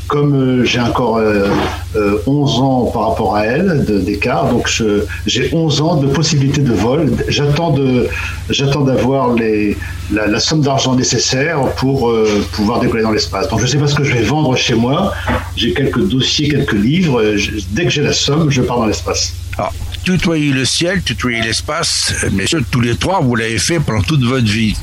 comme 0.08 0.64
j'ai 0.64 0.80
encore 0.80 1.18
11 1.18 1.22
euh, 1.96 2.18
euh, 2.26 2.30
ans 2.30 2.90
par 2.92 3.10
rapport 3.10 3.36
à 3.36 3.44
elle 3.46 3.84
d'écart, 4.04 4.48
donc 4.48 4.70
j'ai 5.26 5.50
11 5.52 5.80
ans 5.80 5.96
de 5.96 6.06
possibilité 6.06 6.60
de 6.60 6.72
vol. 6.72 7.12
J'attends 7.28 7.70
d'avoir 8.80 9.34
la, 10.10 10.40
somme 10.40 10.62
d'argent 10.62 10.94
nécessaire 10.94 11.60
pour 11.76 12.12
pouvoir 12.52 12.80
décoller 12.80 13.02
dans 13.02 13.12
l'espace. 13.12 13.48
Donc 13.48 13.60
je 13.60 13.64
ne 13.64 13.70
sais 13.70 13.78
pas 13.78 13.86
ce 13.86 13.94
que 13.94 14.04
je 14.04 14.12
vais 14.12 14.22
vendre 14.22 14.56
chez 14.56 14.74
moi. 14.74 15.12
J'ai 15.56 15.72
quelques 15.72 16.06
dossiers, 16.08 16.48
quelques 16.48 16.72
livres. 16.72 17.22
dès 17.70 17.84
que 17.84 17.90
j'ai 17.90 18.02
la 18.02 18.12
somme, 18.12 18.50
je 18.50 18.62
pars 18.62 18.78
dans 18.78 18.86
l'espace. 18.86 19.34
Ah, 19.56 19.70
tutoyer 20.02 20.52
le 20.52 20.64
ciel, 20.64 21.02
tutoyer 21.02 21.40
l'espace, 21.40 22.12
messieurs, 22.32 22.64
tous 22.70 22.80
les 22.80 22.96
trois, 22.96 23.20
vous 23.20 23.36
l'avez 23.36 23.58
fait 23.58 23.78
pendant 23.78 24.02
toute 24.02 24.24
votre 24.24 24.46
vie. 24.46 24.76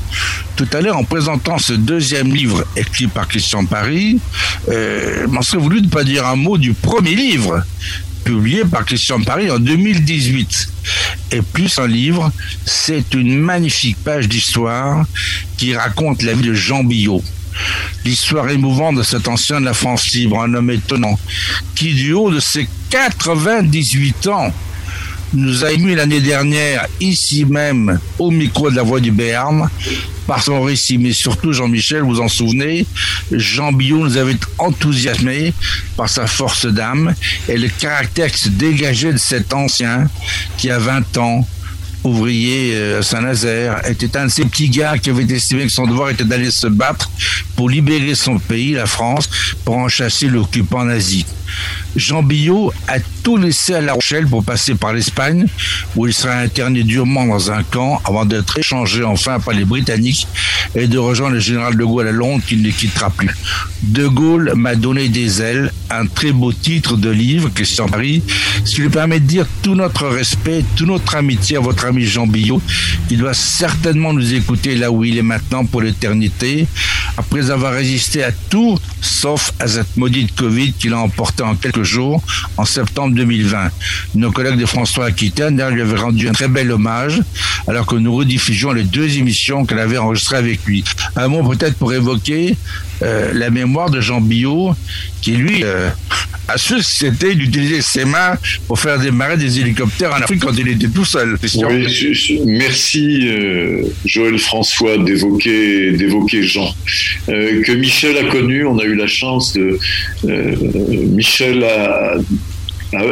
Tout 0.56 0.66
à 0.72 0.80
l'heure, 0.80 0.96
en 0.96 1.04
présentant 1.04 1.58
ce 1.58 1.74
deuxième 1.74 2.34
livre 2.34 2.64
écrit 2.76 3.06
par 3.06 3.28
Christian 3.28 3.66
Paris, 3.66 4.18
euh, 4.68 5.26
m'en 5.28 5.42
serait 5.42 5.58
voulu 5.58 5.82
de 5.82 5.88
pas 5.88 6.04
dire 6.04 6.26
un 6.26 6.36
mot 6.36 6.56
du 6.56 6.72
premier 6.72 7.01
livre 7.10 7.62
publié 8.24 8.64
par 8.64 8.84
Christian 8.84 9.20
Paris 9.20 9.50
en 9.50 9.58
2018. 9.58 10.68
Et 11.32 11.42
plus 11.42 11.78
un 11.78 11.86
livre, 11.86 12.30
c'est 12.64 13.14
une 13.14 13.38
magnifique 13.38 13.96
page 14.04 14.28
d'histoire 14.28 15.04
qui 15.56 15.74
raconte 15.74 16.22
la 16.22 16.34
vie 16.34 16.48
de 16.48 16.54
Jean 16.54 16.84
Billot. 16.84 17.22
L'histoire 18.04 18.48
émouvante 18.48 18.96
de 18.96 19.02
cet 19.02 19.28
ancien 19.28 19.60
de 19.60 19.66
la 19.66 19.74
France 19.74 20.12
libre, 20.12 20.40
un 20.40 20.54
homme 20.54 20.70
étonnant, 20.70 21.18
qui 21.74 21.94
du 21.94 22.12
haut 22.12 22.30
de 22.30 22.40
ses 22.40 22.68
98 22.90 24.26
ans, 24.28 24.52
nous 25.34 25.64
a 25.64 25.72
ému 25.72 25.94
l'année 25.94 26.20
dernière, 26.20 26.86
ici 27.00 27.44
même, 27.44 27.98
au 28.18 28.30
micro 28.30 28.70
de 28.70 28.76
la 28.76 28.82
Voix 28.82 29.00
du 29.00 29.10
Béarn, 29.10 29.68
par 30.26 30.42
son 30.42 30.62
récit, 30.62 30.98
mais 30.98 31.12
surtout 31.12 31.52
Jean-Michel, 31.52 32.02
vous 32.02 32.20
en 32.20 32.28
souvenez, 32.28 32.86
Jean 33.32 33.72
Billot 33.72 33.98
nous 33.98 34.16
avait 34.16 34.36
enthousiasmé 34.58 35.52
par 35.96 36.08
sa 36.08 36.26
force 36.26 36.66
d'âme 36.66 37.14
et 37.48 37.56
le 37.56 37.68
caractère 37.68 38.30
qui 38.30 38.40
se 38.40 38.48
dégageait 38.48 39.12
de 39.12 39.18
cet 39.18 39.52
ancien 39.52 40.08
qui 40.56 40.70
a 40.70 40.78
20 40.78 41.16
ans 41.18 41.46
ouvrier 42.04 42.72
euh, 42.74 42.98
à 43.00 43.02
Saint-Nazaire, 43.02 43.88
était 43.88 44.16
un 44.16 44.26
de 44.26 44.30
ces 44.30 44.44
petits 44.44 44.68
gars 44.68 44.98
qui 44.98 45.10
avait 45.10 45.24
estimé 45.24 45.64
que 45.64 45.72
son 45.72 45.86
devoir 45.86 46.10
était 46.10 46.24
d'aller 46.24 46.50
se 46.50 46.66
battre 46.66 47.10
pour 47.56 47.70
libérer 47.70 48.14
son 48.14 48.38
pays, 48.38 48.72
la 48.72 48.86
France, 48.86 49.28
pour 49.64 49.76
en 49.76 49.88
chasser 49.88 50.26
l'occupant 50.26 50.84
nazi. 50.84 51.24
Jean 51.96 52.22
Billot 52.22 52.72
a 52.88 52.98
tout 53.22 53.36
laissé 53.36 53.74
à 53.74 53.80
La 53.80 53.92
Rochelle 53.92 54.26
pour 54.26 54.44
passer 54.44 54.74
par 54.74 54.92
l'Espagne, 54.92 55.46
où 55.94 56.06
il 56.06 56.14
sera 56.14 56.34
interné 56.34 56.82
durement 56.82 57.26
dans 57.26 57.50
un 57.50 57.62
camp 57.62 58.00
avant 58.04 58.24
d'être 58.24 58.58
échangé 58.58 59.04
enfin 59.04 59.38
par 59.40 59.54
les 59.54 59.64
Britanniques 59.64 60.26
et 60.74 60.86
de 60.86 60.98
rejoindre 60.98 61.34
le 61.34 61.40
général 61.40 61.76
de 61.76 61.84
Gaulle 61.84 62.08
à 62.08 62.12
Londres 62.12 62.42
qu'il 62.46 62.62
ne 62.62 62.70
quittera 62.70 63.10
plus. 63.10 63.30
De 63.82 64.06
Gaulle 64.06 64.52
m'a 64.56 64.74
donné 64.74 65.08
des 65.08 65.42
ailes, 65.42 65.72
un 65.90 66.06
très 66.06 66.32
beau 66.32 66.52
titre 66.52 66.96
de 66.96 67.10
livre, 67.10 67.50
Christian 67.54 67.88
Paris, 67.88 68.22
ce 68.64 68.74
qui 68.74 68.80
lui 68.82 68.88
permet 68.88 69.20
de 69.20 69.26
dire 69.26 69.46
tout 69.62 69.74
notre 69.74 70.06
respect, 70.08 70.64
toute 70.76 70.88
notre 70.88 71.14
amitié 71.14 71.56
à 71.58 71.60
votre 71.60 71.84
ami 71.84 72.04
Jean 72.04 72.26
Billot. 72.26 72.62
Il 73.10 73.18
doit 73.18 73.34
certainement 73.34 74.12
nous 74.12 74.34
écouter 74.34 74.76
là 74.76 74.90
où 74.90 75.04
il 75.04 75.18
est 75.18 75.22
maintenant 75.22 75.64
pour 75.64 75.82
l'éternité, 75.82 76.66
après 77.16 77.50
avoir 77.50 77.72
résisté 77.74 78.22
à 78.24 78.32
tout, 78.32 78.78
sauf 79.00 79.52
à 79.58 79.68
cette 79.68 79.96
maudite 79.96 80.34
Covid 80.34 80.72
qu'il 80.72 80.92
a 80.92 80.98
emporté 80.98 81.42
en 81.42 81.54
quelques 81.54 81.81
en 82.56 82.64
septembre 82.64 83.14
2020. 83.14 83.70
Nos 84.14 84.30
collègues 84.32 84.58
de 84.58 84.66
François 84.66 85.06
Aquitaine 85.06 85.56
lui 85.70 85.82
avaient 85.82 85.98
rendu 85.98 86.28
un 86.28 86.32
très 86.32 86.48
bel 86.48 86.70
hommage, 86.70 87.20
alors 87.66 87.86
que 87.86 87.96
nous 87.96 88.14
rediffusions 88.14 88.72
les 88.72 88.84
deux 88.84 89.18
émissions 89.18 89.64
qu'elle 89.64 89.78
avait 89.78 89.98
enregistrées 89.98 90.36
avec 90.36 90.64
lui. 90.64 90.84
Un 91.16 91.28
mot 91.28 91.42
peut-être 91.42 91.76
pour 91.76 91.92
évoquer 91.92 92.56
euh, 93.02 93.32
la 93.34 93.50
mémoire 93.50 93.90
de 93.90 94.00
Jean 94.00 94.20
Billot, 94.20 94.74
qui 95.22 95.32
lui 95.32 95.64
euh, 95.64 95.88
a 96.48 96.56
su 96.56 96.82
c'était 96.82 97.34
d'utiliser 97.34 97.82
ses 97.82 98.04
mains 98.04 98.36
pour 98.66 98.78
faire 98.78 98.98
démarrer 98.98 99.36
des 99.36 99.60
hélicoptères 99.60 100.12
en 100.12 100.20
Afrique 100.20 100.42
quand 100.42 100.56
il 100.56 100.68
était 100.68 100.88
tout 100.88 101.04
seul. 101.04 101.36
Oui, 101.68 101.86
merci 102.46 103.28
euh, 103.28 103.82
Joël 104.04 104.38
François 104.38 104.98
d'évoquer 104.98 105.92
d'évoquer 105.92 106.42
Jean 106.42 106.74
que 107.26 107.72
Michel 107.72 108.16
a 108.18 108.24
connu. 108.24 108.66
On 108.66 108.78
a 108.78 108.84
eu 108.84 108.94
la 108.94 109.06
chance 109.06 109.54
de 109.54 109.78
Michel 110.24 111.64
a 111.64 112.16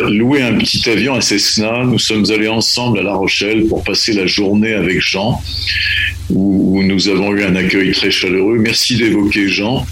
loué 0.08 0.42
un 0.42 0.54
petit 0.54 0.88
avion 0.88 1.14
à 1.14 1.20
Cessna. 1.20 1.84
Nous 1.84 1.98
sommes 1.98 2.30
allés 2.30 2.48
ensemble 2.48 2.98
à 2.98 3.02
La 3.02 3.14
Rochelle 3.14 3.66
pour 3.66 3.82
passer 3.82 4.12
la 4.12 4.26
journée 4.26 4.74
avec 4.74 5.00
Jean 5.00 5.40
où, 6.30 6.82
nous 6.82 7.08
avons 7.08 7.34
eu 7.34 7.44
un 7.44 7.56
accueil 7.56 7.92
très 7.92 8.10
chaleureux. 8.10 8.58
Merci 8.58 8.96
d'évoquer 8.96 9.48
Jean, 9.48 9.86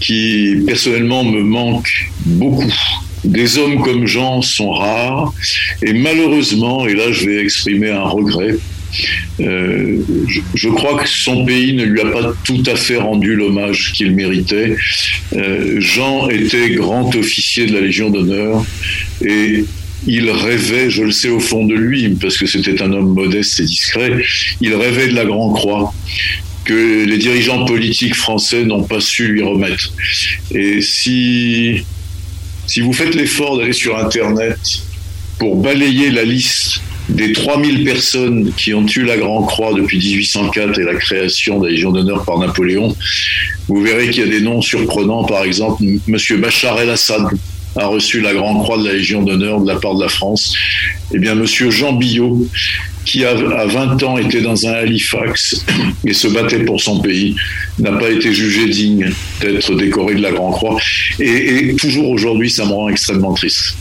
qui 0.00 0.56
personnellement 0.66 1.24
me 1.24 1.42
manque 1.42 1.88
beaucoup. 2.26 2.72
Des 3.24 3.56
hommes 3.58 3.80
comme 3.82 4.06
Jean 4.06 4.42
sont 4.42 4.72
rares 4.72 5.32
et 5.82 5.92
malheureusement, 5.92 6.86
et 6.88 6.94
là 6.94 7.12
je 7.12 7.26
vais 7.26 7.40
exprimer 7.40 7.90
un 7.90 8.02
regret, 8.02 8.56
euh, 9.40 9.98
je, 10.54 10.68
crois 10.68 10.98
que 11.02 11.08
son 11.08 11.44
pays 11.44 11.72
ne 11.72 11.84
lui 11.84 12.00
a 12.00 12.06
pas 12.06 12.32
tout 12.44 12.62
à 12.66 12.76
fait 12.76 12.98
rendu 12.98 13.34
l'hommage 13.34 13.92
qu'il 13.92 14.14
méritait. 14.14 14.76
Euh, 15.34 15.80
Jean 15.80 16.28
était 16.28 16.70
grand 16.70 17.14
officier 17.14 17.66
de 17.66 17.72
la 17.72 17.80
Légion 17.80 18.10
d'honneur 18.10 18.64
et 19.24 19.64
il 20.06 20.30
rêvait, 20.30 20.90
je 20.90 21.02
le 21.02 21.12
sais 21.12 21.28
au 21.28 21.40
fond 21.40 21.64
de 21.64 21.74
lui, 21.74 22.08
parce 22.10 22.36
que 22.36 22.46
c'était 22.46 22.82
un 22.82 22.92
homme 22.92 23.14
modeste 23.14 23.60
et 23.60 23.64
discret, 23.64 24.12
il 24.60 24.74
rêvait 24.74 25.08
de 25.08 25.14
la 25.14 25.24
Grand 25.24 25.52
Croix 25.52 25.92
que 26.64 27.04
les 27.04 27.18
dirigeants 27.18 27.64
politiques 27.64 28.14
français 28.14 28.64
n'ont 28.64 28.84
pas 28.84 29.00
su 29.00 29.28
lui 29.28 29.42
remettre. 29.42 29.92
Et 30.52 30.80
si, 30.80 31.84
si 32.66 32.80
vous 32.80 32.92
faites 32.92 33.14
l'effort 33.14 33.58
d'aller 33.58 33.72
sur 33.72 33.98
Internet 33.98 34.58
pour 35.38 35.56
balayer 35.56 36.10
la 36.10 36.24
liste 36.24 36.80
des 37.08 37.32
3000 37.32 37.84
personnes 37.84 38.52
qui 38.56 38.74
ont 38.74 38.86
eu 38.86 39.02
la 39.02 39.16
Grand 39.16 39.42
Croix 39.42 39.74
depuis 39.74 39.98
1804 39.98 40.78
et 40.78 40.84
la 40.84 40.94
création 40.94 41.58
de 41.58 41.66
la 41.66 41.72
Légion 41.72 41.90
d'honneur 41.90 42.24
par 42.24 42.38
Napoléon, 42.38 42.96
vous 43.68 43.82
verrez 43.82 44.10
qu'il 44.10 44.24
y 44.24 44.26
a 44.26 44.30
des 44.30 44.40
noms 44.40 44.62
surprenants, 44.62 45.24
par 45.24 45.42
exemple, 45.44 45.82
M. 45.82 46.16
Bachar 46.40 46.80
el-Assad, 46.80 47.22
a 47.76 47.86
reçu 47.86 48.20
la 48.20 48.34
Grande 48.34 48.62
Croix 48.62 48.78
de 48.78 48.86
la 48.86 48.94
Légion 48.94 49.22
d'honneur 49.22 49.60
de 49.60 49.68
la 49.68 49.76
part 49.76 49.94
de 49.94 50.02
la 50.02 50.08
France. 50.08 50.54
Eh 51.12 51.18
bien, 51.18 51.34
Monsieur 51.34 51.70
Jean 51.70 51.92
Billot, 51.92 52.46
qui 53.04 53.24
à 53.24 53.34
20 53.34 54.02
ans 54.02 54.18
était 54.18 54.42
dans 54.42 54.66
un 54.66 54.72
Halifax 54.72 55.64
et 56.06 56.12
se 56.12 56.28
battait 56.28 56.64
pour 56.64 56.80
son 56.80 57.00
pays, 57.00 57.34
n'a 57.78 57.92
pas 57.92 58.10
été 58.10 58.32
jugé 58.32 58.68
digne 58.68 59.10
d'être 59.40 59.74
décoré 59.74 60.14
de 60.14 60.22
la 60.22 60.32
Grande 60.32 60.52
Croix. 60.52 60.78
et 61.18 61.74
toujours 61.76 62.10
aujourd'hui, 62.10 62.50
ça 62.50 62.64
me 62.64 62.72
rend 62.72 62.88
extrêmement 62.88 63.34
triste. 63.34 63.76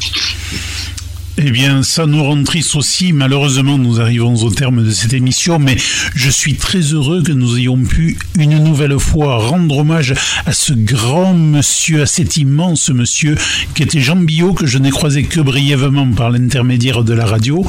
Eh 1.44 1.50
bien, 1.50 1.82
ça 1.82 2.06
nous 2.06 2.24
rend 2.24 2.44
triste 2.44 2.76
aussi. 2.76 3.14
Malheureusement, 3.14 3.80
nous 3.80 4.00
arrivons 4.00 4.36
au 4.36 4.52
terme 4.52 4.84
de 4.86 4.92
cette 4.92 5.14
émission, 5.14 5.58
mais 5.58 5.76
je 6.14 6.30
suis 6.30 6.54
très 6.54 6.82
heureux 6.82 7.24
que 7.24 7.32
nous 7.32 7.58
ayons 7.58 7.84
pu 7.84 8.20
une 8.38 8.64
nouvelle 8.64 9.00
fois 9.00 9.38
rendre 9.38 9.80
hommage 9.80 10.14
à 10.46 10.54
ce 10.54 10.74
grand 10.74 11.34
monsieur, 11.34 12.04
à 12.04 12.06
cet 12.06 12.38
immense 12.38 12.92
monsieur 12.92 13.36
qui 13.74 13.82
était 13.82 14.02
Jean 14.02 14.18
Billot, 14.18 14.54
que 14.54 14.68
je 14.68 14.78
n'ai 14.78 14.92
croisé 14.92 15.24
que 15.24 15.40
brièvement 15.40 16.12
par 16.12 16.30
l'intermédiaire 16.30 17.04
de 17.04 17.14
la 17.14 17.26
radio, 17.26 17.66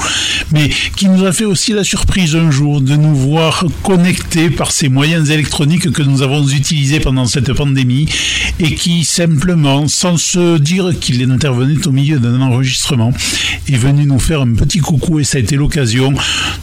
mais 0.53 0.69
qui 0.97 1.09
nous 1.09 1.25
a 1.25 1.33
fait 1.33 1.47
aussi 1.47 1.73
la 1.73 1.85
surprise 1.85 2.37
un 2.37 2.51
jour 2.51 2.83
de 2.83 2.95
nous 2.95 3.15
voir 3.15 3.65
connectés 3.83 4.51
par 4.51 4.71
ces 4.71 4.91
moyens 4.91 5.31
électroniques 5.31 5.91
que 5.93 6.03
nous 6.03 6.21
avons 6.21 6.47
utilisés 6.47 7.01
pendant 7.01 7.25
cette 7.25 7.55
pandémie 7.55 8.07
et 8.61 8.75
qui 8.75 9.07
simplement, 9.07 9.89
sans 9.89 10.19
se 10.19 10.59
dire 10.59 10.91
qu'il 11.01 11.23
intervenait 11.31 11.87
au 11.87 11.93
milieu 11.93 12.19
d'un 12.19 12.41
enregistrement, 12.43 13.15
est 13.69 13.77
venu 13.77 14.07
nous 14.07 14.19
faire 14.19 14.43
un 14.43 14.55
petit 14.55 14.79
coucou 14.79 15.21
et 15.21 15.25
ça 15.25 15.39
a 15.39 15.41
été 15.41 15.57
l'occasion 15.57 16.13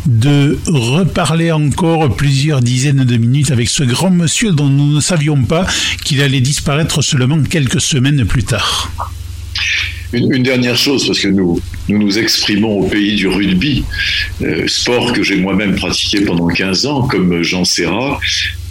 de 0.05 0.57
reparler 0.67 1.51
encore 1.51 2.15
plusieurs 2.15 2.61
dizaines 2.61 3.05
de 3.05 3.17
minutes 3.17 3.51
avec 3.51 3.69
ce 3.69 3.83
grand 3.83 4.11
monsieur 4.11 4.51
dont 4.51 4.67
nous 4.67 4.95
ne 4.95 5.01
savions 5.01 5.43
pas 5.43 5.65
qu'il 6.03 6.21
allait 6.21 6.41
disparaître 6.41 7.01
seulement 7.01 7.41
quelques 7.43 7.81
semaines 7.81 8.25
plus 8.25 8.43
tard. 8.43 8.91
Une, 10.11 10.41
dernière 10.41 10.75
chose, 10.75 11.05
parce 11.05 11.19
que 11.19 11.27
nous, 11.27 11.61
nous 11.87 11.99
nous 11.99 12.17
exprimons 12.17 12.79
au 12.79 12.87
pays 12.87 13.15
du 13.15 13.27
rugby, 13.27 13.83
euh, 14.41 14.67
sport 14.67 15.13
que 15.13 15.21
j'ai 15.21 15.35
moi-même 15.35 15.75
pratiqué 15.75 16.21
pendant 16.21 16.47
15 16.47 16.87
ans, 16.87 17.03
comme 17.03 17.43
Jean 17.43 17.63
Serra. 17.63 18.19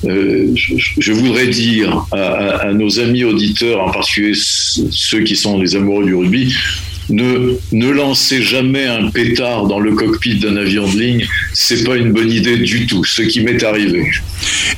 Euh, 0.05 0.53
je, 0.55 1.13
voudrais 1.13 1.47
dire 1.47 2.07
à, 2.13 2.69
à, 2.69 2.73
nos 2.73 2.99
amis 2.99 3.23
auditeurs, 3.23 3.81
en 3.81 3.91
particulier 3.91 4.33
ceux 4.35 5.21
qui 5.21 5.37
sont 5.37 5.61
les 5.61 5.77
amoureux 5.77 6.05
du 6.05 6.15
rugby, 6.15 6.55
ne, 7.09 7.59
ne 7.73 7.89
lancez 7.91 8.43
jamais 8.43 8.87
un 8.87 9.11
pétard 9.11 9.67
dans 9.67 9.81
le 9.81 9.95
cockpit 9.95 10.39
d'un 10.39 10.57
avion 10.57 10.87
de 10.89 10.99
ligne, 10.99 11.27
c'est 11.53 11.85
pas 11.85 11.97
une 11.97 12.13
bonne 12.13 12.31
idée 12.31 12.59
du 12.59 12.87
tout, 12.87 13.05
ce 13.05 13.23
qui 13.23 13.41
m'est 13.41 13.63
arrivé. 13.63 14.11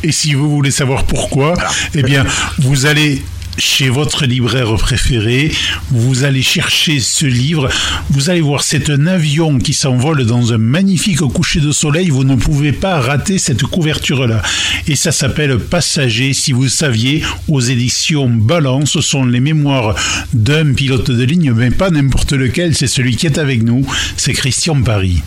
Et 0.03 0.13
si 0.13 0.35
vous 0.35 0.51
voulez 0.51 0.71
savoir 0.71 1.05
pourquoi, 1.05 1.55
eh 1.95 2.03
bien, 2.03 2.25
vous 2.59 2.87
allez 2.87 3.23
chez 3.59 3.89
votre 3.89 4.25
libraire 4.25 4.75
préféré, 4.77 5.53
vous 5.91 6.25
allez 6.25 6.43
chercher 6.43 7.01
ce 7.01 7.27
livre, 7.27 7.69
vous 8.11 8.31
allez 8.31 8.41
voir, 8.41 8.63
c'est 8.63 8.91
un 8.91 9.07
avion 9.07 9.59
qui 9.59 9.75
s'envole 9.75 10.25
dans 10.25 10.53
un 10.53 10.59
magnifique 10.59 11.21
coucher 11.21 11.61
de 11.61 11.73
soleil, 11.73 12.11
vous 12.11 12.25
ne 12.25 12.37
pouvez 12.37 12.73
pas 12.73 13.01
rater 13.01 13.39
cette 13.39 13.63
couverture-là. 13.63 14.43
Et 14.87 14.97
ça 14.97 15.13
s'appelle 15.13 15.59
Passager, 15.59 16.33
si 16.33 16.53
vous 16.53 16.69
saviez, 16.69 17.23
aux 17.49 17.61
éditions 17.61 18.29
Balance, 18.29 18.91
ce 18.91 19.01
sont 19.01 19.25
les 19.25 19.41
mémoires 19.41 19.95
d'un 20.33 20.73
pilote 20.73 21.11
de 21.11 21.25
ligne, 21.25 21.53
mais 21.53 21.71
pas 21.71 21.91
n'importe 21.91 22.33
lequel, 22.33 22.75
c'est 22.75 22.87
celui 22.87 23.17
qui 23.17 23.27
est 23.27 23.39
avec 23.39 23.63
nous, 23.63 23.87
c'est 24.17 24.33
Christian 24.33 24.81
Paris. 24.83 25.23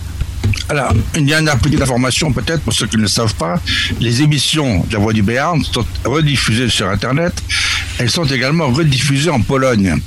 Alors, 0.69 0.93
une 1.15 1.25
dernière 1.25 1.57
petite 1.57 1.81
information 1.81 2.31
peut-être 2.31 2.61
pour 2.61 2.73
ceux 2.73 2.87
qui 2.87 2.97
ne 2.97 3.03
le 3.03 3.07
savent 3.07 3.35
pas. 3.35 3.61
Les 3.99 4.21
émissions 4.21 4.83
de 4.87 4.93
la 4.93 4.99
Voix 4.99 5.13
du 5.13 5.21
Béarn 5.21 5.63
sont 5.63 5.85
rediffusées 6.05 6.69
sur 6.69 6.89
Internet. 6.89 7.33
Elles 7.97 8.09
sont 8.09 8.25
également 8.25 8.67
rediffusées 8.67 9.29
en 9.29 9.41
Pologne. 9.41 9.97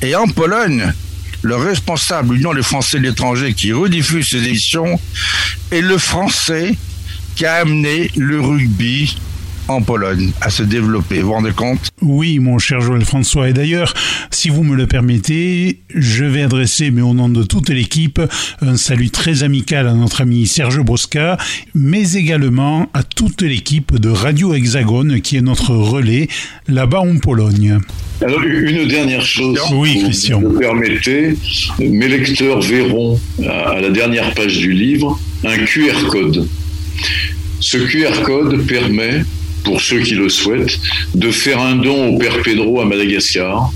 Et 0.00 0.14
en 0.14 0.26
Pologne, 0.26 0.92
le 1.42 1.56
responsable 1.56 2.34
l'Union 2.34 2.54
des 2.54 2.62
Français 2.62 2.98
de 2.98 3.02
l'étranger 3.02 3.52
qui 3.54 3.72
rediffuse 3.72 4.28
ces 4.28 4.44
émissions 4.44 5.00
est 5.70 5.80
le 5.80 5.98
Français 5.98 6.76
qui 7.34 7.46
a 7.46 7.54
amené 7.54 8.10
le 8.16 8.40
rugby 8.40 9.16
en 9.72 9.82
Pologne 9.82 10.30
à 10.40 10.50
se 10.50 10.62
développer. 10.62 11.20
Vous 11.20 11.28
vous 11.28 11.32
rendez 11.32 11.52
compte? 11.52 11.88
Oui, 12.00 12.38
mon 12.38 12.58
cher 12.58 12.80
Joël 12.80 13.04
François. 13.04 13.48
Et 13.48 13.52
d'ailleurs, 13.52 13.94
si 14.30 14.50
vous 14.50 14.62
me 14.62 14.76
le 14.76 14.86
permettez, 14.86 15.80
je 15.94 16.24
vais 16.24 16.42
adresser, 16.42 16.90
mais 16.90 17.02
au 17.02 17.14
nom 17.14 17.28
de 17.28 17.42
toute 17.42 17.70
l'équipe, 17.70 18.20
un 18.60 18.76
salut 18.76 19.10
très 19.10 19.42
amical 19.42 19.88
à 19.88 19.94
notre 19.94 20.20
ami 20.20 20.46
Serge 20.46 20.80
Bosca, 20.80 21.38
mais 21.74 22.12
également 22.12 22.88
à 22.92 23.02
toute 23.02 23.42
l'équipe 23.42 23.98
de 23.98 24.10
Radio 24.10 24.54
Hexagone 24.54 25.20
qui 25.20 25.36
est 25.36 25.42
notre 25.42 25.74
relais 25.74 26.28
là-bas 26.68 27.00
en 27.00 27.18
Pologne. 27.18 27.78
Alors, 28.20 28.42
une 28.42 28.86
dernière 28.86 29.24
chose, 29.24 29.58
oui, 29.74 30.00
Christian. 30.04 30.40
vous 30.40 30.50
me 30.50 30.58
permettez, 30.58 31.36
mes 31.80 32.08
lecteurs 32.08 32.60
verront 32.60 33.18
à 33.48 33.80
la 33.80 33.90
dernière 33.90 34.32
page 34.34 34.58
du 34.58 34.72
livre 34.72 35.18
un 35.44 35.56
QR 35.58 36.06
code. 36.08 36.46
Ce 37.58 37.78
QR 37.78 38.22
code 38.22 38.66
permet 38.66 39.24
pour 39.64 39.80
ceux 39.80 40.00
qui 40.00 40.14
le 40.14 40.28
souhaitent, 40.28 40.78
de 41.14 41.30
faire 41.30 41.60
un 41.60 41.76
don 41.76 42.14
au 42.14 42.18
Père 42.18 42.42
Pedro 42.42 42.80
à 42.80 42.84
Madagascar. 42.84 43.72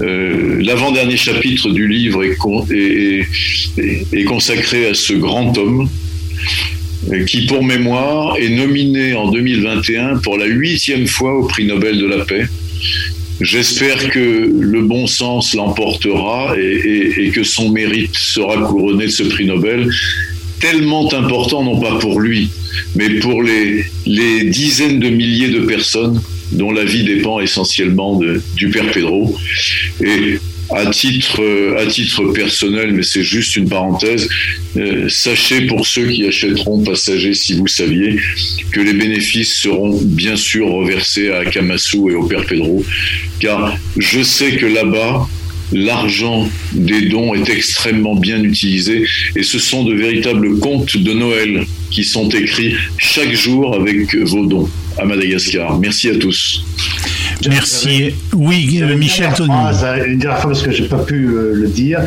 Euh, 0.00 0.60
l'avant-dernier 0.62 1.16
chapitre 1.16 1.70
du 1.70 1.86
livre 1.86 2.24
est, 2.24 2.36
consacré 4.24 4.86
à 4.86 4.94
ce 4.94 5.12
grand 5.12 5.56
homme 5.58 5.88
qui, 7.26 7.46
pour 7.46 7.62
mémoire, 7.62 8.36
est 8.38 8.48
nominé 8.48 9.14
en 9.14 9.30
2021 9.30 10.18
pour 10.18 10.38
la 10.38 10.46
huitième 10.46 11.06
fois 11.06 11.34
au 11.34 11.46
prix 11.46 11.66
Nobel 11.66 11.98
de 11.98 12.06
la 12.06 12.24
paix. 12.24 12.46
J'espère 13.40 14.10
que 14.10 14.52
le 14.60 14.82
bon 14.82 15.06
sens 15.06 15.54
l'emportera 15.54 16.54
et, 16.56 17.30
que 17.34 17.42
son 17.42 17.70
mérite 17.70 18.14
sera 18.14 18.56
couronné 18.58 19.06
de 19.06 19.10
ce 19.10 19.24
prix 19.24 19.46
Nobel, 19.46 19.88
tellement 20.62 21.12
important, 21.12 21.64
non 21.64 21.78
pas 21.80 21.98
pour 21.98 22.20
lui, 22.20 22.48
mais 22.94 23.18
pour 23.18 23.42
les, 23.42 23.84
dizaines 24.06 25.00
de 25.00 25.08
milliers 25.08 25.48
de 25.48 25.60
personnes 25.60 26.22
dont 26.52 26.70
la 26.70 26.84
vie 26.84 27.02
dépend 27.02 27.40
essentiellement 27.40 28.20
du 28.56 28.68
Père 28.68 28.90
Pedro. 28.92 29.36
Et 30.00 30.38
à 30.70 30.86
titre, 30.86 31.42
euh, 31.42 31.82
à 31.82 31.86
titre 31.86 32.24
personnel, 32.32 32.92
mais 32.92 33.02
c'est 33.02 33.24
juste 33.24 33.56
une 33.56 33.68
parenthèse, 33.68 34.28
euh, 34.76 35.08
sachez 35.08 35.62
pour 35.62 35.86
ceux 35.86 36.06
qui 36.06 36.26
achèteront 36.26 36.82
Passager, 36.82 37.34
si 37.34 37.54
vous 37.54 37.66
saviez, 37.66 38.18
que 38.70 38.80
les 38.80 38.94
bénéfices 38.94 39.54
seront 39.54 40.00
bien 40.02 40.36
sûr 40.36 40.68
reversés 40.68 41.30
à 41.30 41.44
Kamasu 41.44 42.10
et 42.10 42.14
au 42.14 42.24
Père 42.26 42.46
Pedro, 42.46 42.84
car 43.40 43.76
je 43.98 44.22
sais 44.22 44.56
que 44.56 44.66
là-bas, 44.66 45.28
l'argent 45.72 46.48
des 46.72 47.02
dons 47.02 47.34
est 47.34 47.48
extrêmement 47.48 48.14
bien 48.14 48.42
utilisé 48.42 49.06
et 49.36 49.42
ce 49.42 49.58
sont 49.58 49.84
de 49.84 49.94
véritables 49.94 50.58
contes 50.58 50.96
de 50.96 51.12
Noël 51.12 51.66
qui 51.90 52.04
sont 52.04 52.28
écrits 52.28 52.74
chaque 52.98 53.32
jour 53.32 53.74
avec 53.74 54.14
vos 54.14 54.46
dons 54.46 54.68
à 54.98 55.04
Madagascar. 55.04 55.78
Merci 55.78 56.10
à 56.10 56.16
tous. 56.16 56.64
Merci. 57.48 58.14
Oui, 58.34 58.82
Michel 58.96 59.32
Tony. 59.34 59.52
Une 60.06 60.18
dernière 60.18 60.40
fois, 60.40 60.50
parce 60.50 60.62
que 60.62 60.70
je 60.70 60.82
n'ai 60.82 60.88
pas 60.88 60.98
pu 60.98 61.26
euh, 61.26 61.52
le 61.54 61.68
dire, 61.68 62.00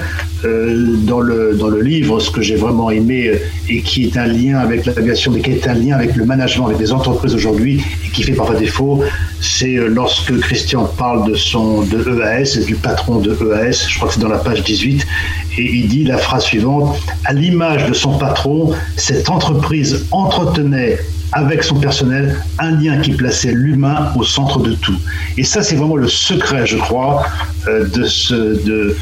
euh, 0.44 0.96
dans, 1.04 1.20
le, 1.20 1.56
dans 1.56 1.68
le 1.68 1.82
livre, 1.82 2.20
ce 2.20 2.30
que 2.30 2.42
j'ai 2.42 2.56
vraiment 2.56 2.90
aimé 2.92 3.28
euh, 3.28 3.38
et 3.68 3.82
qui 3.82 4.06
est 4.06 4.18
un 4.18 4.28
lien 4.28 4.60
avec 4.60 4.86
l'aviation, 4.86 5.32
mais 5.32 5.42
qui 5.42 5.52
est 5.52 5.68
un 5.68 5.74
lien 5.74 5.96
avec 5.96 6.16
le 6.16 6.26
management, 6.26 6.68
avec 6.68 6.78
des 6.78 6.92
entreprises 6.92 7.34
aujourd'hui 7.36 7.82
et 8.06 8.10
qui 8.12 8.24
fait 8.24 8.34
parfois 8.34 8.56
défaut, 8.56 9.04
c'est 9.42 9.76
lorsque 9.76 10.38
Christian 10.40 10.86
parle 10.86 11.30
de 11.30 11.36
son 11.36 11.82
de 11.82 12.22
EAS, 12.22 12.66
du 12.66 12.76
patron 12.76 13.20
de 13.20 13.32
EAS, 13.32 13.88
je 13.90 13.96
crois 13.96 14.08
que 14.08 14.14
c'est 14.14 14.22
dans 14.22 14.30
la 14.30 14.38
page 14.38 14.64
18, 14.64 15.06
et 15.58 15.64
il 15.64 15.88
dit 15.88 16.04
la 16.04 16.18
phrase 16.18 16.44
suivante 16.44 16.98
À 17.26 17.34
l'image 17.34 17.88
de 17.88 17.94
son 17.94 18.18
patron, 18.18 18.72
cette 18.96 19.30
entreprise 19.30 20.06
entretenait 20.12 21.00
avec 21.36 21.64
son 21.64 21.76
personnel 21.76 22.42
un 22.60 22.72
lien 22.72 22.98
qui 23.00 23.12
plaçait 23.12 23.52
l'humain 23.52 24.14
au 24.16 24.24
centre 24.24 24.60
de 24.60 24.74
tout. 24.74 24.98
Et 25.38 25.44
ça, 25.44 25.62
c'est 25.64 25.76
vraiment 25.76 25.98
le 25.98 26.08
secret, 26.08 26.66
je 26.66 26.78
crois, 26.78 27.24
euh, 27.68 27.86
de, 27.90 28.06
ce, 28.06 28.96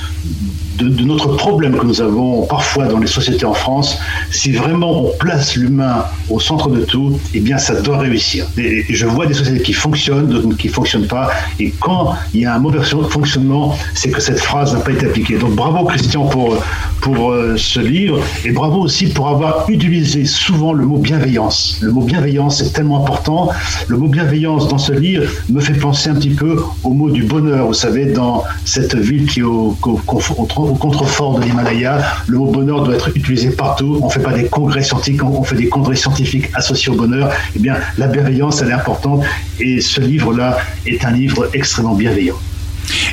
de, 0.78 1.03
notre 1.03 1.36
problème 1.36 1.78
que 1.78 1.86
nous 1.86 2.01
avons 2.01 2.45
parfois 2.45 2.86
dans 2.86 2.99
les 2.99 3.07
sociétés 3.07 3.45
en 3.45 3.53
France, 3.53 3.97
si 4.32 4.51
vraiment 4.51 5.03
on 5.03 5.11
place 5.17 5.55
l'humain 5.55 6.05
au 6.30 6.39
centre 6.39 6.69
de 6.69 6.82
tout, 6.84 7.19
eh 7.34 7.39
bien 7.39 7.57
ça 7.57 7.80
doit 7.82 7.99
réussir. 7.99 8.45
Et 8.57 8.86
je 8.89 9.05
vois 9.05 9.26
des 9.26 9.34
sociétés 9.34 9.61
qui 9.61 9.74
fonctionnent, 9.74 10.28
d'autres 10.28 10.55
qui 10.55 10.67
ne 10.67 10.74
fonctionnent 10.74 11.07
pas, 11.07 11.30
et 11.59 11.71
quand 11.80 12.13
il 12.34 12.41
y 12.41 12.45
a 12.45 12.55
un 12.55 12.59
mauvais 12.59 12.80
fonctionnement, 12.84 13.78
c'est 13.93 14.09
que 14.09 14.21
cette 14.21 14.39
phrase 14.39 14.74
n'a 14.74 14.80
pas 14.80 14.91
été 14.91 15.05
appliquée. 15.05 15.38
Donc 15.38 15.55
bravo 15.55 15.86
Christian 15.86 16.26
pour, 16.26 16.57
pour 17.01 17.32
euh, 17.32 17.55
ce 17.57 17.80
livre, 17.80 18.19
et 18.45 18.51
bravo 18.51 18.82
aussi 18.82 19.07
pour 19.07 19.28
avoir 19.30 19.69
utilisé 19.69 20.26
souvent 20.26 20.74
le 20.74 20.86
mot 20.86 20.97
bienveillance. 20.97 21.78
Le 21.82 21.91
mot 21.91 22.01
bienveillance 22.01 22.61
est 22.61 22.74
tellement 22.74 23.01
important. 23.03 23.49
Le 23.88 23.97
mot 23.97 24.07
bienveillance 24.07 24.67
dans 24.67 24.78
ce 24.78 24.93
livre 24.93 25.26
me 25.49 25.59
fait 25.59 25.74
penser 25.74 26.09
un 26.09 26.15
petit 26.15 26.30
peu 26.30 26.61
au 26.84 26.89
mot 26.89 27.09
du 27.09 27.24
bonheur, 27.24 27.67
vous 27.67 27.74
savez, 27.74 28.05
dans 28.05 28.43
cette 28.65 28.95
ville 28.95 29.26
qui 29.26 29.39
est 29.39 29.43
au, 29.43 29.78
au, 29.84 29.99
au, 30.38 30.45
contrefort 30.74 31.39
de 31.39 31.45
l'Himalaya. 31.45 32.01
Le 32.28 32.38
mot 32.38 32.51
bonheur 32.51 32.84
doit 32.84 32.95
être 32.95 33.09
utilisé 33.16 33.51
partout. 33.51 33.99
On 34.01 34.07
ne 34.07 34.11
fait 34.11 34.20
pas 34.20 34.34
des 34.34 34.45
congrès 34.45 34.84
scientifiques, 34.84 36.49
associés 36.53 36.91
au 36.91 36.95
bonheur. 36.95 37.30
Eh 37.55 37.59
bien, 37.59 37.78
la 37.97 38.07
bienveillance, 38.07 38.61
est 38.61 38.72
importante. 38.72 39.24
Et 39.59 39.82
ce 39.82 40.01
livre-là 40.01 40.57
est 40.86 41.03
un 41.05 41.11
livre 41.11 41.49
extrêmement 41.53 41.95
bienveillant. 41.95 42.38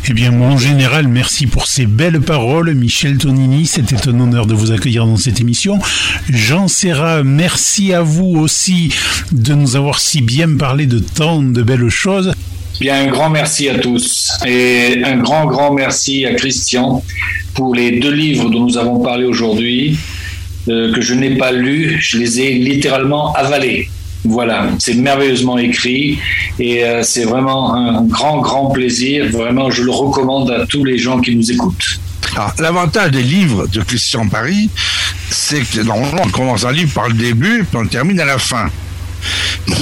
Eh 0.09 0.13
bien, 0.13 0.31
mon 0.31 0.57
général, 0.57 1.09
merci 1.09 1.47
pour 1.47 1.67
ces 1.67 1.87
belles 1.87 2.21
paroles. 2.21 2.75
Michel 2.75 3.19
Tonini, 3.19 3.67
c'était 3.67 4.09
un 4.09 4.19
honneur 4.19 4.47
de 4.47 4.55
vous 4.55 4.73
accueillir 4.73 5.07
dans 5.07 5.17
cette 5.17 5.41
émission. 5.41 5.79
Jean 6.29 6.69
Serra, 6.69 7.23
merci 7.23 7.93
à 7.93 8.03
vous 8.03 8.37
aussi 8.37 8.93
de 9.33 9.55
nous 9.55 9.77
avoir 9.77 10.01
si 10.01 10.23
bien 10.23 10.57
parlé 10.57 10.87
de 10.87 10.99
tant 10.99 11.43
de 11.43 11.63
belles 11.63 11.89
choses. 11.91 12.33
Bien, 12.81 13.03
un 13.03 13.09
grand 13.09 13.29
merci 13.29 13.69
à 13.69 13.79
tous 13.79 14.31
et 14.47 15.03
un 15.05 15.19
grand, 15.19 15.45
grand 15.45 15.75
merci 15.75 16.25
à 16.25 16.33
Christian 16.33 17.05
pour 17.53 17.75
les 17.75 18.01
deux 18.01 18.11
livres 18.11 18.49
dont 18.49 18.61
nous 18.61 18.79
avons 18.79 19.01
parlé 19.01 19.27
aujourd'hui, 19.27 19.99
euh, 20.67 20.91
que 20.95 21.03
je 21.03 21.13
n'ai 21.13 21.37
pas 21.37 21.53
lus, 21.53 21.99
je 22.01 22.17
les 22.17 22.41
ai 22.41 22.55
littéralement 22.55 23.35
avalés. 23.35 23.91
Voilà, 24.25 24.71
c'est 24.79 24.95
merveilleusement 24.95 25.59
écrit 25.59 26.21
et 26.59 26.83
euh, 26.83 27.03
c'est 27.03 27.25
vraiment 27.25 27.75
un 27.75 28.03
grand, 28.05 28.39
grand 28.39 28.71
plaisir. 28.71 29.29
Vraiment, 29.31 29.71
je 29.71 29.83
le 29.83 29.91
recommande 29.91 30.51
à 30.51 30.65
tous 30.65 30.83
les 30.83 30.97
gens 30.97 31.21
qui 31.21 31.37
nous 31.37 31.53
écoutent. 31.53 32.01
L'avantage 32.59 33.11
des 33.11 33.23
livres 33.23 33.67
de 33.67 33.83
Christian 33.83 34.27
Paris, 34.27 34.71
c'est 35.29 35.61
que 35.71 35.81
normalement, 35.83 36.23
on 36.25 36.31
commence 36.31 36.65
un 36.65 36.73
livre 36.73 36.95
par 36.95 37.09
le 37.09 37.15
début, 37.15 37.63
puis 37.69 37.79
on 37.79 37.87
termine 37.87 38.21
à 38.21 38.25
la 38.25 38.39
fin. 38.39 38.71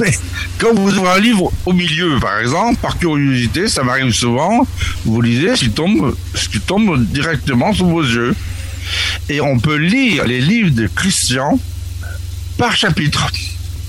Mais 0.01 0.13
quand 0.59 0.75
vous 0.75 0.97
ouvrez 0.97 1.11
un 1.11 1.21
livre 1.21 1.53
au 1.67 1.73
milieu, 1.73 2.19
par 2.21 2.39
exemple, 2.39 2.79
par 2.81 2.99
curiosité, 2.99 3.69
ça 3.69 3.83
m'arrive 3.83 4.13
souvent, 4.13 4.67
vous 5.05 5.21
lisez 5.21 5.57
ce 5.57 5.65
qui 5.65 5.71
tombe, 5.71 6.17
ce 6.35 6.49
qui 6.49 6.61
tombe 6.61 7.05
directement 7.07 7.73
sous 7.73 7.87
vos 7.87 8.03
yeux. 8.03 8.35
Et 9.29 9.41
on 9.41 9.59
peut 9.59 9.77
lire 9.77 10.25
les 10.27 10.41
livres 10.41 10.71
de 10.71 10.89
Christian 10.95 11.59
par 12.57 12.77
chapitre. 12.77 13.31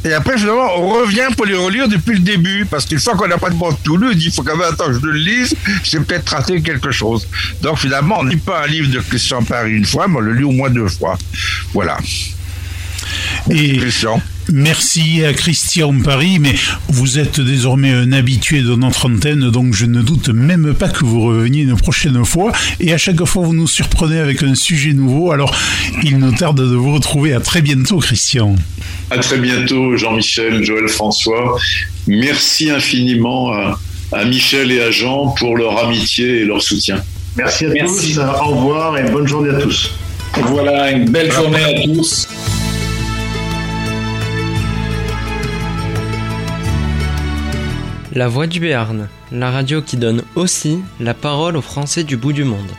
Et 0.05 0.13
après, 0.13 0.37
finalement, 0.37 0.77
on 0.77 0.89
revient 0.89 1.27
pour 1.35 1.45
les 1.45 1.55
relire 1.55 1.89
depuis 1.89 2.13
le 2.13 2.19
début, 2.19 2.65
parce 2.69 2.85
qu'une 2.85 2.99
fois 2.99 3.15
qu'on 3.15 3.27
n'a 3.27 3.37
pas 3.37 3.49
de 3.49 3.55
bon 3.55 3.75
tout 3.83 3.97
lu, 3.97 4.15
il 4.15 4.31
faut 4.31 4.43
quand 4.43 4.55
même 4.55 4.69
attendre 4.69 4.93
que 4.93 5.01
je 5.01 5.05
le 5.05 5.11
lise, 5.13 5.55
j'ai 5.83 5.99
peut-être 5.99 6.29
raté 6.29 6.61
quelque 6.61 6.91
chose. 6.91 7.27
Donc 7.61 7.79
finalement, 7.79 8.19
on 8.19 8.23
ne 8.23 8.29
lit 8.29 8.37
pas 8.37 8.63
un 8.63 8.67
livre 8.67 8.89
de 8.89 8.99
Christian 8.99 9.43
Paris 9.43 9.73
une 9.73 9.85
fois, 9.85 10.07
mais 10.07 10.17
on 10.17 10.21
le 10.21 10.33
lit 10.33 10.45
au 10.45 10.51
moins 10.51 10.69
deux 10.69 10.87
fois. 10.87 11.17
Voilà. 11.73 11.97
Et 13.49 13.77
Christian. 13.77 14.21
Merci 14.51 15.23
à 15.23 15.33
Christian 15.33 15.93
Paris, 16.03 16.39
mais 16.39 16.55
vous 16.87 17.19
êtes 17.19 17.39
désormais 17.39 17.91
un 17.91 18.11
habitué 18.11 18.61
de 18.61 18.75
notre 18.75 19.07
antenne, 19.07 19.51
donc 19.51 19.75
je 19.75 19.85
ne 19.85 20.01
doute 20.01 20.29
même 20.29 20.73
pas 20.73 20.89
que 20.89 21.05
vous 21.05 21.21
reveniez 21.21 21.61
une 21.61 21.75
prochaine 21.75 22.25
fois. 22.25 22.51
Et 22.79 22.91
à 22.91 22.97
chaque 22.97 23.23
fois, 23.25 23.43
vous 23.43 23.53
nous 23.53 23.67
surprenez 23.67 24.17
avec 24.17 24.41
un 24.41 24.55
sujet 24.55 24.93
nouveau. 24.93 25.31
Alors, 25.31 25.55
il 26.03 26.17
nous 26.17 26.31
tarde 26.31 26.57
de 26.57 26.75
vous 26.75 26.93
retrouver. 26.93 27.33
À 27.33 27.39
très 27.39 27.61
bientôt, 27.61 27.99
Christian. 27.99 28.55
À 29.11 29.19
très 29.19 29.37
bientôt, 29.37 29.95
Jean-Michel, 29.97 30.63
Joël 30.63 30.87
François. 30.87 31.57
Merci 32.07 32.71
infiniment 32.71 33.51
à, 33.51 34.25
Michel 34.25 34.71
et 34.71 34.81
à 34.81 34.89
Jean 34.89 35.27
pour 35.37 35.57
leur 35.57 35.83
amitié 35.85 36.41
et 36.41 36.45
leur 36.45 36.61
soutien. 36.61 37.03
Merci 37.35 37.65
à 37.65 37.85
tous. 37.85 38.17
Au 38.17 38.55
revoir 38.55 38.97
et 38.97 39.09
bonne 39.11 39.27
journée 39.27 39.49
à 39.49 39.59
tous. 39.59 39.91
Voilà, 40.33 40.91
une 40.91 41.09
belle 41.09 41.31
journée 41.31 41.63
à 41.63 41.83
tous. 41.83 42.27
La 48.11 48.27
Voix 48.27 48.47
du 48.47 48.59
Béarn, 48.59 49.07
la 49.31 49.51
radio 49.51 49.83
qui 49.83 49.95
donne 49.95 50.23
aussi 50.33 50.79
la 50.99 51.13
parole 51.13 51.55
aux 51.55 51.61
Français 51.61 52.03
du 52.03 52.17
bout 52.17 52.33
du 52.33 52.43
monde. 52.43 52.71